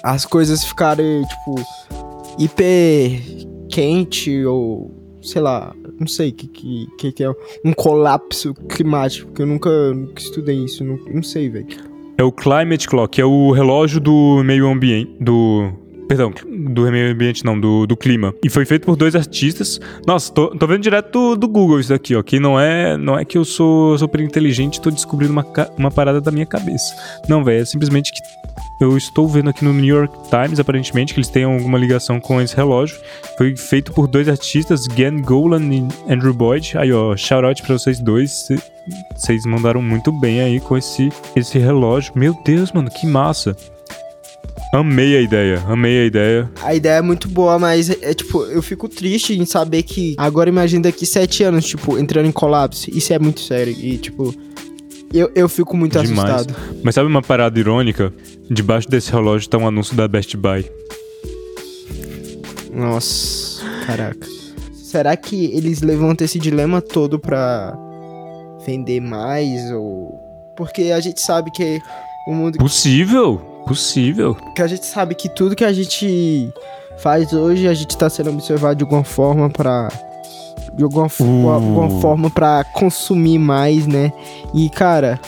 as 0.03 0.25
coisas 0.25 0.63
ficarem, 0.63 1.23
tipo, 1.23 1.55
hiper 2.37 3.21
quente 3.69 4.45
ou 4.45 4.99
sei 5.21 5.41
lá, 5.41 5.73
não 5.99 6.07
sei 6.07 6.29
o 6.29 6.33
que, 6.33 6.87
que, 6.97 7.11
que 7.11 7.23
é 7.23 7.29
um 7.63 7.73
colapso 7.73 8.53
climático, 8.53 9.27
porque 9.27 9.41
eu 9.41 9.47
nunca, 9.47 9.93
nunca 9.93 10.21
estudei 10.21 10.55
isso, 10.63 10.83
não, 10.83 10.97
não 11.13 11.23
sei, 11.23 11.49
velho. 11.49 11.67
É 12.17 12.23
o 12.23 12.31
Climate 12.31 12.87
Clock, 12.87 13.19
é 13.19 13.25
o 13.25 13.51
relógio 13.51 13.99
do 13.99 14.43
meio 14.43 14.67
ambiente, 14.67 15.15
do 15.19 15.71
Perdão, 16.09 16.33
do 16.71 16.91
meio 16.91 17.11
ambiente 17.11 17.45
não, 17.45 17.57
do, 17.57 17.85
do 17.85 17.95
clima. 17.95 18.33
E 18.43 18.49
foi 18.49 18.65
feito 18.65 18.83
por 18.83 18.95
dois 18.95 19.15
artistas. 19.15 19.79
Nossa, 20.07 20.33
tô, 20.33 20.47
tô 20.47 20.65
vendo 20.65 20.81
direto 20.81 21.35
do, 21.35 21.47
Google 21.47 21.79
isso 21.79 21.89
daqui, 21.89 22.15
ó. 22.15 22.23
Que 22.23 22.39
não 22.39 22.59
é, 22.59 22.97
não 22.97 23.17
é 23.17 23.23
que 23.23 23.37
eu 23.37 23.45
sou 23.45 23.95
super 23.95 24.19
inteligente 24.19 24.77
e 24.77 24.81
tô 24.81 24.89
descobrindo 24.89 25.31
uma, 25.31 25.45
uma 25.77 25.91
parada 25.91 26.19
da 26.19 26.31
minha 26.31 26.47
cabeça. 26.47 26.95
Não, 27.27 27.43
velho, 27.43 27.61
é 27.61 27.65
simplesmente 27.65 28.11
que 28.11 28.21
eu 28.81 28.97
estou 28.97 29.27
vendo 29.27 29.51
aqui 29.51 29.63
no 29.63 29.71
New 29.71 29.85
York 29.85 30.11
Times, 30.31 30.59
aparentemente, 30.59 31.13
que 31.13 31.19
eles 31.19 31.29
têm 31.29 31.43
alguma 31.43 31.77
ligação 31.77 32.19
com 32.19 32.41
esse 32.41 32.55
relógio. 32.55 32.97
Foi 33.37 33.55
feito 33.55 33.93
por 33.93 34.07
dois 34.07 34.27
artistas, 34.27 34.87
Gan 34.87 35.21
Golan 35.21 35.71
e 35.71 35.87
Andrew 36.11 36.33
Boyd. 36.33 36.75
Aí, 36.75 36.91
ó, 36.91 37.15
shout 37.15 37.45
out 37.45 37.61
pra 37.61 37.77
vocês 37.77 37.99
dois. 37.99 38.47
Vocês 39.15 39.45
mandaram 39.45 39.79
muito 39.79 40.11
bem 40.11 40.41
aí 40.41 40.59
com 40.59 40.75
esse, 40.75 41.09
esse 41.35 41.59
relógio. 41.59 42.13
Meu 42.15 42.33
Deus, 42.43 42.71
mano, 42.71 42.89
que 42.89 43.05
massa. 43.05 43.55
Amei 44.73 45.17
a 45.17 45.21
ideia, 45.21 45.63
amei 45.67 46.01
a 46.01 46.05
ideia. 46.05 46.51
A 46.61 46.75
ideia 46.75 46.99
é 46.99 47.01
muito 47.01 47.27
boa, 47.27 47.57
mas 47.57 47.89
é, 47.89 47.97
é, 48.01 48.13
tipo, 48.13 48.43
eu 48.43 48.61
fico 48.61 48.87
triste 48.87 49.33
em 49.33 49.45
saber 49.45 49.81
que 49.83 50.15
agora 50.17 50.49
imagina 50.49 50.83
daqui 50.83 51.05
sete 51.05 51.43
anos, 51.43 51.65
tipo, 51.65 51.97
entrando 51.97 52.27
em 52.27 52.31
colapso. 52.31 52.89
Isso 52.91 53.11
é 53.11 53.17
muito 53.17 53.39
sério. 53.41 53.73
E, 53.73 53.97
tipo, 53.97 54.33
eu, 55.11 55.31
eu 55.33 55.49
fico 55.49 55.75
muito 55.75 55.99
Demais. 55.99 56.29
assustado. 56.29 56.55
Mas 56.83 56.93
sabe 56.93 57.07
uma 57.07 57.21
parada 57.21 57.57
irônica? 57.59 58.13
Debaixo 58.49 58.87
desse 58.87 59.11
relógio 59.11 59.49
tá 59.49 59.57
um 59.57 59.67
anúncio 59.67 59.95
da 59.95 60.07
Best 60.07 60.37
Buy. 60.37 60.65
Nossa, 62.71 63.63
caraca. 63.85 64.27
Será 64.71 65.17
que 65.17 65.45
eles 65.45 65.81
levantam 65.81 66.25
esse 66.25 66.37
dilema 66.37 66.81
todo 66.81 67.19
pra 67.19 67.75
vender 68.65 68.99
mais? 68.99 69.71
Ou. 69.71 70.13
Porque 70.55 70.91
a 70.91 70.99
gente 70.99 71.21
sabe 71.21 71.49
que 71.51 71.81
o 72.27 72.33
mundo. 72.33 72.57
Possível! 72.59 73.48
Possível. 73.65 74.35
Que 74.55 74.61
a 74.61 74.67
gente 74.67 74.85
sabe 74.85 75.15
que 75.15 75.29
tudo 75.29 75.55
que 75.55 75.63
a 75.63 75.73
gente 75.73 76.49
faz 76.97 77.31
hoje, 77.33 77.67
a 77.67 77.73
gente 77.73 77.97
tá 77.97 78.09
sendo 78.09 78.29
observado 78.31 78.75
de 78.77 78.83
alguma 78.83 79.03
forma 79.03 79.49
para 79.49 79.89
de 80.75 80.83
alguma, 80.83 81.07
uh. 81.19 81.49
alguma 81.49 81.89
forma 82.01 82.29
para 82.29 82.63
consumir 82.73 83.37
mais, 83.39 83.85
né? 83.87 84.11
E 84.53 84.69
cara, 84.69 85.19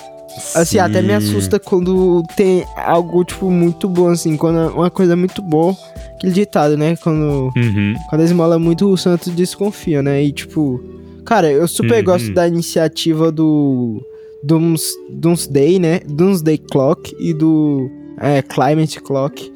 assim, 0.56 0.78
Sim. 0.78 0.80
até 0.80 1.02
me 1.02 1.13
assusta 1.13 1.60
quando 1.60 2.24
tem 2.36 2.65
algo 2.78 3.24
tipo 3.24 3.50
muito 3.50 3.88
bom 3.89 4.08
assim, 4.10 4.38
quando 4.38 4.60
é 4.60 4.67
uma 4.67 4.89
coisa 4.89 5.15
muito 5.15 5.41
boa 5.41 5.76
aquele 6.15 6.34
ditado, 6.34 6.78
né? 6.78 6.96
Quando, 6.96 7.52
Uhum. 7.58 7.96
quando 8.10 8.22
a 8.22 8.24
esmola 8.26 8.56
é 8.56 8.60
muito, 8.60 8.88
o 8.88 8.96
santo 8.98 9.32
desconfia, 9.32 10.04
né? 10.04 10.24
E 10.24 10.32
tipo, 10.32 10.80
cara, 11.26 11.52
eu 11.52 11.67
super 11.67 11.98
Uhum. 12.00 12.04
gosto 12.06 12.32
da 12.34 12.48
iniciativa 12.48 13.32
do 13.32 14.00
Dooms, 14.44 14.84
Doomsday, 15.10 15.80
né? 15.80 16.00
Doomsday 16.08 16.60
Clock 16.60 17.15
e 17.20 17.34
do 17.34 17.89
é, 18.21 18.41
Climate 18.41 19.01
Clock. 19.01 19.51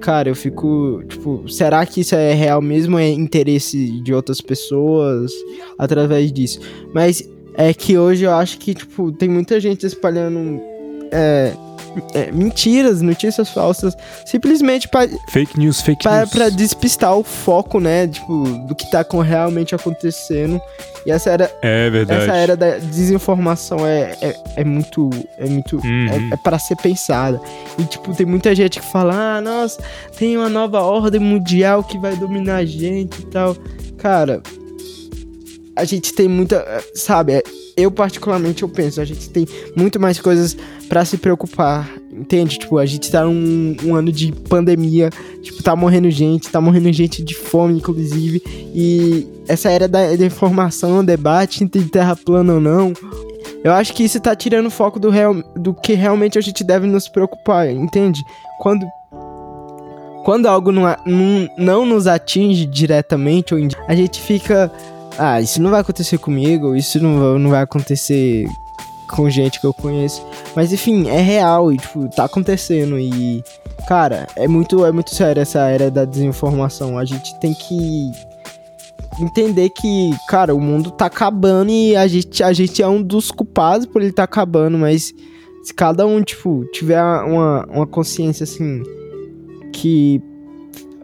Cara, 0.00 0.28
eu 0.28 0.36
fico, 0.36 1.02
tipo, 1.08 1.48
será 1.48 1.84
que 1.84 2.00
isso 2.02 2.14
é 2.14 2.32
real 2.32 2.60
mesmo? 2.62 2.98
É 2.98 3.08
interesse 3.08 4.00
de 4.02 4.14
outras 4.14 4.40
pessoas 4.40 5.32
através 5.78 6.32
disso? 6.32 6.60
Mas 6.92 7.28
é 7.54 7.72
que 7.72 7.98
hoje 7.98 8.24
eu 8.24 8.32
acho 8.32 8.58
que, 8.58 8.74
tipo, 8.74 9.10
tem 9.12 9.28
muita 9.28 9.58
gente 9.58 9.84
espalhando 9.86 10.60
é, 11.10 11.52
é, 12.14 12.30
mentiras, 12.32 13.00
notícias 13.02 13.48
falsas, 13.50 13.96
simplesmente 14.24 14.88
pra, 14.88 15.06
Fake 15.28 15.58
news, 15.58 15.80
fake 15.80 16.02
pra, 16.02 16.18
news. 16.20 16.30
pra 16.30 16.48
despistar 16.48 17.16
o 17.16 17.22
foco, 17.22 17.78
né? 17.80 18.06
Tipo, 18.08 18.44
do 18.66 18.74
que 18.74 18.90
tá 18.90 19.04
com 19.04 19.20
realmente 19.20 19.74
acontecendo. 19.74 20.60
E 21.06 21.10
essa 21.10 21.30
era, 21.30 21.50
É 21.60 21.90
verdade. 21.90 22.22
essa 22.22 22.34
era 22.36 22.56
da 22.56 22.78
desinformação 22.78 23.86
é, 23.86 24.16
é, 24.22 24.36
é 24.56 24.64
muito. 24.64 25.10
É 25.38 25.46
muito. 25.46 25.76
Uhum. 25.76 26.06
É, 26.30 26.34
é 26.34 26.36
para 26.36 26.58
ser 26.58 26.76
pensada. 26.76 27.40
E, 27.78 27.84
tipo, 27.84 28.14
tem 28.14 28.24
muita 28.24 28.54
gente 28.54 28.80
que 28.80 28.86
fala: 28.86 29.36
ah, 29.36 29.40
nossa, 29.40 29.82
tem 30.18 30.36
uma 30.36 30.48
nova 30.48 30.80
ordem 30.80 31.20
mundial 31.20 31.84
que 31.84 31.98
vai 31.98 32.16
dominar 32.16 32.56
a 32.56 32.64
gente 32.64 33.20
e 33.20 33.26
tal. 33.26 33.54
Cara, 33.98 34.42
a 35.76 35.84
gente 35.84 36.12
tem 36.14 36.28
muita. 36.28 36.64
Sabe, 36.94 37.34
é, 37.34 37.42
eu 37.76 37.90
particularmente 37.90 38.62
eu 38.62 38.68
penso, 38.68 39.00
a 39.00 39.04
gente 39.04 39.28
tem 39.30 39.46
muito 39.76 39.98
mais 39.98 40.20
coisas 40.20 40.56
pra 40.88 41.04
se 41.04 41.16
preocupar. 41.16 41.90
Entende? 42.12 42.58
Tipo, 42.58 42.78
a 42.78 42.86
gente 42.86 43.10
tá 43.10 43.24
num 43.24 43.76
um 43.82 43.94
ano 43.96 44.12
de 44.12 44.30
pandemia, 44.30 45.10
tipo, 45.42 45.60
tá 45.64 45.74
morrendo 45.74 46.08
gente, 46.12 46.48
tá 46.48 46.60
morrendo 46.60 46.92
gente 46.92 47.24
de 47.24 47.34
fome, 47.34 47.78
inclusive. 47.78 48.40
E 48.72 49.26
essa 49.48 49.68
era 49.68 49.88
da, 49.88 50.14
da 50.14 50.24
informação, 50.24 51.04
debate 51.04 51.62
entre 51.64 51.84
terra 51.86 52.14
plana 52.14 52.54
ou 52.54 52.60
não. 52.60 52.92
Eu 53.64 53.72
acho 53.72 53.92
que 53.92 54.04
isso 54.04 54.20
tá 54.20 54.36
tirando 54.36 54.66
o 54.66 54.70
foco 54.70 55.00
do, 55.00 55.10
real, 55.10 55.34
do 55.56 55.74
que 55.74 55.94
realmente 55.94 56.38
a 56.38 56.40
gente 56.40 56.62
deve 56.62 56.86
nos 56.86 57.08
preocupar, 57.08 57.68
entende? 57.70 58.22
Quando. 58.60 58.86
Quando 60.24 60.46
algo 60.46 60.72
não, 60.72 60.84
não, 61.04 61.48
não 61.58 61.86
nos 61.86 62.06
atinge 62.06 62.64
diretamente, 62.64 63.54
a 63.88 63.94
gente 63.94 64.20
fica. 64.20 64.70
Ah, 65.18 65.40
isso 65.40 65.62
não 65.62 65.70
vai 65.70 65.80
acontecer 65.80 66.18
comigo, 66.18 66.74
isso 66.74 67.00
não, 67.00 67.38
não 67.38 67.50
vai 67.50 67.62
acontecer 67.62 68.46
com 69.08 69.30
gente 69.30 69.60
que 69.60 69.66
eu 69.66 69.72
conheço. 69.72 70.24
Mas 70.56 70.72
enfim, 70.72 71.08
é 71.08 71.20
real 71.20 71.72
e, 71.72 71.76
tipo, 71.76 72.08
tá 72.08 72.24
acontecendo. 72.24 72.98
E, 72.98 73.42
cara, 73.86 74.26
é 74.36 74.48
muito, 74.48 74.84
é 74.84 74.92
muito 74.92 75.14
sério 75.14 75.40
essa 75.40 75.60
era 75.68 75.90
da 75.90 76.04
desinformação. 76.04 76.98
A 76.98 77.04
gente 77.04 77.38
tem 77.40 77.54
que 77.54 78.10
entender 79.20 79.70
que, 79.70 80.10
cara, 80.28 80.54
o 80.54 80.60
mundo 80.60 80.90
tá 80.90 81.06
acabando 81.06 81.70
e 81.70 81.94
a 81.96 82.06
gente, 82.06 82.42
a 82.42 82.52
gente 82.52 82.82
é 82.82 82.88
um 82.88 83.02
dos 83.02 83.30
culpados 83.30 83.86
por 83.86 84.02
ele 84.02 84.12
tá 84.12 84.24
acabando, 84.24 84.76
mas 84.76 85.12
se 85.62 85.72
cada 85.72 86.06
um, 86.06 86.22
tipo, 86.22 86.64
tiver 86.72 87.00
uma, 87.00 87.64
uma 87.66 87.86
consciência 87.86 88.44
assim 88.44 88.82
que 89.72 90.20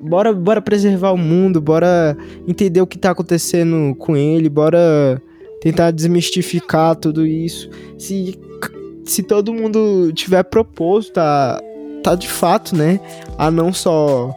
bora 0.02 0.32
bora 0.32 0.60
preservar 0.60 1.12
o 1.12 1.18
mundo, 1.18 1.60
bora 1.60 2.16
entender 2.46 2.80
o 2.80 2.86
que 2.86 2.98
tá 2.98 3.10
acontecendo 3.10 3.94
com 3.96 4.16
ele, 4.16 4.48
bora 4.48 5.20
tentar 5.60 5.90
desmistificar 5.90 6.96
tudo 6.96 7.26
isso. 7.26 7.70
Se 7.98 8.38
se 9.04 9.22
todo 9.22 9.52
mundo 9.52 10.12
tiver 10.12 10.42
proposto 10.44 11.18
a 11.18 11.60
tá 12.02 12.14
de 12.14 12.28
fato, 12.28 12.74
né, 12.74 12.98
a 13.36 13.50
não 13.50 13.72
só 13.72 14.32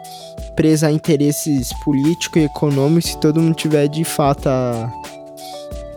presa 0.55 0.87
a 0.87 0.91
interesses 0.91 1.69
políticos 1.83 2.41
e 2.41 2.45
econômicos, 2.45 3.11
se 3.11 3.19
todo 3.19 3.41
mundo 3.41 3.55
tiver 3.55 3.87
de 3.87 4.03
fato 4.03 4.47
a 4.49 4.91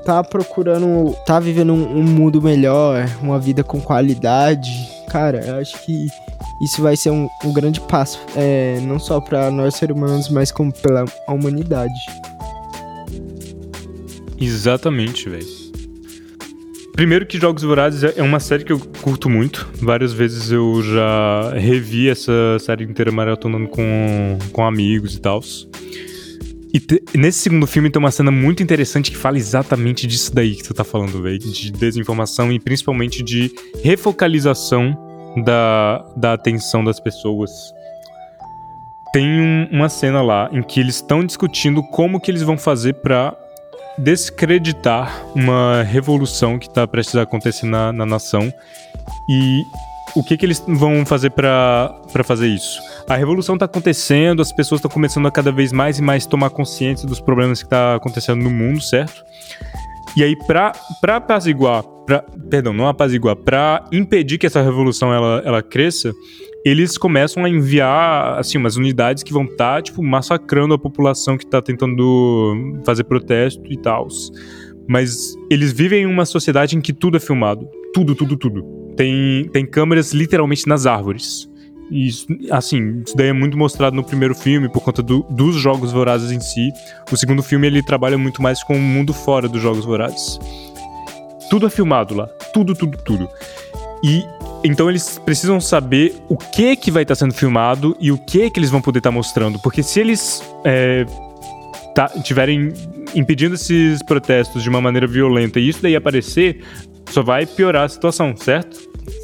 tá 0.04 0.22
procurando, 0.22 1.16
tá 1.26 1.40
vivendo 1.40 1.72
um, 1.72 1.98
um 1.98 2.02
mundo 2.02 2.40
melhor, 2.40 3.08
uma 3.20 3.40
vida 3.40 3.64
com 3.64 3.80
qualidade, 3.80 4.88
cara, 5.08 5.44
eu 5.44 5.56
acho 5.56 5.84
que 5.84 6.06
isso 6.62 6.80
vai 6.82 6.96
ser 6.96 7.10
um, 7.10 7.28
um 7.44 7.52
grande 7.52 7.80
passo, 7.80 8.18
é, 8.36 8.80
não 8.80 8.98
só 8.98 9.20
para 9.20 9.50
nós 9.50 9.74
seres 9.74 9.94
humanos, 9.96 10.28
mas 10.28 10.50
como 10.50 10.72
pela 10.72 11.04
humanidade. 11.28 11.92
Exatamente, 14.40 15.28
velho. 15.28 15.46
Primeiro 16.92 17.26
que 17.26 17.38
Jogos 17.38 17.62
Vorazes 17.62 18.02
é 18.16 18.22
uma 18.22 18.40
série 18.40 18.64
que 18.64 18.72
eu 18.72 18.80
curto 19.02 19.28
muito. 19.28 19.68
Várias 19.82 20.14
vezes 20.14 20.50
eu 20.50 20.82
já 20.82 21.52
revi 21.54 22.08
essa 22.08 22.32
série 22.58 22.84
inteira 22.84 23.12
maratonando 23.12 23.68
com, 23.68 24.38
com 24.50 24.64
amigos 24.64 25.14
e 25.14 25.20
tal. 25.20 25.42
E 26.72 26.80
te- 26.80 27.02
nesse 27.14 27.40
segundo 27.40 27.66
filme 27.66 27.90
tem 27.90 28.00
uma 28.00 28.10
cena 28.10 28.30
muito 28.30 28.62
interessante 28.62 29.10
que 29.10 29.16
fala 29.16 29.36
exatamente 29.36 30.06
disso 30.06 30.34
daí 30.34 30.54
que 30.56 30.62
tu 30.62 30.72
tá 30.72 30.84
falando, 30.84 31.22
velho. 31.22 31.38
De 31.38 31.70
desinformação 31.70 32.50
e 32.50 32.58
principalmente 32.58 33.22
de 33.22 33.52
refocalização 33.82 34.96
da, 35.44 36.04
da 36.16 36.32
atenção 36.32 36.82
das 36.84 36.98
pessoas. 37.00 37.72
Tem 39.12 39.40
um- 39.40 39.68
uma 39.72 39.88
cena 39.88 40.20
lá 40.22 40.48
em 40.52 40.62
que 40.62 40.80
eles 40.80 40.96
estão 40.96 41.24
discutindo 41.24 41.82
como 41.82 42.20
que 42.20 42.30
eles 42.30 42.42
vão 42.42 42.58
fazer 42.58 42.94
pra 42.94 43.34
descreditar 43.98 45.22
uma 45.34 45.82
revolução 45.82 46.58
que 46.58 46.66
está 46.68 46.86
prestes 46.86 47.16
a 47.16 47.22
acontecer 47.22 47.66
na, 47.66 47.92
na 47.92 48.04
nação 48.04 48.52
e 49.28 49.62
o 50.14 50.22
que, 50.22 50.36
que 50.36 50.44
eles 50.44 50.62
vão 50.66 51.04
fazer 51.06 51.30
para 51.30 51.94
fazer 52.24 52.48
isso? 52.48 52.80
A 53.08 53.16
revolução 53.16 53.54
está 53.54 53.64
acontecendo, 53.66 54.40
as 54.42 54.52
pessoas 54.52 54.78
estão 54.78 54.90
começando 54.90 55.26
a 55.26 55.30
cada 55.30 55.50
vez 55.52 55.72
mais 55.72 55.98
e 55.98 56.02
mais 56.02 56.26
tomar 56.26 56.50
consciência 56.50 57.06
dos 57.06 57.20
problemas 57.20 57.60
que 57.60 57.66
está 57.66 57.94
acontecendo 57.94 58.42
no 58.42 58.50
mundo, 58.50 58.80
certo? 58.80 59.24
E 60.16 60.24
aí, 60.24 60.34
pra 60.46 60.72
apaziguar, 61.08 61.82
pra, 62.06 62.22
perdão, 62.48 62.72
não 62.72 62.88
apaziguar, 62.88 63.36
pra 63.36 63.84
impedir 63.92 64.38
que 64.38 64.46
essa 64.46 64.62
revolução 64.62 65.12
ela, 65.12 65.42
ela 65.44 65.62
cresça, 65.62 66.12
eles 66.64 66.96
começam 66.96 67.44
a 67.44 67.48
enviar, 67.48 68.38
assim, 68.38 68.58
umas 68.58 68.76
unidades 68.76 69.22
que 69.22 69.32
vão 69.32 69.44
estar, 69.44 69.82
tipo, 69.82 70.02
massacrando 70.02 70.74
a 70.74 70.78
população 70.78 71.36
que 71.36 71.46
tá 71.46 71.60
tentando 71.60 72.80
fazer 72.84 73.04
protesto 73.04 73.62
e 73.70 73.76
tal. 73.76 74.08
Mas 74.88 75.34
eles 75.50 75.72
vivem 75.72 76.02
em 76.02 76.06
uma 76.06 76.24
sociedade 76.24 76.76
em 76.76 76.80
que 76.80 76.92
tudo 76.92 77.18
é 77.18 77.20
filmado. 77.20 77.68
Tudo, 77.92 78.14
tudo, 78.14 78.36
tudo. 78.36 78.62
Tem, 78.96 79.48
tem 79.52 79.66
câmeras 79.66 80.12
literalmente 80.12 80.66
nas 80.66 80.86
árvores. 80.86 81.48
E, 81.90 82.06
isso, 82.08 82.26
assim, 82.50 83.02
isso 83.06 83.16
daí 83.16 83.28
é 83.28 83.32
muito 83.32 83.56
mostrado 83.56 83.94
no 83.94 84.02
primeiro 84.04 84.34
filme 84.34 84.68
por 84.68 84.80
conta 84.82 85.02
do- 85.02 85.24
dos 85.30 85.54
jogos 85.56 85.92
vorazes 85.92 86.30
em 86.32 86.40
si. 86.40 86.70
O 87.10 87.16
segundo 87.16 87.42
filme 87.42 87.66
ele 87.66 87.82
trabalha 87.82 88.18
muito 88.18 88.42
mais 88.42 88.62
com 88.64 88.74
o 88.76 88.80
mundo 88.80 89.12
fora 89.14 89.48
dos 89.48 89.62
jogos 89.62 89.84
vorazes. 89.84 90.38
Tudo 91.48 91.66
é 91.66 91.70
filmado 91.70 92.14
lá. 92.14 92.26
Tudo, 92.52 92.74
tudo, 92.74 92.98
tudo. 92.98 93.28
E 94.02 94.24
então 94.64 94.88
eles 94.90 95.18
precisam 95.24 95.60
saber 95.60 96.14
o 96.28 96.36
que 96.36 96.74
que 96.74 96.90
vai 96.90 97.02
estar 97.02 97.14
sendo 97.14 97.32
filmado 97.32 97.96
e 98.00 98.10
o 98.10 98.18
que 98.18 98.50
que 98.50 98.58
eles 98.58 98.70
vão 98.70 98.80
poder 98.82 98.98
estar 98.98 99.12
mostrando. 99.12 99.58
Porque 99.60 99.82
se 99.82 100.00
eles 100.00 100.42
é, 100.64 101.06
tá- 101.94 102.08
tiverem 102.22 102.72
impedindo 103.14 103.54
esses 103.54 104.02
protestos 104.02 104.62
de 104.62 104.68
uma 104.68 104.80
maneira 104.80 105.06
violenta 105.06 105.60
e 105.60 105.68
isso 105.68 105.80
daí 105.82 105.94
aparecer, 105.94 106.62
só 107.10 107.22
vai 107.22 107.46
piorar 107.46 107.84
a 107.84 107.88
situação, 107.88 108.34
certo? 108.36 108.78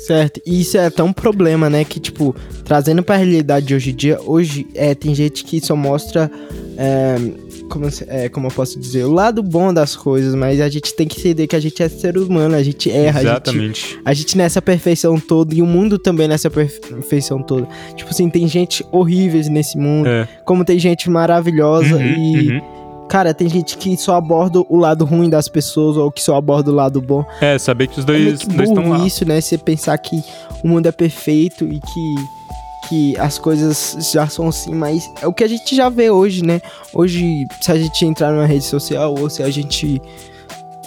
Certo, 0.06 0.40
e 0.46 0.60
isso 0.60 0.78
é 0.78 0.88
tão 0.90 1.12
problema, 1.12 1.68
né? 1.68 1.84
Que, 1.84 1.98
tipo, 1.98 2.34
trazendo 2.64 3.02
pra 3.02 3.16
realidade 3.16 3.66
de 3.66 3.74
hoje 3.74 3.90
em 3.90 3.94
dia, 3.94 4.18
hoje 4.24 4.66
é, 4.74 4.94
tem 4.94 5.14
gente 5.14 5.44
que 5.44 5.60
só 5.64 5.74
mostra. 5.74 6.30
é, 6.76 7.16
como, 7.68 7.86
é, 8.06 8.28
como 8.28 8.46
eu 8.48 8.50
posso 8.50 8.78
dizer? 8.78 9.04
O 9.04 9.10
lado 9.12 9.42
bom 9.42 9.72
das 9.72 9.96
coisas, 9.96 10.34
mas 10.34 10.60
a 10.60 10.68
gente 10.68 10.94
tem 10.94 11.06
que 11.08 11.18
entender 11.18 11.46
que 11.46 11.56
a 11.56 11.60
gente 11.60 11.82
é 11.82 11.88
ser 11.88 12.18
humano, 12.18 12.54
a 12.54 12.62
gente 12.62 12.90
erra, 12.90 13.20
a 13.20 13.22
gente, 13.22 13.30
Exatamente. 13.30 13.98
a 14.04 14.12
gente 14.12 14.36
nessa 14.36 14.60
perfeição 14.60 15.18
toda 15.18 15.54
e 15.54 15.62
o 15.62 15.66
mundo 15.66 15.98
também 15.98 16.28
nessa 16.28 16.50
perfeição 16.50 17.42
toda. 17.42 17.66
Tipo 17.96 18.10
assim, 18.10 18.28
tem 18.28 18.46
gente 18.46 18.84
horríveis 18.92 19.48
nesse 19.48 19.78
mundo, 19.78 20.06
É. 20.06 20.28
como 20.44 20.64
tem 20.66 20.78
gente 20.78 21.08
maravilhosa 21.08 21.96
Uhum, 21.96 22.02
e. 22.02 22.50
uhum. 22.52 22.81
Cara, 23.12 23.34
tem 23.34 23.46
gente 23.46 23.76
que 23.76 23.94
só 23.98 24.14
aborda 24.14 24.58
o 24.70 24.76
lado 24.78 25.04
ruim 25.04 25.28
das 25.28 25.46
pessoas 25.46 25.98
ou 25.98 26.10
que 26.10 26.22
só 26.22 26.34
aborda 26.34 26.70
o 26.70 26.74
lado 26.74 26.98
bom. 26.98 27.22
É, 27.42 27.58
saber 27.58 27.86
que 27.88 28.00
os 28.00 28.08
É 28.08 28.10
meio 28.10 28.24
dois, 28.28 28.40
que 28.40 28.46
dois 28.48 28.68
estão 28.70 28.88
lá. 28.88 29.06
isso, 29.06 29.28
né? 29.28 29.38
Você 29.38 29.58
pensar 29.58 29.98
que 29.98 30.24
o 30.64 30.68
mundo 30.68 30.86
é 30.86 30.92
perfeito 30.92 31.62
e 31.62 31.78
que, 31.78 32.14
que 32.88 33.18
as 33.18 33.38
coisas 33.38 33.98
já 34.10 34.26
são 34.26 34.48
assim, 34.48 34.74
mas 34.74 35.06
é 35.20 35.26
o 35.26 35.32
que 35.34 35.44
a 35.44 35.46
gente 35.46 35.76
já 35.76 35.90
vê 35.90 36.08
hoje, 36.08 36.42
né? 36.42 36.62
Hoje, 36.94 37.44
se 37.60 37.70
a 37.70 37.76
gente 37.76 38.02
entrar 38.06 38.32
numa 38.32 38.46
rede 38.46 38.64
social 38.64 39.14
ou 39.14 39.28
se 39.28 39.42
a 39.42 39.50
gente 39.50 40.00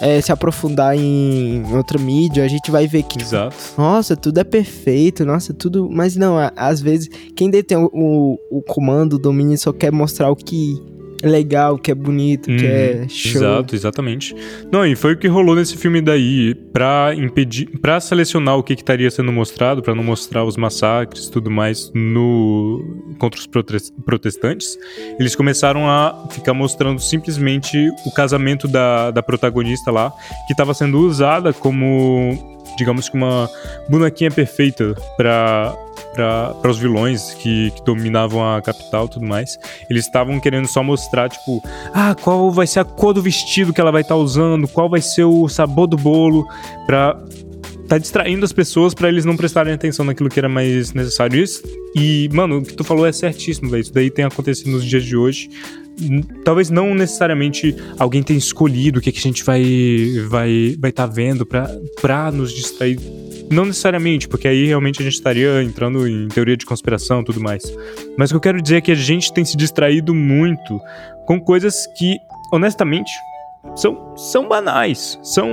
é, 0.00 0.20
se 0.20 0.32
aprofundar 0.32 0.98
em 0.98 1.62
outra 1.76 1.96
mídia, 1.96 2.42
a 2.42 2.48
gente 2.48 2.72
vai 2.72 2.88
ver 2.88 3.04
que, 3.04 3.18
tipo, 3.18 3.22
Exato. 3.22 3.56
nossa, 3.78 4.16
tudo 4.16 4.38
é 4.40 4.44
perfeito, 4.44 5.24
nossa, 5.24 5.54
tudo. 5.54 5.88
Mas 5.88 6.16
não, 6.16 6.34
às 6.56 6.80
vezes, 6.80 7.08
quem 7.36 7.48
detém 7.48 7.76
o, 7.76 7.88
o, 7.94 8.38
o 8.50 8.62
comando, 8.62 9.12
o 9.12 9.18
domínio, 9.20 9.56
só 9.56 9.72
quer 9.72 9.92
mostrar 9.92 10.28
o 10.28 10.34
que 10.34 10.74
legal, 11.22 11.78
que 11.78 11.90
é 11.90 11.94
bonito, 11.94 12.46
que 12.46 12.66
é 12.66 13.06
show. 13.08 13.42
Exato, 13.42 13.74
exatamente. 13.74 14.34
Não, 14.70 14.84
e 14.84 14.94
foi 14.96 15.14
o 15.14 15.16
que 15.16 15.28
rolou 15.28 15.54
nesse 15.54 15.76
filme 15.76 16.00
daí, 16.00 16.54
pra 16.72 17.12
impedir, 17.16 17.66
para 17.80 18.00
selecionar 18.00 18.56
o 18.56 18.62
que, 18.62 18.74
que 18.74 18.82
estaria 18.82 19.10
sendo 19.10 19.32
mostrado, 19.32 19.82
para 19.82 19.94
não 19.94 20.02
mostrar 20.02 20.44
os 20.44 20.56
massacres 20.56 21.26
e 21.26 21.30
tudo 21.30 21.50
mais 21.50 21.90
no 21.94 23.14
contra 23.18 23.40
os 23.40 23.46
protestantes, 24.04 24.78
eles 25.18 25.34
começaram 25.34 25.88
a 25.88 26.28
ficar 26.30 26.52
mostrando 26.52 27.00
simplesmente 27.00 27.90
o 28.04 28.12
casamento 28.12 28.68
da, 28.68 29.10
da 29.10 29.22
protagonista 29.22 29.90
lá, 29.90 30.12
que 30.46 30.52
estava 30.52 30.74
sendo 30.74 30.98
usada 30.98 31.52
como 31.52 32.56
digamos 32.76 33.08
que 33.08 33.16
uma 33.16 33.48
bonequinha 33.88 34.30
perfeita 34.30 34.94
para 35.16 35.74
para 36.16 36.70
os 36.70 36.78
vilões 36.78 37.34
que, 37.34 37.70
que, 37.70 37.84
dominavam 37.84 38.56
a 38.56 38.60
capital 38.62 39.06
e 39.06 39.10
tudo 39.10 39.26
mais. 39.26 39.58
Eles 39.90 40.06
estavam 40.06 40.40
querendo 40.40 40.66
só 40.66 40.82
mostrar, 40.82 41.28
tipo, 41.28 41.62
ah, 41.92 42.14
qual 42.14 42.50
vai 42.50 42.66
ser 42.66 42.80
a 42.80 42.84
cor 42.84 43.12
do 43.12 43.22
vestido 43.22 43.72
que 43.72 43.80
ela 43.80 43.92
vai 43.92 44.02
estar 44.02 44.14
tá 44.14 44.20
usando, 44.20 44.66
qual 44.66 44.88
vai 44.88 45.00
ser 45.00 45.24
o 45.24 45.48
sabor 45.48 45.86
do 45.86 45.96
bolo, 45.96 46.46
pra 46.86 47.16
tá 47.86 47.98
distraindo 47.98 48.44
as 48.44 48.52
pessoas 48.52 48.94
para 48.94 49.08
eles 49.08 49.24
não 49.24 49.36
prestarem 49.36 49.72
atenção 49.72 50.04
naquilo 50.04 50.28
que 50.28 50.38
era 50.38 50.48
mais 50.48 50.92
necessário. 50.92 51.40
Isso, 51.40 51.62
e, 51.94 52.28
mano, 52.32 52.58
o 52.58 52.62
que 52.62 52.74
tu 52.74 52.82
falou 52.82 53.06
é 53.06 53.12
certíssimo, 53.12 53.70
velho. 53.70 53.82
Isso 53.82 53.92
daí 53.92 54.10
tem 54.10 54.24
acontecido 54.24 54.70
nos 54.70 54.84
dias 54.84 55.04
de 55.04 55.16
hoje. 55.16 55.48
Talvez 56.44 56.68
não 56.70 56.94
necessariamente 56.94 57.74
alguém 57.98 58.22
tenha 58.22 58.38
escolhido 58.38 58.98
o 58.98 59.02
que, 59.02 59.10
que 59.10 59.18
a 59.18 59.22
gente 59.22 59.42
vai 59.42 59.62
vai 60.28 60.76
vai 60.78 60.90
estar 60.90 61.08
tá 61.08 61.12
vendo 61.12 61.46
pra 61.46 62.30
nos 62.30 62.52
distrair 62.52 62.98
não 63.50 63.64
necessariamente, 63.64 64.28
porque 64.28 64.48
aí 64.48 64.66
realmente 64.66 65.00
a 65.00 65.04
gente 65.04 65.14
estaria 65.14 65.62
entrando 65.62 66.06
em 66.06 66.28
teoria 66.28 66.56
de 66.56 66.66
conspiração 66.66 67.20
e 67.20 67.24
tudo 67.24 67.40
mais. 67.40 67.62
Mas 68.16 68.30
o 68.30 68.34
que 68.34 68.36
eu 68.36 68.40
quero 68.40 68.62
dizer 68.62 68.76
é 68.76 68.80
que 68.80 68.92
a 68.92 68.96
gente 68.96 69.32
tem 69.32 69.44
se 69.44 69.56
distraído 69.56 70.14
muito 70.14 70.80
com 71.26 71.40
coisas 71.40 71.86
que, 71.96 72.16
honestamente, 72.52 73.12
são, 73.74 74.16
são 74.16 74.48
banais, 74.48 75.18
são, 75.22 75.48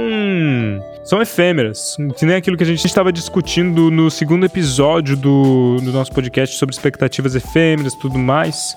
são 1.04 1.22
efêmeras. 1.22 1.96
Que 2.18 2.26
nem 2.26 2.36
aquilo 2.36 2.58
que 2.58 2.64
a 2.64 2.68
gente 2.68 2.86
estava 2.86 3.12
discutindo 3.12 3.90
no 3.90 4.10
segundo 4.10 4.46
episódio 4.46 5.16
do, 5.16 5.78
do 5.78 5.92
nosso 5.92 6.12
podcast 6.12 6.58
sobre 6.58 6.74
expectativas 6.74 7.36
efêmeras 7.36 7.94
e 7.94 8.00
tudo 8.00 8.18
mais. 8.18 8.76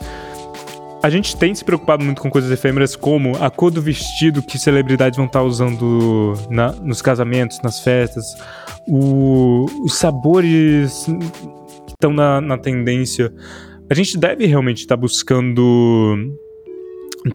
A 1.07 1.09
gente 1.09 1.37
tem 1.37 1.55
se 1.55 1.65
preocupado 1.65 2.05
muito 2.05 2.21
com 2.21 2.29
coisas 2.29 2.51
efêmeras 2.51 2.97
como 2.97 3.37
a 3.41 3.49
cor 3.49 3.71
do 3.71 3.81
vestido 3.81 4.43
que 4.43 4.59
celebridades 4.59 5.17
vão 5.17 5.27
estar 5.27 5.41
usando 5.41 6.33
na, 6.51 6.73
nos 6.73 7.01
casamentos, 7.01 7.61
nas 7.63 7.79
festas, 7.79 8.25
o, 8.89 9.67
os 9.85 9.95
sabores 9.95 11.05
que 11.87 11.93
estão 11.93 12.13
na, 12.13 12.41
na 12.41 12.59
tendência. 12.59 13.33
A 13.89 13.95
gente 13.95 14.19
deve 14.19 14.47
realmente 14.47 14.79
estar 14.79 14.97
tá 14.97 15.01
buscando. 15.01 16.17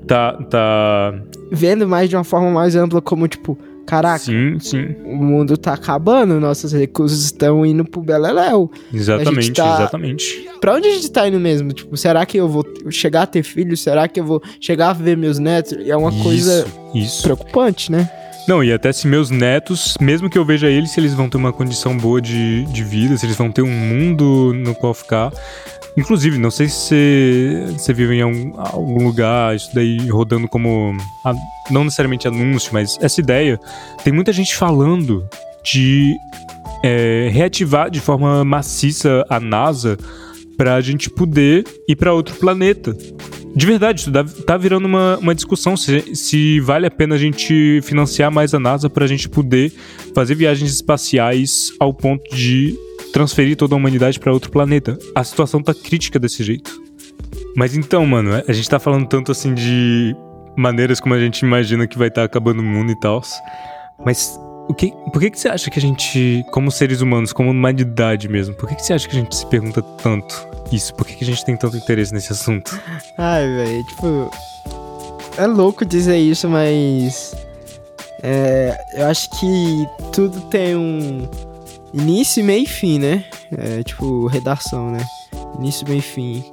Tá, 0.05 0.33
tá. 0.49 1.13
Vendo 1.49 1.87
mais 1.87 2.09
de 2.09 2.17
uma 2.17 2.25
forma 2.25 2.51
mais 2.51 2.75
ampla, 2.75 3.01
como 3.01 3.25
tipo, 3.25 3.57
caraca, 3.91 4.19
sim, 4.19 4.57
sim. 4.57 4.95
o 5.03 5.17
mundo 5.17 5.57
tá 5.57 5.73
acabando, 5.73 6.39
nossos 6.39 6.71
recursos 6.71 7.25
estão 7.25 7.65
indo 7.65 7.83
pro 7.83 8.01
Beleléu. 8.01 8.71
Exatamente, 8.93 9.51
tá... 9.51 9.75
exatamente. 9.75 10.49
Pra 10.61 10.75
onde 10.75 10.87
a 10.87 10.91
gente 10.93 11.11
tá 11.11 11.27
indo 11.27 11.37
mesmo? 11.37 11.73
Tipo, 11.73 11.97
será 11.97 12.25
que 12.25 12.37
eu 12.37 12.47
vou 12.47 12.63
chegar 12.89 13.23
a 13.23 13.27
ter 13.27 13.43
filhos? 13.43 13.81
Será 13.81 14.07
que 14.07 14.21
eu 14.21 14.23
vou 14.23 14.41
chegar 14.61 14.91
a 14.91 14.93
ver 14.93 15.17
meus 15.17 15.39
netos? 15.39 15.77
É 15.85 15.97
uma 15.97 16.09
isso, 16.09 16.23
coisa 16.23 16.65
isso. 16.95 17.21
preocupante, 17.23 17.91
né? 17.91 18.09
Não, 18.51 18.61
e 18.61 18.73
até 18.73 18.91
se 18.91 19.07
meus 19.07 19.29
netos, 19.29 19.95
mesmo 20.01 20.29
que 20.29 20.37
eu 20.37 20.43
veja 20.43 20.67
eles, 20.67 20.91
se 20.91 20.99
eles 20.99 21.13
vão 21.13 21.29
ter 21.29 21.37
uma 21.37 21.53
condição 21.53 21.95
boa 21.95 22.21
de, 22.21 22.65
de 22.65 22.83
vida, 22.83 23.15
se 23.15 23.25
eles 23.25 23.37
vão 23.37 23.49
ter 23.49 23.61
um 23.61 23.71
mundo 23.71 24.51
no 24.53 24.75
qual 24.75 24.93
ficar. 24.93 25.31
Inclusive, 25.97 26.37
não 26.37 26.51
sei 26.51 26.67
se 26.67 27.63
você 27.69 27.93
vive 27.93 28.15
em 28.15 28.21
algum, 28.21 28.59
algum, 28.59 29.05
lugar, 29.05 29.55
isso 29.55 29.73
daí 29.73 30.05
rodando 30.09 30.49
como. 30.49 30.93
Não 31.69 31.85
necessariamente 31.85 32.27
anúncio, 32.27 32.73
mas 32.73 32.97
essa 32.99 33.21
ideia. 33.21 33.57
Tem 34.03 34.11
muita 34.11 34.33
gente 34.33 34.53
falando 34.53 35.25
de 35.63 36.13
é, 36.83 37.29
reativar 37.31 37.89
de 37.89 38.01
forma 38.01 38.43
maciça 38.43 39.25
a 39.29 39.39
NASA 39.39 39.97
para 40.57 40.75
a 40.75 40.81
gente 40.81 41.09
poder 41.09 41.63
ir 41.87 41.95
para 41.95 42.13
outro 42.13 42.35
planeta. 42.35 42.93
De 43.55 43.65
verdade, 43.65 44.01
isso 44.01 44.11
tá 44.45 44.57
virando 44.57 44.85
uma, 44.85 45.17
uma 45.17 45.35
discussão 45.35 45.75
se, 45.75 46.15
se 46.15 46.59
vale 46.61 46.87
a 46.87 46.91
pena 46.91 47.15
a 47.15 47.17
gente 47.17 47.81
financiar 47.83 48.31
mais 48.31 48.53
a 48.53 48.59
NASA 48.59 48.89
para 48.89 49.03
a 49.03 49.07
gente 49.07 49.27
poder 49.27 49.73
fazer 50.15 50.35
viagens 50.35 50.73
espaciais 50.73 51.71
ao 51.79 51.93
ponto 51.93 52.33
de 52.35 52.75
transferir 53.11 53.57
toda 53.57 53.75
a 53.75 53.77
humanidade 53.77 54.19
para 54.19 54.31
outro 54.31 54.51
planeta. 54.51 54.97
A 55.13 55.23
situação 55.23 55.61
tá 55.61 55.73
crítica 55.73 56.17
desse 56.17 56.43
jeito. 56.43 56.81
Mas 57.55 57.75
então, 57.75 58.05
mano, 58.05 58.31
a 58.47 58.53
gente 58.53 58.69
tá 58.69 58.79
falando 58.79 59.07
tanto 59.07 59.31
assim 59.31 59.53
de 59.53 60.15
maneiras 60.55 60.99
como 60.99 61.13
a 61.13 61.19
gente 61.19 61.39
imagina 61.39 61.85
que 61.87 61.97
vai 61.97 62.07
estar 62.07 62.21
tá 62.21 62.25
acabando 62.25 62.61
o 62.61 62.63
mundo 62.63 62.91
e 62.91 62.99
tal. 62.99 63.21
Mas 64.05 64.39
o 64.69 64.73
que, 64.73 64.91
por 65.11 65.19
que, 65.19 65.29
que 65.29 65.39
você 65.39 65.49
acha 65.49 65.69
que 65.69 65.77
a 65.77 65.81
gente, 65.81 66.43
como 66.51 66.71
seres 66.71 67.01
humanos, 67.01 67.33
como 67.33 67.51
humanidade 67.51 68.29
mesmo, 68.29 68.55
por 68.55 68.69
que, 68.69 68.75
que 68.75 68.85
você 68.85 68.93
acha 68.93 69.09
que 69.09 69.17
a 69.17 69.19
gente 69.19 69.35
se 69.35 69.45
pergunta 69.47 69.81
tanto 69.81 70.50
isso? 70.75 70.93
Por 70.93 71.05
que, 71.05 71.15
que 71.15 71.23
a 71.23 71.27
gente 71.27 71.43
tem 71.45 71.55
tanto 71.55 71.77
interesse 71.77 72.13
nesse 72.13 72.31
assunto? 72.31 72.79
Ai, 73.17 73.47
velho, 73.47 73.85
tipo. 73.85 74.31
É 75.37 75.47
louco 75.47 75.85
dizer 75.85 76.17
isso, 76.17 76.47
mas. 76.47 77.35
É, 78.23 78.77
eu 78.95 79.07
acho 79.07 79.29
que 79.39 79.87
tudo 80.13 80.41
tem 80.49 80.75
um 80.75 81.27
início, 81.93 82.43
meio 82.43 82.63
e 82.63 82.67
fim, 82.67 82.99
né? 82.99 83.25
É, 83.57 83.83
tipo, 83.83 84.27
redação, 84.27 84.91
né? 84.91 85.05
Início, 85.57 85.87
meio 85.87 85.99
e 85.99 86.01
fim. 86.01 86.43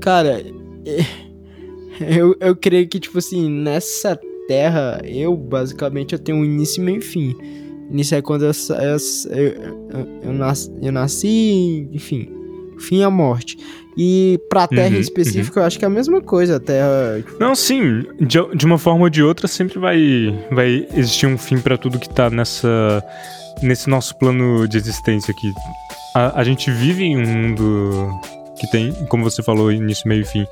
Cara, 0.00 0.42
eu, 2.00 2.36
eu 2.40 2.56
creio 2.56 2.88
que, 2.88 2.98
tipo 2.98 3.18
assim, 3.18 3.48
nessa 3.48 4.18
terra, 4.48 5.00
eu 5.04 5.36
basicamente 5.36 6.14
eu 6.14 6.18
tenho 6.18 6.38
um 6.38 6.44
início, 6.44 6.82
meio 6.82 6.98
e 6.98 7.02
fim. 7.02 7.34
Início 7.90 8.16
é 8.16 8.22
quando 8.22 8.46
eu, 8.46 8.52
eu, 8.70 9.36
eu, 9.36 10.20
eu, 10.22 10.32
nasci, 10.32 10.72
eu 10.80 10.92
nasci, 10.92 11.88
enfim, 11.92 12.41
fim 12.82 13.02
a 13.02 13.10
morte. 13.10 13.56
E 13.96 14.40
pra 14.48 14.66
Terra 14.66 14.88
uhum, 14.88 14.96
em 14.96 15.00
específico, 15.00 15.56
uhum. 15.56 15.62
eu 15.62 15.66
acho 15.66 15.78
que 15.78 15.84
é 15.84 15.88
a 15.88 15.90
mesma 15.90 16.20
coisa. 16.20 16.56
A 16.56 16.60
Terra. 16.60 17.22
Não, 17.38 17.54
sim. 17.54 18.04
De, 18.20 18.38
de 18.54 18.66
uma 18.66 18.78
forma 18.78 19.04
ou 19.04 19.10
de 19.10 19.22
outra, 19.22 19.46
sempre 19.46 19.78
vai, 19.78 20.46
vai 20.50 20.86
existir 20.94 21.26
um 21.26 21.38
fim 21.38 21.58
para 21.58 21.76
tudo 21.76 21.98
que 21.98 22.08
tá 22.08 22.30
nessa, 22.30 23.02
nesse 23.62 23.88
nosso 23.88 24.18
plano 24.18 24.66
de 24.66 24.76
existência 24.76 25.32
aqui. 25.32 25.52
A, 26.14 26.40
a 26.40 26.44
gente 26.44 26.70
vive 26.70 27.04
em 27.04 27.16
um 27.16 27.26
mundo 27.26 28.20
que 28.58 28.70
tem, 28.70 28.92
como 29.08 29.24
você 29.24 29.42
falou, 29.42 29.72
início, 29.72 30.08
meio 30.08 30.22
e 30.22 30.26
fim 30.26 30.46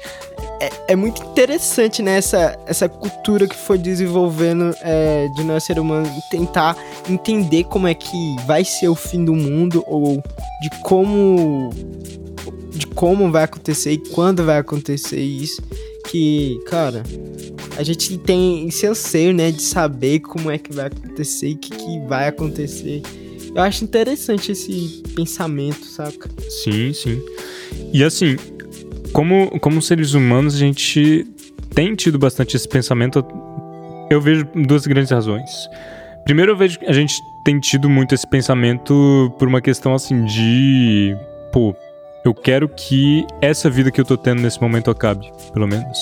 é, 0.61 0.71
é 0.89 0.97
muito 0.97 1.23
interessante, 1.23 2.03
né? 2.03 2.19
Essa, 2.19 2.59
essa 2.67 2.89
cultura 2.89 3.49
que 3.49 3.57
foi 3.57 3.79
desenvolvendo 3.79 4.75
é, 4.83 5.27
de 5.35 5.43
nós 5.43 5.65
ser 5.65 5.79
humano 5.79 6.09
tentar 6.31 6.77
entender 7.09 7.65
como 7.65 7.89
é 7.89 7.95
que 7.95 8.37
vai 8.47 8.65
ser 8.65 8.89
o 8.89 8.95
fim 8.95 9.25
do 9.25 9.35
mundo 9.35 9.83
ou 9.87 10.23
de 10.63 10.71
como 10.83 11.71
de 12.71 12.87
como 12.87 13.31
vai 13.31 13.45
acontecer 13.45 13.93
e 13.93 13.99
quando 13.99 14.45
vai 14.45 14.59
acontecer 14.59 15.21
isso 15.21 15.61
que, 16.09 16.61
cara, 16.67 17.03
a 17.77 17.83
gente 17.83 18.19
tem 18.19 18.67
esse 18.69 18.87
anseio, 18.87 19.33
né, 19.33 19.51
de 19.51 19.63
saber 19.63 20.21
como 20.21 20.51
é 20.51 20.59
que 20.59 20.73
vai 20.73 20.87
acontecer 20.87 21.51
e 21.51 21.53
o 21.55 21.59
que, 21.59 21.71
que 21.71 22.01
vai 22.09 22.29
acontecer. 22.29 23.03
Eu 23.55 23.63
acho 23.63 23.85
interessante 23.85 24.53
esse 24.53 25.03
pensamento, 25.15 25.85
saca? 25.85 26.29
Sim, 26.49 26.93
sim. 26.93 27.21
E 27.93 28.03
assim, 28.03 28.37
como, 29.13 29.59
como 29.61 29.81
seres 29.83 30.15
humanos, 30.15 30.55
a 30.55 30.59
gente 30.59 31.27
tem 31.75 31.95
tido 31.95 32.19
bastante 32.19 32.57
esse 32.57 32.69
pensamento. 32.69 33.25
Eu 34.11 34.21
vejo 34.21 34.47
duas 34.55 34.87
grandes 34.87 35.11
razões. 35.11 35.51
Primeiro, 36.25 36.53
eu 36.53 36.57
vejo 36.57 36.79
que 36.79 36.87
a 36.87 36.93
gente 36.93 37.15
tem 37.45 37.59
tido 37.59 37.89
muito 37.89 38.15
esse 38.15 38.29
pensamento 38.29 39.33
por 39.39 39.49
uma 39.49 39.61
questão 39.61 39.95
assim 39.95 40.25
de. 40.25 41.17
Pô, 41.53 41.75
eu 42.25 42.35
quero 42.35 42.69
que 42.69 43.27
essa 43.41 43.71
vida 43.71 43.91
que 43.91 44.01
eu 44.01 44.05
tô 44.05 44.17
tendo 44.17 44.43
nesse 44.43 44.61
momento 44.61 44.91
acabe, 44.91 45.31
pelo 45.53 45.67
menos. 45.67 45.99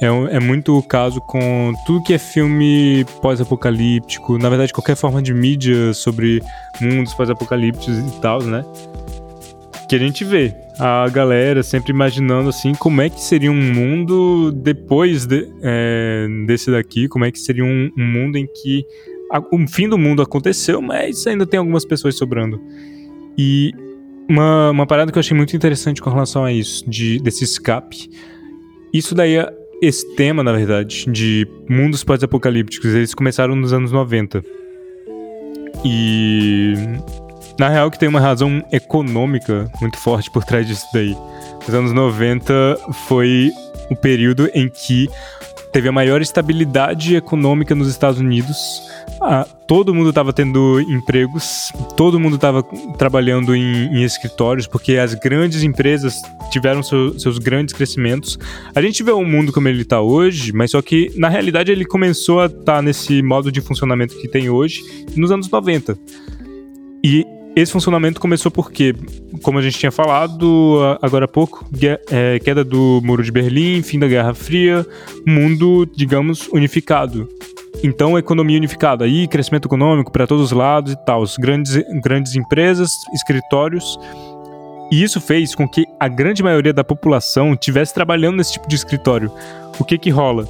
É, 0.00 0.06
é 0.36 0.40
muito 0.40 0.76
o 0.76 0.82
caso 0.82 1.20
com 1.22 1.72
tudo 1.86 2.02
que 2.02 2.12
é 2.12 2.18
filme 2.18 3.06
pós-apocalíptico, 3.22 4.36
na 4.36 4.50
verdade, 4.50 4.72
qualquer 4.72 4.96
forma 4.96 5.22
de 5.22 5.32
mídia 5.32 5.94
sobre 5.94 6.42
mundos 6.80 7.14
pós-apocalípticos 7.14 7.98
e 7.98 8.20
tal, 8.20 8.42
né? 8.42 8.64
Que 9.88 9.94
a 9.96 9.98
gente 9.98 10.24
vê 10.24 10.52
a 10.78 11.08
galera 11.08 11.62
sempre 11.62 11.92
imaginando 11.92 12.48
assim 12.48 12.74
como 12.74 13.00
é 13.00 13.08
que 13.08 13.20
seria 13.20 13.50
um 13.50 13.72
mundo 13.72 14.50
depois 14.52 15.26
de, 15.26 15.48
é, 15.62 16.26
desse 16.46 16.70
daqui, 16.70 17.08
como 17.08 17.24
é 17.24 17.30
que 17.30 17.38
seria 17.38 17.64
um, 17.64 17.90
um 17.96 18.04
mundo 18.04 18.36
em 18.36 18.46
que 18.46 18.84
a, 19.30 19.38
o 19.38 19.66
fim 19.68 19.88
do 19.88 19.96
mundo 19.96 20.22
aconteceu, 20.22 20.82
mas 20.82 21.26
ainda 21.26 21.46
tem 21.46 21.58
algumas 21.58 21.84
pessoas 21.84 22.16
sobrando. 22.16 22.60
E 23.38 23.72
uma, 24.28 24.70
uma 24.70 24.86
parada 24.86 25.12
que 25.12 25.18
eu 25.18 25.20
achei 25.20 25.36
muito 25.36 25.54
interessante 25.54 26.02
com 26.02 26.10
relação 26.10 26.44
a 26.44 26.52
isso, 26.52 26.88
de, 26.88 27.18
desse 27.20 27.44
escape. 27.44 28.10
Isso 28.92 29.14
daí 29.14 29.36
é 29.36 29.52
esse 29.82 30.16
tema, 30.16 30.42
na 30.42 30.52
verdade, 30.52 31.06
de 31.10 31.46
mundos 31.68 32.02
pós-apocalípticos, 32.02 32.94
eles 32.94 33.14
começaram 33.14 33.54
nos 33.54 33.72
anos 33.72 33.92
90. 33.92 34.42
E 35.84 36.74
na 37.58 37.68
real 37.68 37.90
que 37.90 37.98
tem 37.98 38.08
uma 38.08 38.20
razão 38.20 38.62
econômica 38.70 39.70
muito 39.80 39.98
forte 39.98 40.30
por 40.30 40.44
trás 40.44 40.66
disso 40.66 40.86
daí. 40.92 41.16
Nos 41.66 41.74
anos 41.74 41.92
90 41.92 42.52
foi 43.08 43.50
o 43.90 43.96
período 43.96 44.48
em 44.54 44.68
que 44.68 45.08
teve 45.72 45.88
a 45.88 45.92
maior 45.92 46.22
estabilidade 46.22 47.16
econômica 47.16 47.74
nos 47.74 47.88
Estados 47.88 48.18
Unidos. 48.18 48.56
Ah, 49.20 49.46
todo 49.66 49.94
mundo 49.94 50.08
estava 50.08 50.32
tendo 50.32 50.80
empregos, 50.80 51.70
todo 51.96 52.18
mundo 52.18 52.36
estava 52.36 52.62
trabalhando 52.96 53.54
em, 53.54 53.86
em, 53.94 54.02
escritórios, 54.02 54.66
porque 54.66 54.96
as 54.96 55.12
grandes 55.14 55.62
empresas 55.62 56.14
tiveram 56.50 56.82
seu, 56.82 57.18
seus 57.18 57.38
grandes 57.38 57.74
crescimentos. 57.74 58.38
A 58.74 58.80
gente 58.80 59.02
vê 59.02 59.10
o 59.10 59.24
mundo 59.24 59.52
como 59.52 59.68
ele 59.68 59.82
está 59.82 60.00
hoje, 60.00 60.52
mas 60.52 60.70
só 60.70 60.80
que 60.80 61.12
na 61.16 61.28
realidade 61.28 61.70
ele 61.70 61.84
começou 61.84 62.40
a 62.40 62.46
estar 62.46 62.76
tá 62.76 62.82
nesse 62.82 63.22
modo 63.22 63.52
de 63.52 63.60
funcionamento 63.60 64.16
que 64.18 64.28
tem 64.28 64.48
hoje 64.48 64.82
nos 65.14 65.30
anos 65.30 65.50
90. 65.50 65.98
E 67.04 67.26
esse 67.56 67.72
funcionamento 67.72 68.20
começou 68.20 68.52
porque, 68.52 68.94
como 69.42 69.58
a 69.58 69.62
gente 69.62 69.78
tinha 69.78 69.90
falado 69.90 70.78
agora 71.00 71.24
há 71.24 71.28
pouco, 71.28 71.64
é, 72.10 72.38
queda 72.38 72.62
do 72.62 73.00
Muro 73.02 73.22
de 73.22 73.32
Berlim, 73.32 73.80
fim 73.80 73.98
da 73.98 74.06
Guerra 74.06 74.34
Fria, 74.34 74.86
mundo, 75.26 75.86
digamos, 75.96 76.48
unificado. 76.48 77.26
Então, 77.82 78.18
economia 78.18 78.58
unificada, 78.58 79.06
aí 79.06 79.26
crescimento 79.26 79.68
econômico 79.68 80.12
para 80.12 80.26
todos 80.26 80.44
os 80.44 80.52
lados 80.52 80.92
e 80.92 80.96
tal, 81.06 81.24
grandes, 81.38 81.82
grandes 82.02 82.36
empresas, 82.36 82.90
escritórios. 83.14 83.98
E 84.92 85.02
isso 85.02 85.18
fez 85.18 85.54
com 85.54 85.66
que 85.66 85.86
a 85.98 86.08
grande 86.08 86.42
maioria 86.42 86.74
da 86.74 86.84
população 86.84 87.56
tivesse 87.56 87.94
trabalhando 87.94 88.36
nesse 88.36 88.52
tipo 88.52 88.68
de 88.68 88.76
escritório. 88.76 89.32
O 89.78 89.84
que 89.84 89.96
que 89.96 90.10
rola? 90.10 90.46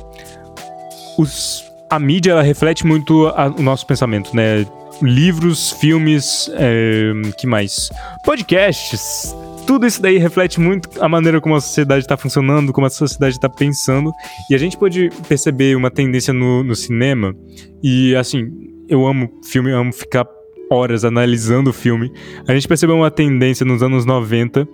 Os, 1.17 1.65
a 1.89 2.01
mídia 2.01 2.33
ela 2.33 2.43
reflete 2.43 2.85
muito 2.85 3.29
a, 3.29 3.47
o 3.47 3.63
nosso 3.63 3.87
pensamento, 3.87 4.35
né? 4.35 4.67
Livros, 5.03 5.73
filmes, 5.73 6.51
é, 6.55 7.13
que 7.39 7.47
mais? 7.47 7.91
Podcasts. 8.25 9.35
Tudo 9.67 9.87
isso 9.87 10.01
daí 10.01 10.17
reflete 10.17 10.61
muito 10.61 10.89
a 11.03 11.09
maneira 11.09 11.41
como 11.41 11.57
a 11.57 11.61
sociedade 11.61 12.05
está 12.05 12.17
funcionando, 12.17 12.73
como 12.73 12.87
a 12.87 12.91
sociedade 12.91 13.35
está 13.35 13.49
pensando. 13.49 14.13
E 14.49 14.55
a 14.55 14.59
gente 14.59 14.77
pode 14.77 15.11
perceber 15.29 15.77
uma 15.77 15.91
tendência 15.91 16.33
no, 16.33 16.63
no 16.63 16.77
cinema. 16.77 17.35
E 17.83 18.15
assim, 18.15 18.49
eu 18.89 19.07
amo 19.07 19.29
filme, 19.45 19.71
eu 19.71 19.79
amo 19.79 19.93
ficar 19.93 20.25
horas 20.71 21.05
analisando 21.05 21.71
o 21.71 21.73
filme. 21.73 22.13
A 22.47 22.55
gente 22.55 22.69
percebeu 22.69 22.97
uma 22.97 23.11
tendência 23.11 23.67
nos 23.67 23.83
anos 23.83 24.05
90 24.05 24.69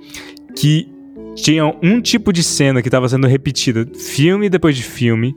que 0.56 0.88
tinha 1.34 1.64
um 1.82 2.00
tipo 2.00 2.32
de 2.32 2.42
cena 2.42 2.82
que 2.82 2.88
estava 2.88 3.08
sendo 3.08 3.26
repetida 3.26 3.86
filme 3.94 4.50
depois 4.50 4.76
de 4.76 4.82
filme 4.82 5.34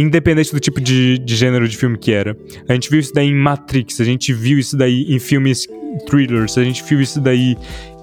independente 0.00 0.52
do 0.52 0.60
tipo 0.60 0.80
de, 0.80 1.18
de 1.18 1.36
gênero 1.36 1.68
de 1.68 1.76
filme 1.76 1.98
que 1.98 2.12
era. 2.12 2.36
A 2.68 2.74
gente 2.74 2.90
viu 2.90 3.00
isso 3.00 3.12
daí 3.12 3.28
em 3.28 3.34
Matrix, 3.34 4.00
a 4.00 4.04
gente 4.04 4.32
viu 4.32 4.58
isso 4.58 4.76
daí 4.76 5.06
em 5.08 5.18
filmes 5.18 5.66
thrillers, 6.06 6.56
a 6.56 6.64
gente 6.64 6.82
viu 6.84 7.00
isso 7.00 7.20
daí 7.20 7.56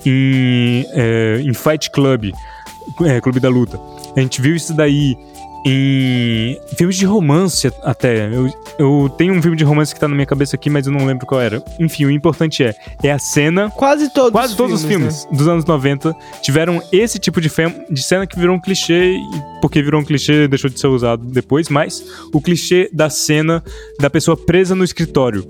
em, 0.05 0.85
é, 0.93 1.41
em 1.41 1.53
Fight 1.53 1.89
Club, 1.91 2.31
é, 3.03 3.21
Clube 3.21 3.39
da 3.39 3.49
Luta. 3.49 3.79
A 4.15 4.19
gente 4.19 4.41
viu 4.41 4.55
isso 4.55 4.73
daí 4.75 5.15
em 5.65 6.59
filmes 6.77 6.95
de 6.95 7.05
romance 7.05 7.71
até. 7.81 8.27
Eu, 8.27 8.47
eu 8.77 9.09
tenho 9.17 9.33
um 9.33 9.41
filme 9.41 9.57
de 9.57 9.63
romance 9.63 9.93
que 9.93 9.99
tá 9.99 10.07
na 10.07 10.13
minha 10.13 10.27
cabeça 10.27 10.55
aqui, 10.55 10.69
mas 10.69 10.85
eu 10.85 10.93
não 10.93 11.05
lembro 11.05 11.25
qual 11.25 11.41
era. 11.41 11.63
Enfim, 11.79 12.05
o 12.05 12.11
importante 12.11 12.63
é, 12.63 12.75
é 13.03 13.11
a 13.11 13.17
cena. 13.17 13.71
Quase 13.71 14.13
todos 14.13 14.31
Quase 14.31 14.51
os 14.51 14.57
todos 14.57 14.85
filmes, 14.85 15.15
os 15.15 15.23
filmes 15.23 15.31
né? 15.31 15.37
dos 15.37 15.47
anos 15.47 15.65
90 15.65 16.15
tiveram 16.43 16.81
esse 16.91 17.17
tipo 17.17 17.41
de, 17.41 17.49
de 17.89 18.03
cena 18.03 18.27
que 18.27 18.37
virou 18.39 18.55
um 18.55 18.61
clichê, 18.61 19.17
porque 19.59 19.81
virou 19.81 19.99
um 20.01 20.05
clichê, 20.05 20.47
deixou 20.47 20.69
de 20.69 20.79
ser 20.79 20.87
usado 20.87 21.25
depois, 21.25 21.67
mas 21.67 22.05
o 22.31 22.39
clichê 22.39 22.87
da 22.93 23.09
cena 23.09 23.63
da 23.99 24.09
pessoa 24.09 24.37
presa 24.37 24.75
no 24.75 24.83
escritório 24.83 25.49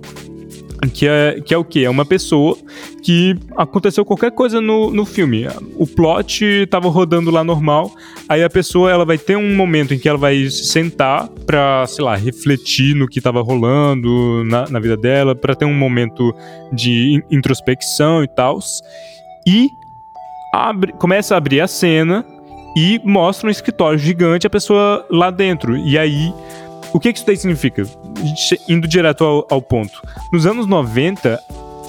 que 0.90 1.08
é, 1.08 1.42
que 1.42 1.54
é 1.54 1.58
o 1.58 1.64
que? 1.64 1.86
É 1.86 1.90
uma 1.90 2.06
pessoa 2.06 2.58
que 3.04 3.36
aconteceu 3.56 4.04
qualquer 4.04 4.32
coisa 4.32 4.60
no, 4.60 4.92
no 4.92 5.06
filme. 5.06 5.48
O 5.76 5.86
plot 5.86 6.68
tava 6.68 6.90
rodando 6.90 7.32
lá 7.32 7.44
normal, 7.44 7.92
aí 8.28 8.44
a 8.44 8.50
pessoa 8.50 8.92
ela 8.92 9.06
vai 9.06 9.18
ter 9.18 9.38
um 9.38 9.56
momento 9.56 9.94
em 9.94 10.00
que 10.00 10.10
ela 10.10 10.18
vai 10.18 10.46
se 10.50 10.66
sentar 10.66 11.28
pra, 11.46 11.86
sei 11.88 12.04
lá, 12.04 12.16
refletir 12.16 12.96
no 12.96 13.08
que 13.08 13.22
tava 13.22 13.42
rolando 13.42 14.44
na, 14.46 14.68
na 14.70 14.80
vida 14.80 14.98
dela, 14.98 15.36
pra 15.36 15.56
ter 15.56 15.66
um 15.66 15.74
momento 15.74 16.34
de 16.74 17.24
introspecção 17.30 18.24
e 18.24 18.28
tal. 18.28 18.60
E 19.48 19.70
abre, 20.54 20.94
começa 20.94 21.36
a 21.36 21.38
abrir 21.38 21.62
a 21.62 21.68
cena 21.68 22.26
e 22.76 23.00
mostra 23.04 23.48
um 23.48 23.52
escritório 23.52 23.98
gigante, 23.98 24.46
a 24.46 24.50
pessoa 24.50 25.06
lá 25.10 25.32
dentro. 25.32 25.78
E 25.78 25.98
aí 25.98 26.34
o 26.96 27.00
que, 27.00 27.10
isso 27.10 27.26
daí 27.26 27.36
significa? 27.36 27.84
Indo 28.70 28.88
direto 28.88 29.26
ao, 29.26 29.46
ao 29.52 29.62
ponto. 29.62 30.02
Nos 30.32 30.46
anos 30.46 30.66
90, 30.66 31.38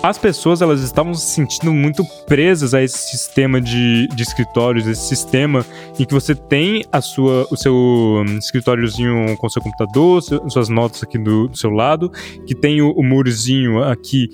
as 0.03 0.19
pessoas 0.19 0.61
elas 0.61 0.81
estavam 0.83 1.15
se 1.15 1.27
sentindo 1.27 1.73
muito 1.73 2.05
presas 2.27 2.75
a 2.75 2.83
esse 2.83 3.11
sistema 3.11 3.61
de, 3.61 4.09
de 4.09 4.23
escritórios, 4.25 4.85
esse 4.85 5.07
sistema 5.07 5.65
em 5.97 6.05
que 6.05 6.13
você 6.13 6.35
tem 6.35 6.85
a 6.91 7.01
sua, 7.01 7.47
o 7.53 7.57
seu 7.57 7.73
hum, 7.73 8.37
escritóriozinho 8.37 9.37
com 9.37 9.49
seu 9.49 9.63
computador, 9.63 10.21
seu, 10.25 10.51
suas 10.51 10.69
notas 10.69 11.05
aqui 11.05 11.17
do, 11.19 11.47
do, 11.47 11.57
seu 11.57 11.71
lado, 11.71 12.11
que 12.45 12.55
tem 12.57 12.83
o, 12.83 12.91
o 12.91 13.05
murozinho 13.05 13.85
aqui, 13.85 14.29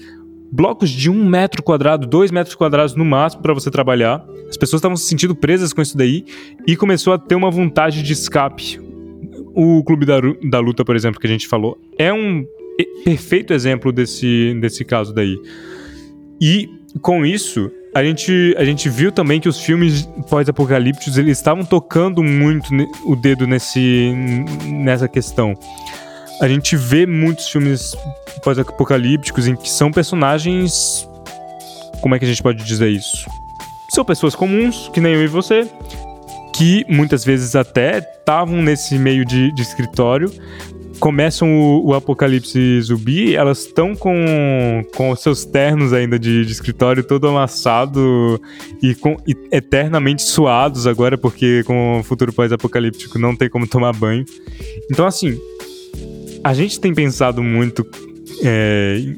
blocos 0.50 0.88
de 0.88 1.10
um 1.10 1.22
metro 1.22 1.62
quadrado, 1.62 2.06
dois 2.06 2.30
metros 2.30 2.54
quadrados 2.54 2.94
no 2.94 3.04
máximo 3.04 3.42
para 3.42 3.52
você 3.52 3.70
trabalhar. 3.70 4.24
As 4.48 4.56
pessoas 4.56 4.80
estavam 4.80 4.96
se 4.96 5.04
sentindo 5.04 5.34
presas 5.34 5.74
com 5.74 5.82
isso 5.82 5.98
daí 5.98 6.24
e 6.66 6.76
começou 6.76 7.12
a 7.12 7.18
ter 7.18 7.34
uma 7.34 7.50
vontade 7.50 8.02
de 8.02 8.14
escape, 8.14 8.80
o 9.54 9.82
Clube 9.84 10.06
da, 10.06 10.20
da 10.48 10.58
Luta, 10.60 10.84
por 10.84 10.96
exemplo, 10.96 11.20
que 11.20 11.26
a 11.26 11.30
gente 11.30 11.46
falou, 11.48 11.78
é 11.98 12.12
um 12.12 12.44
perfeito 13.04 13.52
exemplo 13.52 13.92
desse, 13.92 14.54
desse 14.60 14.84
caso 14.84 15.14
daí. 15.14 15.38
E 16.40 16.68
com 17.00 17.24
isso, 17.24 17.70
a 17.94 18.02
gente, 18.02 18.54
a 18.58 18.64
gente 18.64 18.88
viu 18.88 19.12
também 19.12 19.40
que 19.40 19.48
os 19.48 19.60
filmes 19.60 20.08
pós-apocalípticos 20.28 21.18
eles 21.18 21.38
estavam 21.38 21.64
tocando 21.64 22.22
muito 22.22 22.68
o 23.04 23.14
dedo 23.14 23.46
nesse, 23.46 24.12
nessa 24.64 25.06
questão. 25.08 25.54
A 26.40 26.48
gente 26.48 26.74
vê 26.76 27.06
muitos 27.06 27.48
filmes 27.48 27.94
pós-apocalípticos 28.42 29.46
em 29.46 29.54
que 29.54 29.70
são 29.70 29.90
personagens. 29.90 31.08
Como 32.00 32.14
é 32.14 32.18
que 32.18 32.24
a 32.24 32.28
gente 32.28 32.42
pode 32.42 32.64
dizer 32.64 32.88
isso? 32.88 33.28
São 33.90 34.04
pessoas 34.04 34.34
comuns, 34.34 34.88
que 34.92 35.00
nem 35.00 35.12
eu 35.12 35.22
e 35.22 35.28
você, 35.28 35.68
que 36.54 36.84
muitas 36.88 37.24
vezes 37.24 37.56
até 37.56 37.98
estavam 37.98 38.62
nesse 38.62 38.98
meio 38.98 39.24
de, 39.24 39.52
de 39.54 39.62
escritório, 39.62 40.30
começam 41.02 41.52
o, 41.52 41.88
o, 41.88 41.94
apocalipse 41.94 42.80
zumbi, 42.80 43.34
elas 43.34 43.66
estão 43.66 43.92
com, 43.92 44.84
com 44.94 45.16
seus 45.16 45.44
ternos 45.44 45.92
ainda 45.92 46.16
de, 46.16 46.44
de 46.44 46.52
escritório 46.52 47.02
todo 47.02 47.26
amassado 47.26 48.40
e, 48.80 48.94
com, 48.94 49.16
e 49.26 49.34
eternamente 49.50 50.22
suados 50.22 50.86
agora, 50.86 51.18
porque 51.18 51.64
com 51.64 51.98
o 51.98 52.02
futuro 52.04 52.32
pós-apocalíptico 52.32 53.18
não 53.18 53.34
tem 53.34 53.50
como 53.50 53.66
tomar 53.66 53.92
banho. 53.92 54.24
Então, 54.88 55.04
assim, 55.04 55.36
a 56.44 56.54
gente 56.54 56.78
tem 56.78 56.94
pensado 56.94 57.42
muito 57.42 57.84
é, 58.44 59.16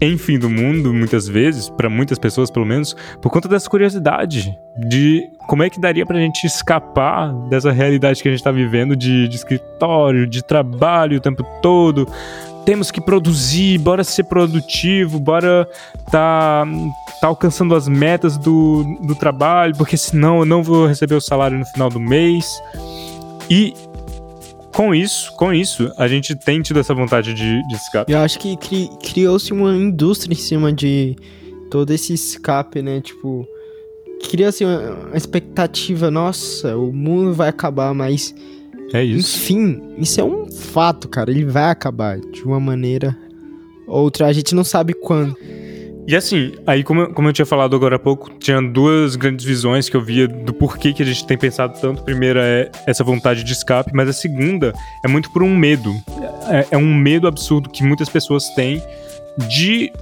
em 0.00 0.18
fim 0.18 0.38
do 0.38 0.50
mundo, 0.50 0.92
muitas 0.92 1.26
vezes, 1.26 1.68
para 1.70 1.88
muitas 1.88 2.18
pessoas 2.18 2.50
pelo 2.50 2.66
menos, 2.66 2.94
por 3.20 3.30
conta 3.30 3.48
dessa 3.48 3.68
curiosidade 3.68 4.56
de 4.88 5.22
como 5.46 5.62
é 5.62 5.70
que 5.70 5.80
daria 5.80 6.04
pra 6.04 6.18
gente 6.18 6.46
escapar 6.46 7.32
dessa 7.48 7.72
realidade 7.72 8.22
que 8.22 8.28
a 8.28 8.30
gente 8.30 8.42
tá 8.42 8.50
vivendo 8.50 8.94
de, 8.94 9.28
de 9.28 9.36
escritório, 9.36 10.26
de 10.26 10.42
trabalho 10.42 11.16
o 11.16 11.20
tempo 11.20 11.44
todo. 11.62 12.06
Temos 12.64 12.90
que 12.90 13.00
produzir, 13.00 13.78
bora 13.78 14.02
ser 14.02 14.24
produtivo, 14.24 15.20
bora 15.20 15.68
tá, 16.10 16.66
tá 17.20 17.28
alcançando 17.28 17.74
as 17.74 17.88
metas 17.88 18.36
do, 18.36 18.84
do 19.02 19.14
trabalho, 19.14 19.76
porque 19.76 19.96
senão 19.96 20.40
eu 20.40 20.44
não 20.44 20.62
vou 20.62 20.86
receber 20.86 21.14
o 21.14 21.20
salário 21.20 21.58
no 21.58 21.64
final 21.66 21.88
do 21.88 22.00
mês. 22.00 22.60
E 23.48 23.72
com 24.76 24.94
isso, 24.94 25.32
com 25.36 25.54
isso, 25.54 25.90
a 25.96 26.06
gente 26.06 26.36
tem 26.36 26.60
tido 26.60 26.78
essa 26.78 26.92
vontade 26.92 27.32
de, 27.32 27.66
de 27.66 27.74
escape. 27.74 28.12
Eu 28.12 28.18
acho 28.18 28.38
que 28.38 28.58
cri, 28.58 28.90
criou-se 29.02 29.50
uma 29.50 29.74
indústria 29.74 30.34
em 30.34 30.36
cima 30.36 30.70
de 30.70 31.16
todo 31.70 31.90
esse 31.92 32.12
escape, 32.12 32.82
né? 32.82 33.00
Tipo, 33.00 33.48
cria-se 34.28 34.66
uma, 34.66 34.90
uma 35.06 35.16
expectativa, 35.16 36.10
nossa, 36.10 36.76
o 36.76 36.92
mundo 36.92 37.32
vai 37.32 37.48
acabar, 37.48 37.94
mas. 37.94 38.34
É 38.92 39.02
isso. 39.02 39.38
Enfim, 39.38 39.80
isso 39.96 40.20
é 40.20 40.24
um 40.24 40.50
fato, 40.50 41.08
cara. 41.08 41.30
Ele 41.30 41.46
vai 41.46 41.70
acabar 41.70 42.20
de 42.20 42.44
uma 42.44 42.60
maneira 42.60 43.16
ou 43.86 44.02
outra. 44.02 44.26
A 44.26 44.32
gente 44.34 44.54
não 44.54 44.62
sabe 44.62 44.92
quando. 44.92 45.34
E 46.06 46.14
assim, 46.14 46.52
aí 46.64 46.84
como, 46.84 47.12
como 47.12 47.28
eu 47.28 47.32
tinha 47.32 47.44
falado 47.44 47.74
agora 47.74 47.96
há 47.96 47.98
pouco, 47.98 48.30
tinha 48.38 48.62
duas 48.62 49.16
grandes 49.16 49.44
visões 49.44 49.88
que 49.88 49.96
eu 49.96 50.00
via 50.00 50.28
do 50.28 50.54
porquê 50.54 50.92
que 50.92 51.02
a 51.02 51.06
gente 51.06 51.26
tem 51.26 51.36
pensado 51.36 51.78
tanto. 51.80 52.00
A 52.00 52.04
primeira 52.04 52.40
é 52.44 52.70
essa 52.86 53.02
vontade 53.02 53.42
de 53.42 53.52
escape, 53.52 53.90
mas 53.92 54.08
a 54.08 54.12
segunda 54.12 54.72
é 55.04 55.08
muito 55.08 55.30
por 55.32 55.42
um 55.42 55.56
medo. 55.56 55.92
É, 56.48 56.68
é 56.72 56.78
um 56.78 56.94
medo 56.94 57.26
absurdo 57.26 57.68
que 57.68 57.82
muitas 57.82 58.08
pessoas 58.08 58.48
têm 58.50 58.80
de 59.48 59.92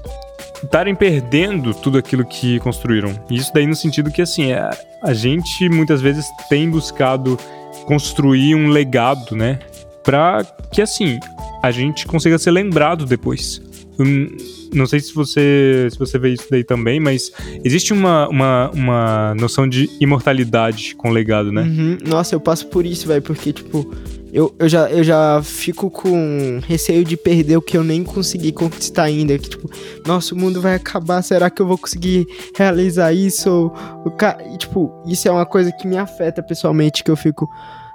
estarem 0.62 0.94
perdendo 0.94 1.72
tudo 1.72 1.96
aquilo 1.96 2.24
que 2.24 2.58
construíram. 2.60 3.18
Isso 3.30 3.50
daí 3.54 3.66
no 3.66 3.74
sentido 3.74 4.10
que, 4.10 4.20
assim, 4.20 4.52
a, 4.52 4.70
é, 4.70 4.70
a 5.02 5.14
gente 5.14 5.68
muitas 5.70 6.02
vezes 6.02 6.26
tem 6.50 6.68
buscado 6.68 7.38
construir 7.86 8.54
um 8.54 8.68
legado, 8.68 9.34
né? 9.34 9.58
Pra 10.02 10.44
que, 10.70 10.82
assim, 10.82 11.18
a 11.62 11.70
gente 11.70 12.06
consiga 12.06 12.38
ser 12.38 12.50
lembrado 12.50 13.06
depois. 13.06 13.60
Um, 13.98 14.28
não 14.74 14.86
sei 14.86 15.00
se 15.00 15.14
você, 15.14 15.88
se 15.90 15.98
você 15.98 16.18
vê 16.18 16.30
isso 16.30 16.46
daí 16.50 16.64
também, 16.64 17.00
mas 17.00 17.32
existe 17.64 17.92
uma, 17.92 18.28
uma, 18.28 18.70
uma 18.70 19.34
noção 19.34 19.68
de 19.68 19.88
imortalidade 20.00 20.94
com 20.94 21.10
legado, 21.10 21.52
né? 21.52 21.62
Uhum. 21.62 21.98
Nossa, 22.06 22.34
eu 22.34 22.40
passo 22.40 22.66
por 22.66 22.84
isso, 22.84 23.06
velho, 23.06 23.22
porque, 23.22 23.52
tipo, 23.52 23.90
eu, 24.32 24.54
eu, 24.58 24.68
já, 24.68 24.90
eu 24.90 25.04
já 25.04 25.40
fico 25.44 25.88
com 25.88 26.58
receio 26.66 27.04
de 27.04 27.16
perder 27.16 27.56
o 27.56 27.62
que 27.62 27.76
eu 27.76 27.84
nem 27.84 28.02
consegui 28.02 28.50
conquistar 28.50 29.04
ainda. 29.04 29.38
Que, 29.38 29.50
tipo, 29.50 29.70
nossa, 30.04 30.34
o 30.34 30.38
mundo 30.38 30.60
vai 30.60 30.74
acabar, 30.74 31.22
será 31.22 31.48
que 31.48 31.62
eu 31.62 31.66
vou 31.66 31.78
conseguir 31.78 32.26
realizar 32.56 33.12
isso? 33.12 33.70
O 34.04 34.10
ca... 34.10 34.36
E, 34.52 34.58
tipo, 34.58 34.92
isso 35.06 35.28
é 35.28 35.30
uma 35.30 35.46
coisa 35.46 35.70
que 35.70 35.86
me 35.86 35.96
afeta 35.96 36.42
pessoalmente, 36.42 37.04
que 37.04 37.10
eu 37.10 37.16
fico, 37.16 37.48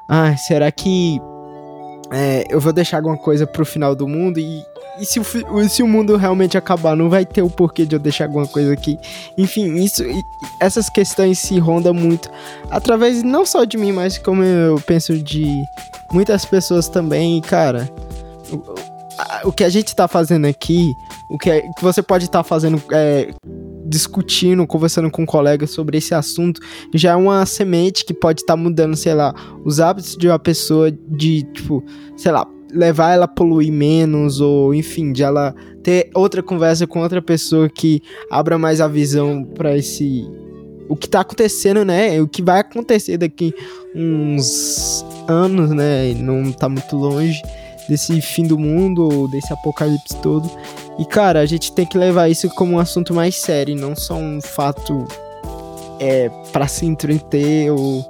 ah, 0.07 0.35
será 0.37 0.71
que 0.71 1.19
é, 2.11 2.45
eu 2.49 2.59
vou 2.59 2.73
deixar 2.73 2.97
alguma 2.97 3.17
coisa 3.17 3.45
pro 3.45 3.65
final 3.65 3.95
do 3.95 4.07
mundo 4.07 4.39
e, 4.39 4.63
e 4.97 5.05
se, 5.05 5.19
o, 5.19 5.69
se 5.69 5.83
o 5.83 5.87
mundo 5.87 6.15
realmente 6.17 6.57
acabar, 6.57 6.95
não 6.95 7.09
vai 7.09 7.25
ter 7.25 7.41
o 7.41 7.49
porquê 7.49 7.85
de 7.85 7.95
eu 7.95 7.99
deixar 7.99 8.25
alguma 8.25 8.47
coisa 8.47 8.73
aqui. 8.73 8.97
Enfim, 9.37 9.75
isso, 9.75 10.03
essas 10.59 10.89
questões 10.89 11.39
se 11.39 11.57
rondam 11.59 11.93
muito 11.93 12.29
através 12.69 13.23
não 13.23 13.45
só 13.45 13.63
de 13.63 13.77
mim, 13.77 13.91
mas 13.91 14.17
como 14.17 14.43
eu 14.43 14.79
penso 14.81 15.17
de 15.17 15.45
muitas 16.11 16.45
pessoas 16.45 16.87
também. 16.89 17.37
E, 17.37 17.41
cara, 17.41 17.89
o, 18.51 19.49
o 19.49 19.51
que 19.51 19.63
a 19.63 19.69
gente 19.69 19.95
tá 19.95 20.07
fazendo 20.07 20.45
aqui, 20.45 20.93
o 21.29 21.37
que, 21.37 21.49
é, 21.49 21.61
que 21.61 21.81
você 21.81 22.01
pode 22.01 22.25
estar 22.25 22.39
tá 22.39 22.43
fazendo 22.43 22.81
é, 22.91 23.31
discutindo, 23.85 24.65
conversando 24.67 25.09
com 25.09 25.23
um 25.23 25.25
colega 25.25 25.65
sobre 25.65 25.97
esse 25.97 26.13
assunto, 26.13 26.61
já 26.93 27.11
é 27.11 27.15
uma 27.15 27.45
semente 27.45 28.05
que 28.05 28.13
pode 28.13 28.41
estar 28.41 28.53
tá 28.53 28.57
mudando, 28.57 28.95
sei 28.95 29.13
lá, 29.13 29.33
os 29.63 29.79
hábitos 29.79 30.15
de 30.15 30.27
uma 30.27 30.39
pessoa 30.39 30.91
de, 30.91 31.43
tipo, 31.53 31.83
sei 32.15 32.31
lá, 32.31 32.45
levar 32.73 33.13
ela 33.13 33.25
a 33.25 33.27
poluir 33.27 33.71
menos, 33.71 34.39
ou 34.39 34.73
enfim, 34.73 35.11
de 35.11 35.23
ela 35.23 35.55
ter 35.83 36.09
outra 36.13 36.43
conversa 36.43 36.85
com 36.85 37.01
outra 37.01 37.21
pessoa 37.21 37.69
que 37.69 38.01
abra 38.29 38.57
mais 38.57 38.81
a 38.81 38.87
visão 38.87 39.43
para 39.43 39.77
esse. 39.77 40.27
O 40.87 40.95
que 40.95 41.07
tá 41.07 41.21
acontecendo, 41.21 41.85
né? 41.85 42.19
O 42.21 42.27
que 42.27 42.41
vai 42.41 42.59
acontecer 42.59 43.17
daqui 43.17 43.53
uns 43.95 45.05
anos, 45.27 45.69
né? 45.71 46.13
Não 46.15 46.51
tá 46.51 46.67
muito 46.67 46.95
longe 46.95 47.41
desse 47.87 48.21
fim 48.21 48.45
do 48.45 48.57
mundo 48.57 49.03
ou 49.03 49.27
desse 49.27 49.51
apocalipse 49.51 50.15
todo. 50.17 50.49
E 50.97 51.05
cara, 51.05 51.39
a 51.39 51.45
gente 51.45 51.71
tem 51.73 51.85
que 51.85 51.97
levar 51.97 52.29
isso 52.29 52.47
como 52.49 52.73
um 52.73 52.79
assunto 52.79 53.13
mais 53.13 53.35
sério, 53.35 53.75
não 53.75 53.95
só 53.95 54.15
um 54.15 54.39
fato 54.41 55.05
é 55.99 56.29
para 56.51 56.67
se 56.67 56.85
entreter 56.85 57.71
ou 57.71 58.07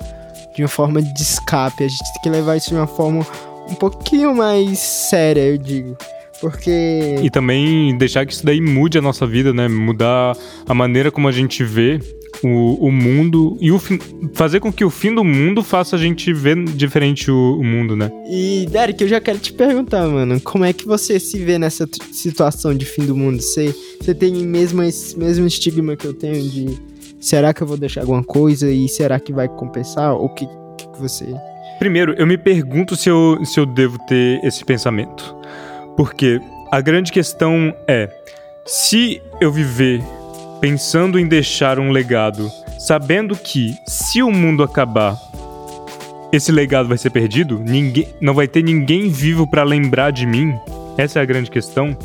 de 0.56 0.62
uma 0.62 0.68
forma 0.68 1.02
de 1.02 1.22
escape. 1.22 1.84
A 1.84 1.88
gente 1.88 2.14
tem 2.14 2.22
que 2.24 2.30
levar 2.30 2.58
isso 2.58 2.70
de 2.70 2.76
uma 2.76 2.88
forma 2.88 3.26
um 3.70 3.76
pouquinho 3.76 4.36
mais 4.36 4.80
séria, 4.80 5.42
eu 5.42 5.58
digo. 5.58 5.96
Porque. 6.42 7.16
E 7.22 7.30
também 7.30 7.98
deixar 7.98 8.26
que 8.26 8.34
isso 8.34 8.46
daí 8.46 8.62
mude 8.62 8.98
a 8.98 9.02
nossa 9.02 9.28
vida, 9.28 9.54
né? 9.54 9.68
Mudar 9.68 10.36
a 10.66 10.74
maneira 10.74 11.12
como 11.12 11.28
a 11.28 11.32
gente 11.32 11.64
vê 11.64 12.00
o, 12.44 12.88
o 12.88 12.92
mundo 12.92 13.58
e 13.60 13.72
o 13.72 13.80
fim, 13.80 14.00
fazer 14.34 14.60
com 14.60 14.72
que 14.72 14.86
o 14.86 14.90
fim 14.90 15.14
do 15.14 15.24
mundo 15.24 15.62
faça 15.62 15.96
a 15.96 16.00
gente 16.00 16.32
ver 16.32 16.64
diferente 16.64 17.30
o, 17.30 17.58
o, 17.60 17.64
mundo, 17.64 17.96
né? 17.96 18.10
E, 18.30 18.66
Derek, 18.70 19.02
eu 19.02 19.08
já 19.10 19.20
quero 19.20 19.40
te 19.40 19.52
perguntar, 19.52 20.08
mano, 20.08 20.40
como 20.40 20.64
é 20.64 20.72
que 20.72 20.86
você 20.86 21.20
se 21.20 21.38
vê 21.40 21.60
nessa 21.60 21.88
situação 22.12 22.74
de 22.74 22.86
fim 22.86 23.06
do 23.06 23.16
mundo? 23.16 23.42
Você, 23.42 23.76
você 24.00 24.14
tem 24.14 24.34
mesmo 24.34 24.82
esse 24.84 25.18
mesmo 25.18 25.46
estigma 25.46 25.96
que 25.96 26.06
eu 26.06 26.14
tenho 26.14 26.42
de 26.50 26.80
será 27.20 27.54
que 27.54 27.62
eu 27.62 27.68
vou 27.68 27.78
deixar 27.78 28.02
alguma 28.02 28.24
coisa 28.24 28.72
e 28.72 28.88
será 28.88 29.20
que 29.20 29.34
vai 29.34 29.50
compensar? 29.50 30.14
Ou 30.14 30.30
que, 30.30 30.46
que 30.46 31.00
você. 31.00 31.26
Primeiro, 31.80 32.14
eu 32.18 32.28
me 32.28 32.38
pergunto 32.38 32.98
se 32.98 33.10
eu, 33.10 33.40
se 33.46 33.58
eu 33.58 33.66
devo 33.66 33.98
ter 34.00 34.44
esse 34.44 34.66
pensamento. 34.66 35.34
Porque 35.96 36.42
a 36.70 36.82
grande 36.82 37.10
questão 37.10 37.74
é: 37.88 38.10
se 38.66 39.22
eu 39.40 39.50
viver 39.50 40.04
pensando 40.60 41.18
em 41.18 41.26
deixar 41.26 41.80
um 41.80 41.90
legado, 41.90 42.52
sabendo 42.78 43.34
que 43.34 43.78
se 43.88 44.22
o 44.22 44.30
mundo 44.30 44.62
acabar, 44.62 45.18
esse 46.34 46.52
legado 46.52 46.90
vai 46.90 46.98
ser 46.98 47.12
perdido, 47.12 47.58
ninguém, 47.60 48.10
não 48.20 48.34
vai 48.34 48.48
ter 48.48 48.62
ninguém 48.62 49.10
vivo 49.10 49.50
para 49.50 49.64
lembrar 49.64 50.12
de 50.12 50.26
mim. 50.26 50.54
Essa 50.98 51.20
é 51.20 51.22
a 51.22 51.26
grande 51.26 51.50
questão. 51.50 51.98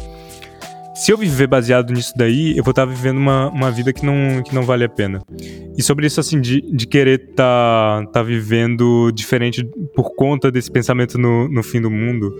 Se 0.94 1.10
eu 1.10 1.18
viver 1.18 1.48
baseado 1.48 1.92
nisso 1.92 2.12
daí, 2.16 2.56
eu 2.56 2.62
vou 2.62 2.70
estar 2.70 2.86
tá 2.86 2.92
vivendo 2.92 3.18
uma, 3.18 3.48
uma 3.50 3.70
vida 3.70 3.92
que 3.92 4.06
não, 4.06 4.42
que 4.42 4.54
não 4.54 4.62
vale 4.62 4.84
a 4.84 4.88
pena. 4.88 5.20
E 5.76 5.82
sobre 5.82 6.06
isso, 6.06 6.20
assim, 6.20 6.40
de, 6.40 6.60
de 6.60 6.86
querer 6.86 7.20
estar 7.30 8.04
tá, 8.04 8.10
tá 8.12 8.22
vivendo 8.22 9.10
diferente 9.12 9.64
por 9.94 10.14
conta 10.14 10.52
desse 10.52 10.70
pensamento 10.70 11.18
no, 11.18 11.48
no 11.48 11.62
fim 11.64 11.80
do 11.80 11.90
mundo, 11.90 12.32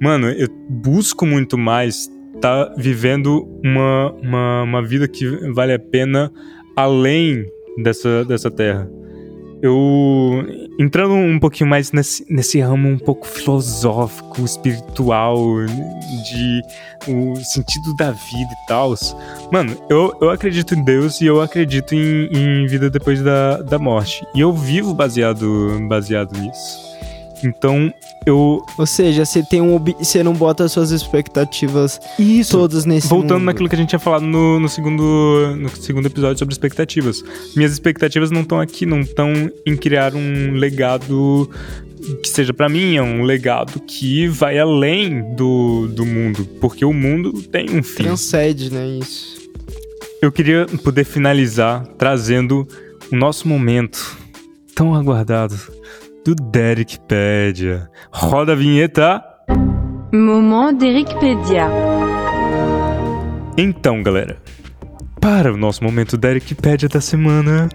mano, 0.00 0.28
eu 0.30 0.48
busco 0.68 1.26
muito 1.26 1.58
mais 1.58 2.08
tá 2.40 2.72
vivendo 2.76 3.46
uma, 3.62 4.12
uma, 4.12 4.62
uma 4.62 4.82
vida 4.82 5.06
que 5.06 5.26
vale 5.52 5.74
a 5.74 5.78
pena 5.78 6.32
além 6.74 7.44
dessa, 7.82 8.24
dessa 8.24 8.50
terra. 8.50 8.90
Eu 9.62 10.42
entrando 10.80 11.12
um 11.12 11.38
pouquinho 11.38 11.68
mais 11.68 11.92
nesse, 11.92 12.24
nesse 12.32 12.58
ramo 12.58 12.88
um 12.88 12.98
pouco 12.98 13.26
filosófico, 13.26 14.42
espiritual, 14.42 15.36
de 15.66 16.62
o 17.06 17.36
sentido 17.36 17.94
da 17.96 18.10
vida 18.12 18.50
e 18.50 18.66
tal. 18.66 18.94
Mano, 19.52 19.76
eu, 19.90 20.16
eu 20.22 20.30
acredito 20.30 20.74
em 20.74 20.82
Deus 20.82 21.20
e 21.20 21.26
eu 21.26 21.42
acredito 21.42 21.94
em, 21.94 22.30
em 22.32 22.66
vida 22.66 22.88
depois 22.88 23.22
da, 23.22 23.60
da 23.60 23.78
morte. 23.78 24.26
E 24.34 24.40
eu 24.40 24.54
vivo 24.54 24.94
baseado, 24.94 25.78
baseado 25.86 26.32
nisso. 26.38 26.90
Então, 27.44 27.92
eu. 28.26 28.64
Ou 28.78 28.86
seja, 28.86 29.24
você 29.24 29.42
tem 29.42 29.60
um. 29.60 29.78
Você 29.78 30.22
não 30.22 30.32
bota 30.32 30.68
suas 30.68 30.90
expectativas 30.90 32.00
Isso. 32.18 32.56
todas 32.56 32.84
nesse 32.84 33.08
Voltando 33.08 33.38
mundo. 33.38 33.46
naquilo 33.46 33.68
que 33.68 33.74
a 33.74 33.78
gente 33.78 33.88
tinha 33.88 33.98
falado 33.98 34.26
no, 34.26 34.60
no, 34.60 34.68
segundo, 34.68 35.56
no 35.56 35.68
segundo 35.68 36.06
episódio 36.06 36.38
sobre 36.38 36.52
expectativas. 36.52 37.22
Minhas 37.56 37.72
expectativas 37.72 38.30
não 38.30 38.42
estão 38.42 38.60
aqui, 38.60 38.84
não 38.84 39.00
estão 39.00 39.32
em 39.64 39.76
criar 39.76 40.14
um 40.14 40.52
legado 40.52 41.50
que 42.22 42.28
seja 42.28 42.52
para 42.52 42.68
mim, 42.68 42.96
é 42.96 43.02
um 43.02 43.22
legado 43.22 43.80
que 43.80 44.26
vai 44.26 44.58
além 44.58 45.34
do, 45.34 45.86
do 45.88 46.04
mundo. 46.04 46.46
Porque 46.60 46.84
o 46.84 46.92
mundo 46.92 47.42
tem 47.42 47.70
um 47.70 47.82
fim. 47.82 48.04
Transcende, 48.04 48.72
né? 48.72 48.86
Isso. 48.86 49.40
Eu 50.20 50.30
queria 50.30 50.66
poder 50.82 51.04
finalizar 51.04 51.86
trazendo 51.98 52.66
o 53.10 53.16
nosso 53.16 53.48
momento 53.48 54.18
tão 54.74 54.94
aguardado 54.94 55.58
do 56.24 56.34
Derikpedia. 56.34 57.88
Roda 58.12 58.52
a 58.52 58.54
vinheta. 58.54 59.22
Moment 60.12 60.74
Derikpedia. 60.74 61.66
Então, 63.56 64.02
galera, 64.02 64.38
para 65.20 65.52
o 65.52 65.56
nosso 65.56 65.82
momento 65.82 66.16
Derikpedia 66.16 66.88
da 66.88 67.00
semana, 67.00 67.68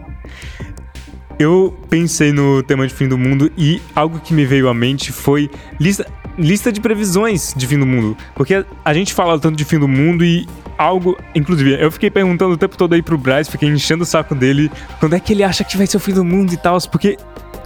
eu 1.40 1.78
pensei 1.90 2.32
no 2.32 2.62
tema 2.64 2.88
de 2.88 2.94
fim 2.94 3.08
do 3.08 3.18
mundo 3.18 3.52
e 3.58 3.82
algo 3.96 4.20
que 4.20 4.34
me 4.34 4.46
veio 4.46 4.70
à 4.70 4.74
mente 4.74 5.12
foi 5.12 5.50
lista, 5.80 6.06
lista 6.38 6.72
de 6.72 6.80
previsões 6.80 7.54
de 7.56 7.66
fim 7.66 7.80
do 7.80 7.86
mundo. 7.86 8.16
Porque 8.36 8.66
a 8.84 8.94
gente 8.94 9.14
fala 9.14 9.40
tanto 9.40 9.56
de 9.56 9.66
fim 9.66 9.80
do 9.80 9.88
mundo 9.88 10.24
e 10.24 10.48
algo. 10.78 11.18
Inclusive, 11.34 11.82
eu 11.82 11.92
fiquei 11.92 12.12
perguntando 12.12 12.54
o 12.54 12.58
tempo 12.58 12.78
todo 12.78 12.94
aí 12.94 13.02
pro 13.02 13.18
Bryce, 13.18 13.50
fiquei 13.50 13.70
enchendo 13.70 14.04
o 14.04 14.06
saco 14.06 14.36
dele 14.36 14.72
quando 15.00 15.16
é 15.16 15.20
que 15.20 15.34
ele 15.34 15.44
acha 15.44 15.64
que 15.64 15.78
vai 15.78 15.88
ser 15.88 15.98
o 15.98 16.00
fim 16.00 16.14
do 16.14 16.24
mundo 16.24 16.54
e 16.54 16.58
tal, 16.58 16.78
porque 16.92 17.18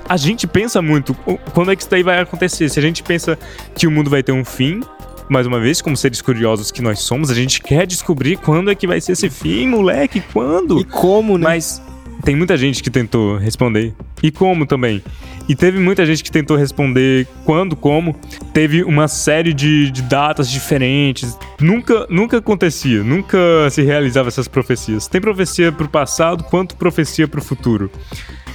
a 0.10 0.18
gente 0.18 0.47
pensa 0.47 0.82
muito 0.82 1.14
quando 1.53 1.72
é 1.72 1.76
que 1.76 1.84
isso 1.84 1.91
daí 1.91 2.01
vai 2.01 2.20
acontecer. 2.20 2.68
Se 2.68 2.80
a 2.80 2.82
gente 2.82 3.03
pensa 3.03 3.38
que 3.76 3.86
o 3.86 3.91
mundo 3.91 4.10
vai 4.10 4.24
ter 4.24 4.32
um 4.32 4.43
fim, 4.43 4.82
mais 5.30 5.45
uma 5.45 5.60
vez, 5.60 5.82
como 5.82 5.95
seres 5.95 6.20
curiosos 6.20 6.72
que 6.72 6.82
nós 6.82 7.01
somos, 7.01 7.30
a 7.30 7.36
gente 7.36 7.62
quer 7.62 7.86
descobrir 7.86 8.36
quando 8.38 8.72
é 8.72 8.76
que 8.76 8.88
vai 8.88 8.99
ser 8.99 9.12
esse 9.12 9.30
fim, 9.30 9.68
moleque, 9.68 10.24
quando? 10.34 10.80
E 10.80 10.84
como, 10.84 11.38
né? 11.38 11.43
Mas 11.43 11.80
tem 12.24 12.36
muita 12.36 12.57
gente 12.57 12.82
que 12.82 12.89
tentou 12.89 13.38
responder. 13.38 13.93
E 14.22 14.32
como 14.32 14.65
também. 14.65 15.01
E 15.47 15.55
teve 15.55 15.80
muita 15.80 16.05
gente 16.05 16.24
que 16.24 16.32
tentou 16.32 16.55
responder 16.55 17.28
quando, 17.43 17.76
como. 17.76 18.15
Teve 18.53 18.84
uma 18.84 19.07
série 19.07 19.51
de, 19.51 19.89
de 19.89 20.03
datas 20.03 20.49
diferentes. 20.49 21.36
Nunca, 21.59 22.05
nunca 22.07 22.38
acontecia, 22.38 23.03
nunca 23.03 23.38
se 23.72 23.82
realizava 23.82 24.28
essas 24.28 24.47
profecias. 24.47 25.07
Tem 25.07 25.20
profecia 25.20 25.72
pro 25.72 25.89
passado 25.89 26.43
quanto 26.43 26.76
profecia 26.76 27.28
pro 27.28 27.41
futuro. 27.41 27.89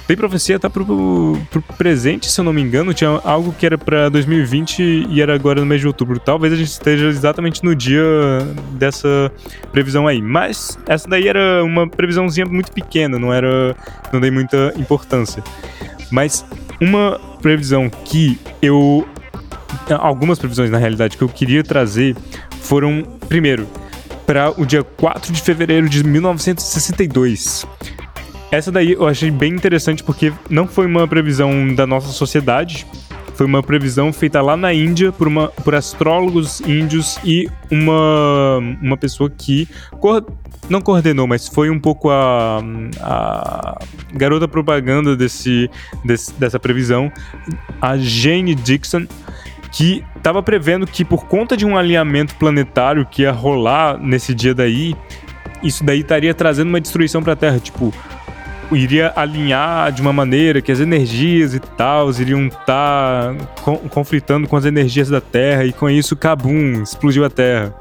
Tem 0.07 0.15
profecia 0.15 0.57
até 0.57 0.69
pro, 0.69 0.85
pro 1.49 1.61
presente, 1.77 2.29
se 2.31 2.39
eu 2.39 2.45
não 2.45 2.53
me 2.53 2.61
engano. 2.61 2.93
Tinha 2.93 3.09
algo 3.23 3.51
que 3.51 3.65
era 3.65 3.77
pra 3.77 4.07
2020 4.07 5.07
e 5.09 5.19
era 5.19 5.33
agora 5.33 5.59
no 5.59 5.65
mês 5.65 5.81
de 5.81 5.87
outubro. 5.87 6.19
Talvez 6.19 6.53
a 6.53 6.55
gente 6.55 6.69
esteja 6.69 7.07
exatamente 7.07 7.63
no 7.63 7.75
dia 7.75 8.03
dessa 8.73 9.31
previsão 9.71 10.07
aí. 10.07 10.21
Mas 10.21 10.77
essa 10.87 11.09
daí 11.09 11.27
era 11.27 11.63
uma 11.63 11.87
previsãozinha 11.87 12.45
muito 12.45 12.71
pequena, 12.71 13.17
não 13.17 13.33
era. 13.33 13.75
não 14.13 14.21
dei 14.21 14.29
muita 14.29 14.73
importância. 14.77 15.43
Mas 16.11 16.45
uma 16.79 17.19
previsão 17.41 17.89
que 17.89 18.39
eu. 18.61 19.07
Algumas 19.99 20.39
previsões, 20.39 20.71
na 20.71 20.77
realidade, 20.77 21.17
que 21.17 21.23
eu 21.23 21.29
queria 21.29 21.63
trazer 21.63 22.15
foram, 22.61 23.03
primeiro, 23.27 23.67
para 24.25 24.49
o 24.59 24.65
dia 24.65 24.83
4 24.83 25.31
de 25.31 25.41
fevereiro 25.41 25.87
de 25.87 26.03
1962. 26.03 27.65
Essa 28.51 28.71
daí 28.71 28.93
eu 28.93 29.07
achei 29.07 29.29
bem 29.29 29.53
interessante 29.53 30.03
porque 30.03 30.31
não 30.49 30.67
foi 30.67 30.85
uma 30.85 31.07
previsão 31.07 31.73
da 31.75 31.85
nossa 31.85 32.07
sociedade, 32.07 32.87
Foi 33.35 33.45
uma 33.45 33.61
previsão 33.61 34.13
feita 34.13 34.41
lá 34.41 34.55
na 34.55 34.73
Índia 34.73 35.11
por, 35.11 35.27
uma, 35.27 35.49
por 35.49 35.75
astrólogos 35.75 36.61
índios 36.61 37.19
e 37.23 37.49
uma, 37.69 38.59
uma 38.81 38.95
pessoa 38.97 39.29
que 39.29 39.67
cor- 39.99 40.25
não 40.69 40.81
coordenou, 40.81 41.27
mas 41.27 41.47
foi 41.47 41.69
um 41.69 41.77
pouco 41.79 42.09
a, 42.09 42.59
a 43.01 43.79
garota 44.13 44.47
propaganda 44.47 45.15
desse, 45.17 45.69
desse- 46.03 46.33
dessa 46.39 46.57
previsão, 46.59 47.11
a 47.81 47.97
Jane 47.97 48.55
Dixon, 48.55 49.05
que 49.71 50.01
estava 50.15 50.41
prevendo 50.41 50.87
que 50.87 51.03
por 51.03 51.25
conta 51.25 51.57
de 51.57 51.65
um 51.65 51.75
alinhamento 51.77 52.35
planetário 52.35 53.05
que 53.05 53.23
ia 53.23 53.31
rolar 53.33 53.97
nesse 53.97 54.33
dia 54.33 54.55
daí, 54.55 54.95
isso 55.61 55.83
daí 55.83 55.99
estaria 55.99 56.33
trazendo 56.33 56.69
uma 56.69 56.79
destruição 56.79 57.21
para 57.21 57.33
a 57.33 57.35
Terra, 57.35 57.59
tipo, 57.59 57.93
iria 58.71 59.11
alinhar 59.15 59.91
de 59.91 60.01
uma 60.01 60.11
maneira 60.13 60.61
que 60.61 60.71
as 60.71 60.79
energias 60.79 61.53
e 61.53 61.59
tal 61.59 62.09
iriam 62.11 62.47
estar 62.47 63.35
conflitando 63.89 64.47
com 64.47 64.55
as 64.55 64.65
energias 64.65 65.09
da 65.09 65.21
Terra 65.21 65.65
e 65.65 65.71
com 65.73 65.89
isso, 65.89 66.15
cabum, 66.15 66.81
explodiu 66.83 67.23
a 67.25 67.29
Terra. 67.29 67.73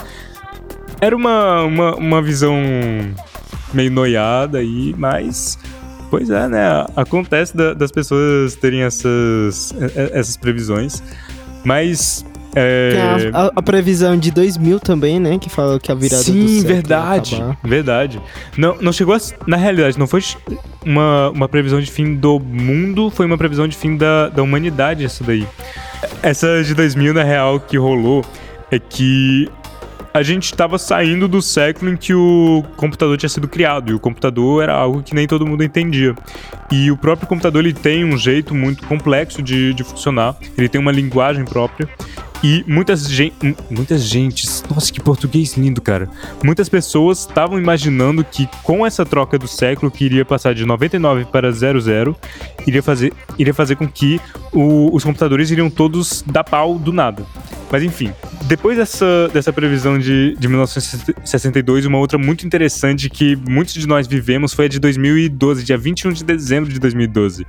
Era 1.01 1.14
uma, 1.16 1.62
uma, 1.62 1.95
uma 1.97 2.22
visão 2.22 2.55
meio 3.72 3.91
noiada 3.91 4.59
aí, 4.59 4.95
mas. 4.97 5.59
Pois 6.11 6.30
é, 6.30 6.49
né? 6.49 6.87
Acontece 6.95 7.57
da- 7.57 7.74
das 7.74 7.91
pessoas 7.91 8.55
terem 8.55 8.82
essas, 8.82 9.74
essas 10.12 10.37
previsões. 10.37 11.03
Mas. 11.64 12.24
É, 12.55 12.91
Tem 12.91 13.31
a, 13.33 13.47
a- 13.47 13.53
a 13.57 13.63
previsão 13.63 14.17
de 14.17 14.31
2000 14.31 14.81
também, 14.81 15.19
né? 15.21 15.39
Que 15.39 15.49
fala 15.51 15.79
que 15.81 15.91
a 15.91 15.95
virada 15.95 16.23
do 16.23 16.25
Sim, 16.25 16.47
século 16.49 16.61
ia 16.63 16.63
verdade. 16.75 17.45
Verdade. 17.65 18.21
Não, 18.57 18.77
não 18.81 18.93
chegou 18.93 19.15
a. 19.15 19.19
Na 19.47 19.57
realidade, 19.57 19.99
não 19.99 20.07
foi 20.07 20.23
uma, 20.85 21.31
uma 21.31 21.49
previsão 21.49 21.81
de 21.81 21.91
fim 21.91 22.15
do 22.15 22.39
mundo, 22.41 23.11
foi 23.11 23.27
uma 23.27 23.37
previsão 23.39 23.67
de 23.69 23.77
fim 23.77 23.97
da, 23.97 24.29
da 24.29 24.43
humanidade, 24.43 25.05
essa 25.05 25.25
daí. 25.25 25.47
Essa 26.23 26.63
de 26.63 26.75
2000, 26.75 27.15
na 27.15 27.23
real, 27.23 27.59
que 27.61 27.77
rolou 27.77 28.25
é 28.71 28.79
que 28.79 29.49
a 30.13 30.23
gente 30.23 30.45
estava 30.45 30.79
saindo 30.79 31.27
do 31.27 31.43
século 31.43 31.91
em 31.91 31.97
que 31.97 32.15
o 32.15 32.63
computador 32.77 33.17
tinha 33.17 33.29
sido 33.29 33.49
criado 33.49 33.91
e 33.91 33.95
o 33.95 33.99
computador 33.99 34.63
era 34.63 34.73
algo 34.73 35.03
que 35.03 35.13
nem 35.15 35.27
todo 35.27 35.45
mundo 35.45 35.65
entendia. 35.65 36.15
E 36.77 36.91
o 36.91 36.97
próprio 36.97 37.29
computador 37.29 37.62
ele 37.64 37.72
tem 37.72 38.05
um 38.05 38.18
jeito 38.18 38.53
muito 38.53 38.85
complexo 38.89 39.41
de, 39.41 39.72
de 39.75 39.85
funcionar, 39.85 40.37
ele 40.59 40.68
tem 40.68 40.81
uma 40.81 40.91
linguagem 40.91 41.45
própria. 41.45 41.89
E 42.43 42.62
muitas, 42.68 43.09
gen 43.09 43.33
muitas 43.70 44.03
gentes, 44.03 44.62
nossa 44.68 44.93
que 44.93 45.01
português 45.01 45.57
lindo, 45.57 45.81
cara. 45.81 46.11
Muitas 46.45 46.68
pessoas 46.68 47.20
estavam 47.20 47.59
imaginando 47.59 48.22
que 48.22 48.47
com 48.62 48.85
essa 48.85 49.07
troca 49.07 49.39
do 49.39 49.47
século, 49.49 49.91
que 49.91 50.05
iria 50.05 50.25
passar 50.27 50.53
de 50.55 50.66
99 50.66 51.25
para 51.27 51.51
00, 51.51 52.14
iria 52.66 52.83
fazer, 52.83 53.14
iria 53.39 53.55
fazer 53.55 53.77
com 53.77 53.89
que 53.89 54.20
o- 54.53 54.95
os 54.95 55.03
computadores 55.05 55.51
iriam 55.51 55.70
todos 55.70 56.22
dar 56.27 56.45
pau 56.45 56.79
do 56.79 56.93
nada. 56.93 57.25
Mas 57.72 57.83
enfim, 57.83 58.12
depois 58.43 58.77
dessa, 58.77 59.29
dessa 59.33 59.51
previsão 59.53 59.99
de, 59.99 60.37
de 60.39 60.47
1962, 60.47 61.87
uma 61.87 61.99
outra 61.99 62.18
muito 62.18 62.47
interessante 62.47 63.09
que 63.09 63.37
muitos 63.49 63.72
de 63.75 63.87
nós 63.89 64.07
vivemos 64.07 64.53
foi 64.53 64.66
a 64.66 64.68
de 64.68 64.79
2012, 64.79 65.64
dia 65.64 65.79
21 65.79 66.12
de 66.12 66.22
dezembro 66.22 66.64
de 66.73 66.79
2012. 66.79 67.47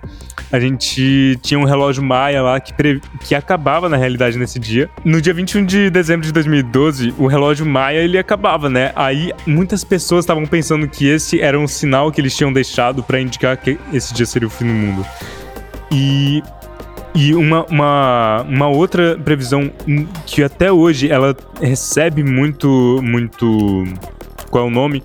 A 0.51 0.59
gente 0.59 1.37
tinha 1.41 1.59
um 1.59 1.63
relógio 1.63 2.03
Maia 2.03 2.41
lá 2.41 2.59
que, 2.59 2.73
pre- 2.73 3.01
que 3.21 3.33
acabava 3.35 3.87
na 3.89 3.97
realidade 3.97 4.37
nesse 4.37 4.59
dia. 4.59 4.89
No 5.03 5.21
dia 5.21 5.33
21 5.33 5.65
de 5.65 5.89
dezembro 5.89 6.25
de 6.25 6.31
2012, 6.31 7.13
o 7.17 7.27
relógio 7.27 7.65
Maia 7.65 7.99
ele 7.99 8.17
acabava, 8.17 8.69
né? 8.69 8.91
Aí 8.95 9.31
muitas 9.47 9.83
pessoas 9.83 10.23
estavam 10.23 10.45
pensando 10.45 10.87
que 10.87 11.07
esse 11.07 11.41
era 11.41 11.59
um 11.59 11.67
sinal 11.67 12.11
que 12.11 12.21
eles 12.21 12.35
tinham 12.35 12.51
deixado 12.53 13.03
pra 13.03 13.19
indicar 13.19 13.57
que 13.57 13.77
esse 13.93 14.13
dia 14.13 14.25
seria 14.25 14.47
o 14.47 14.51
fim 14.51 14.65
do 14.65 14.73
mundo. 14.73 15.05
E 15.91 16.41
e 17.17 17.33
uma, 17.33 17.63
uma, 17.67 18.45
uma 18.49 18.67
outra 18.67 19.17
previsão 19.17 19.71
que 20.25 20.43
até 20.43 20.69
hoje 20.69 21.09
ela 21.09 21.33
recebe 21.61 22.21
muito, 22.23 22.99
muito. 23.01 23.85
Qual 24.49 24.65
é 24.65 24.67
o 24.67 24.69
nome? 24.69 25.01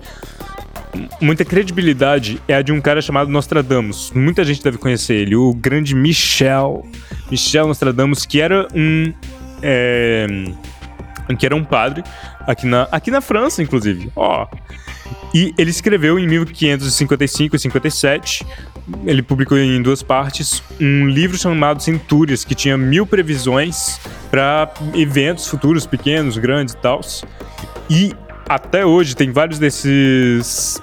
Muita 1.19 1.45
credibilidade 1.45 2.41
é 2.47 2.55
a 2.55 2.61
de 2.61 2.71
um 2.71 2.81
cara 2.81 3.01
chamado 3.01 3.29
Nostradamus. 3.29 4.11
Muita 4.13 4.43
gente 4.43 4.63
deve 4.63 4.77
conhecer 4.77 5.15
ele, 5.15 5.35
o 5.35 5.53
grande 5.53 5.95
Michel. 5.95 6.85
Michel 7.29 7.67
Nostradamus, 7.67 8.25
que 8.25 8.41
era 8.41 8.67
um. 8.73 9.13
é, 9.61 10.27
que 11.37 11.45
era 11.45 11.55
um 11.55 11.63
padre 11.63 12.03
aqui 12.45 12.65
na, 12.65 12.87
aqui 12.91 13.09
na 13.09 13.21
França, 13.21 13.63
inclusive. 13.63 14.11
Ó. 14.15 14.47
E 15.33 15.53
ele 15.57 15.69
escreveu 15.69 16.19
em 16.19 16.27
1555 16.27 17.55
e 17.55 17.59
57 17.59 18.45
ele 19.05 19.21
publicou 19.21 19.57
em 19.57 19.81
duas 19.81 20.01
partes 20.01 20.61
um 20.79 21.07
livro 21.07 21.37
chamado 21.37 21.81
Centúrias, 21.81 22.43
que 22.43 22.55
tinha 22.55 22.77
mil 22.77 23.05
previsões 23.05 23.99
para 24.29 24.71
eventos 24.93 25.47
futuros, 25.47 25.85
pequenos, 25.85 26.37
grandes 26.37 26.73
e 26.73 26.77
tal. 26.77 27.01
E 27.89 28.13
até 28.55 28.85
hoje 28.85 29.15
tem 29.15 29.31
vários 29.31 29.57
desses. 29.59 30.81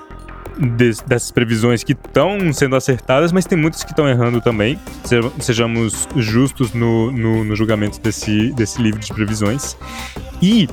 des- 0.58 1.00
dessas 1.02 1.30
previsões 1.30 1.84
que 1.84 1.92
estão 1.92 2.52
sendo 2.52 2.74
acertadas, 2.74 3.30
mas 3.30 3.44
tem 3.46 3.56
muitas 3.56 3.84
que 3.84 3.90
estão 3.92 4.08
errando 4.08 4.40
também. 4.40 4.78
Se- 5.04 5.20
Sejamos 5.40 6.08
justos 6.16 6.72
no, 6.72 7.12
no, 7.12 7.44
no 7.44 7.54
julgamento 7.56 8.00
desse, 8.00 8.52
desse 8.54 8.82
livro 8.82 8.98
de 9.00 9.12
previsões. 9.14 9.76
E 10.42 10.68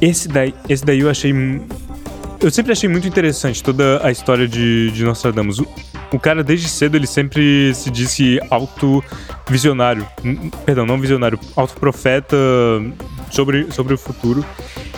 esse 0.00 0.26
daí, 0.28 0.54
esse 0.68 0.84
daí 0.84 1.00
eu 1.00 1.10
achei. 1.10 1.32
Eu 2.42 2.50
sempre 2.50 2.72
achei 2.72 2.88
muito 2.88 3.06
interessante 3.06 3.62
toda 3.62 4.00
a 4.04 4.10
história 4.10 4.48
de, 4.48 4.90
de 4.92 5.04
Nostradamus. 5.04 5.58
O, 5.58 5.66
o 6.12 6.18
cara, 6.18 6.42
desde 6.42 6.68
cedo, 6.68 6.96
ele 6.96 7.06
sempre 7.06 7.72
se 7.74 7.90
disse 7.90 8.40
auto-visionário. 8.50 10.06
Perdão, 10.64 10.86
não 10.86 10.98
visionário, 10.98 11.38
auto-profeta 11.54 12.36
sobre, 13.30 13.70
sobre 13.70 13.94
o 13.94 13.98
futuro. 13.98 14.44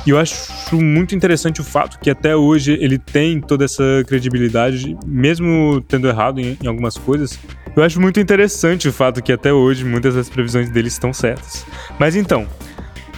E 0.04 0.10
eu 0.10 0.18
acho 0.18 0.76
muito 0.76 1.14
interessante 1.14 1.60
o 1.60 1.64
fato 1.64 1.98
que 2.00 2.10
até 2.10 2.34
hoje 2.34 2.76
ele 2.80 2.98
tem 2.98 3.40
toda 3.40 3.64
essa 3.64 3.82
credibilidade, 4.06 4.96
mesmo 5.06 5.80
tendo 5.86 6.08
errado 6.08 6.40
em, 6.40 6.58
em 6.62 6.66
algumas 6.66 6.98
coisas. 6.98 7.38
Eu 7.76 7.82
acho 7.82 8.00
muito 8.00 8.18
interessante 8.18 8.88
o 8.88 8.92
fato 8.92 9.22
que 9.22 9.32
até 9.32 9.52
hoje 9.52 9.84
muitas 9.84 10.14
das 10.14 10.28
previsões 10.28 10.70
dele 10.70 10.88
estão 10.88 11.12
certas. 11.12 11.64
Mas 11.98 12.16
então, 12.16 12.46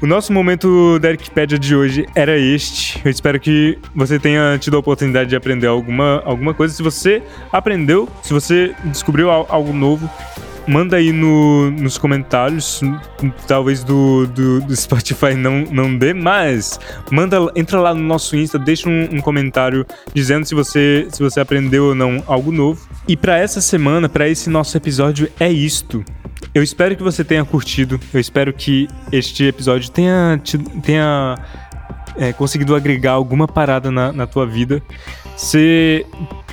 o 0.02 0.06
nosso 0.06 0.30
momento 0.32 0.98
da 0.98 1.08
Wikipédia 1.08 1.58
de 1.58 1.74
hoje 1.74 2.06
era 2.14 2.36
este. 2.38 3.00
Eu 3.02 3.10
espero 3.10 3.40
que 3.40 3.78
você 3.94 4.18
tenha 4.18 4.58
tido 4.60 4.76
a 4.76 4.80
oportunidade 4.80 5.30
de 5.30 5.36
aprender 5.36 5.66
alguma, 5.66 6.20
alguma 6.24 6.52
coisa. 6.52 6.74
Se 6.74 6.82
você 6.82 7.22
aprendeu, 7.50 8.06
se 8.22 8.32
você 8.34 8.74
descobriu 8.84 9.30
al- 9.30 9.46
algo 9.48 9.72
novo, 9.72 10.08
manda 10.66 10.96
aí 10.96 11.12
no, 11.12 11.70
nos 11.70 11.98
comentários. 11.98 12.80
Talvez 13.46 13.82
do, 13.84 14.26
do, 14.26 14.60
do 14.60 14.76
Spotify 14.76 15.34
não, 15.34 15.64
não 15.70 15.96
dê, 15.96 16.12
mas 16.12 16.78
manda, 17.10 17.38
entra 17.56 17.80
lá 17.80 17.94
no 17.94 18.02
nosso 18.02 18.36
Insta, 18.36 18.58
deixa 18.58 18.88
um, 18.88 19.16
um 19.16 19.20
comentário 19.20 19.86
dizendo 20.12 20.44
se 20.46 20.54
você, 20.54 21.06
se 21.10 21.22
você 21.22 21.40
aprendeu 21.40 21.86
ou 21.86 21.94
não 21.94 22.22
algo 22.26 22.50
novo. 22.52 22.86
E 23.06 23.16
para 23.16 23.38
essa 23.38 23.60
semana, 23.60 24.08
para 24.08 24.28
esse 24.28 24.48
nosso 24.50 24.76
episódio, 24.76 25.28
é 25.38 25.50
isto. 25.50 26.04
Eu 26.54 26.62
espero 26.62 26.94
que 26.96 27.02
você 27.02 27.24
tenha 27.24 27.44
curtido. 27.44 27.98
Eu 28.12 28.20
espero 28.20 28.52
que 28.52 28.88
este 29.10 29.44
episódio 29.44 29.90
tenha, 29.90 30.40
te- 30.42 30.58
tenha 30.58 31.36
é, 32.16 32.32
conseguido 32.32 32.74
agregar 32.76 33.12
alguma 33.12 33.48
parada 33.48 33.90
na, 33.90 34.12
na 34.12 34.26
tua 34.26 34.46
vida. 34.46 34.82
Você 35.36 36.06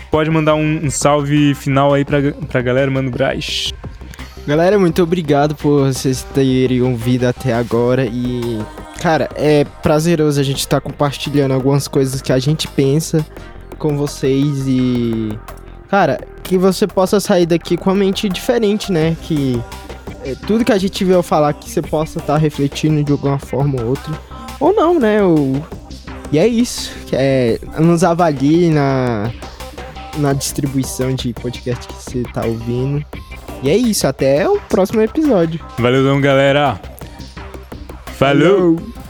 pode 0.10 0.30
mandar 0.30 0.56
um, 0.56 0.86
um 0.86 0.90
salve 0.90 1.54
final 1.54 1.94
aí 1.94 2.04
pra, 2.04 2.20
pra 2.50 2.62
galera, 2.62 2.90
Mano 2.90 3.12
Braz. 3.12 3.72
Galera, 4.48 4.80
muito 4.80 5.04
obrigado 5.04 5.54
por 5.56 5.86
vocês 5.86 6.24
terem 6.34 6.82
ouvido 6.82 7.26
até 7.26 7.54
agora 7.54 8.06
e 8.06 8.60
cara, 9.00 9.30
é 9.36 9.64
prazeroso 9.84 10.40
a 10.40 10.44
gente 10.44 10.60
estar 10.60 10.82
compartilhando 10.82 11.54
algumas 11.54 11.88
coisas 11.88 12.22
que 12.22 12.34
a 12.34 12.40
gente 12.40 12.68
pensa 12.68 13.26
com 13.78 13.96
vocês 13.96 14.68
e 14.68 15.38
cara, 15.88 16.20
que 16.44 16.58
você 16.58 16.88
possa 16.88 17.20
sair 17.20 17.46
daqui 17.46 17.78
com 17.78 17.92
a 17.92 17.96
mente 17.96 18.28
diferente, 18.28 18.92
né? 18.92 19.16
Que 19.22 19.62
é, 20.24 20.36
tudo 20.48 20.66
que 20.66 20.72
a 20.72 20.78
gente 20.78 21.06
veio 21.06 21.22
falar 21.22 21.54
que 21.54 21.70
você 21.70 21.82
possa 21.82 22.18
estar 22.18 22.38
refletindo 22.38 23.04
de 23.04 23.12
alguma 23.12 23.38
forma 23.38 23.80
ou 23.80 23.90
outra 23.90 24.14
ou 24.60 24.74
não, 24.74 25.00
né? 25.00 25.24
Ou... 25.24 25.64
E 26.32 26.40
é 26.40 26.48
isso, 26.48 26.92
que 27.06 27.16
é 27.16 27.60
nos 27.80 28.04
avalie 28.04 28.72
na 28.72 29.32
na 30.18 30.34
distribuição 30.34 31.14
de 31.14 31.32
podcast 31.34 31.88
que 31.88 31.94
você 31.94 32.24
tá 32.34 32.44
ouvindo. 32.44 33.06
E 33.62 33.70
é 33.70 33.78
isso, 33.78 34.08
até 34.08 34.48
o 34.50 34.60
próximo 34.62 35.02
episódio. 35.02 35.60
Valeu, 35.78 36.20
galera. 36.20 36.80
Falou. 38.18 38.76
Falou. 38.78 39.01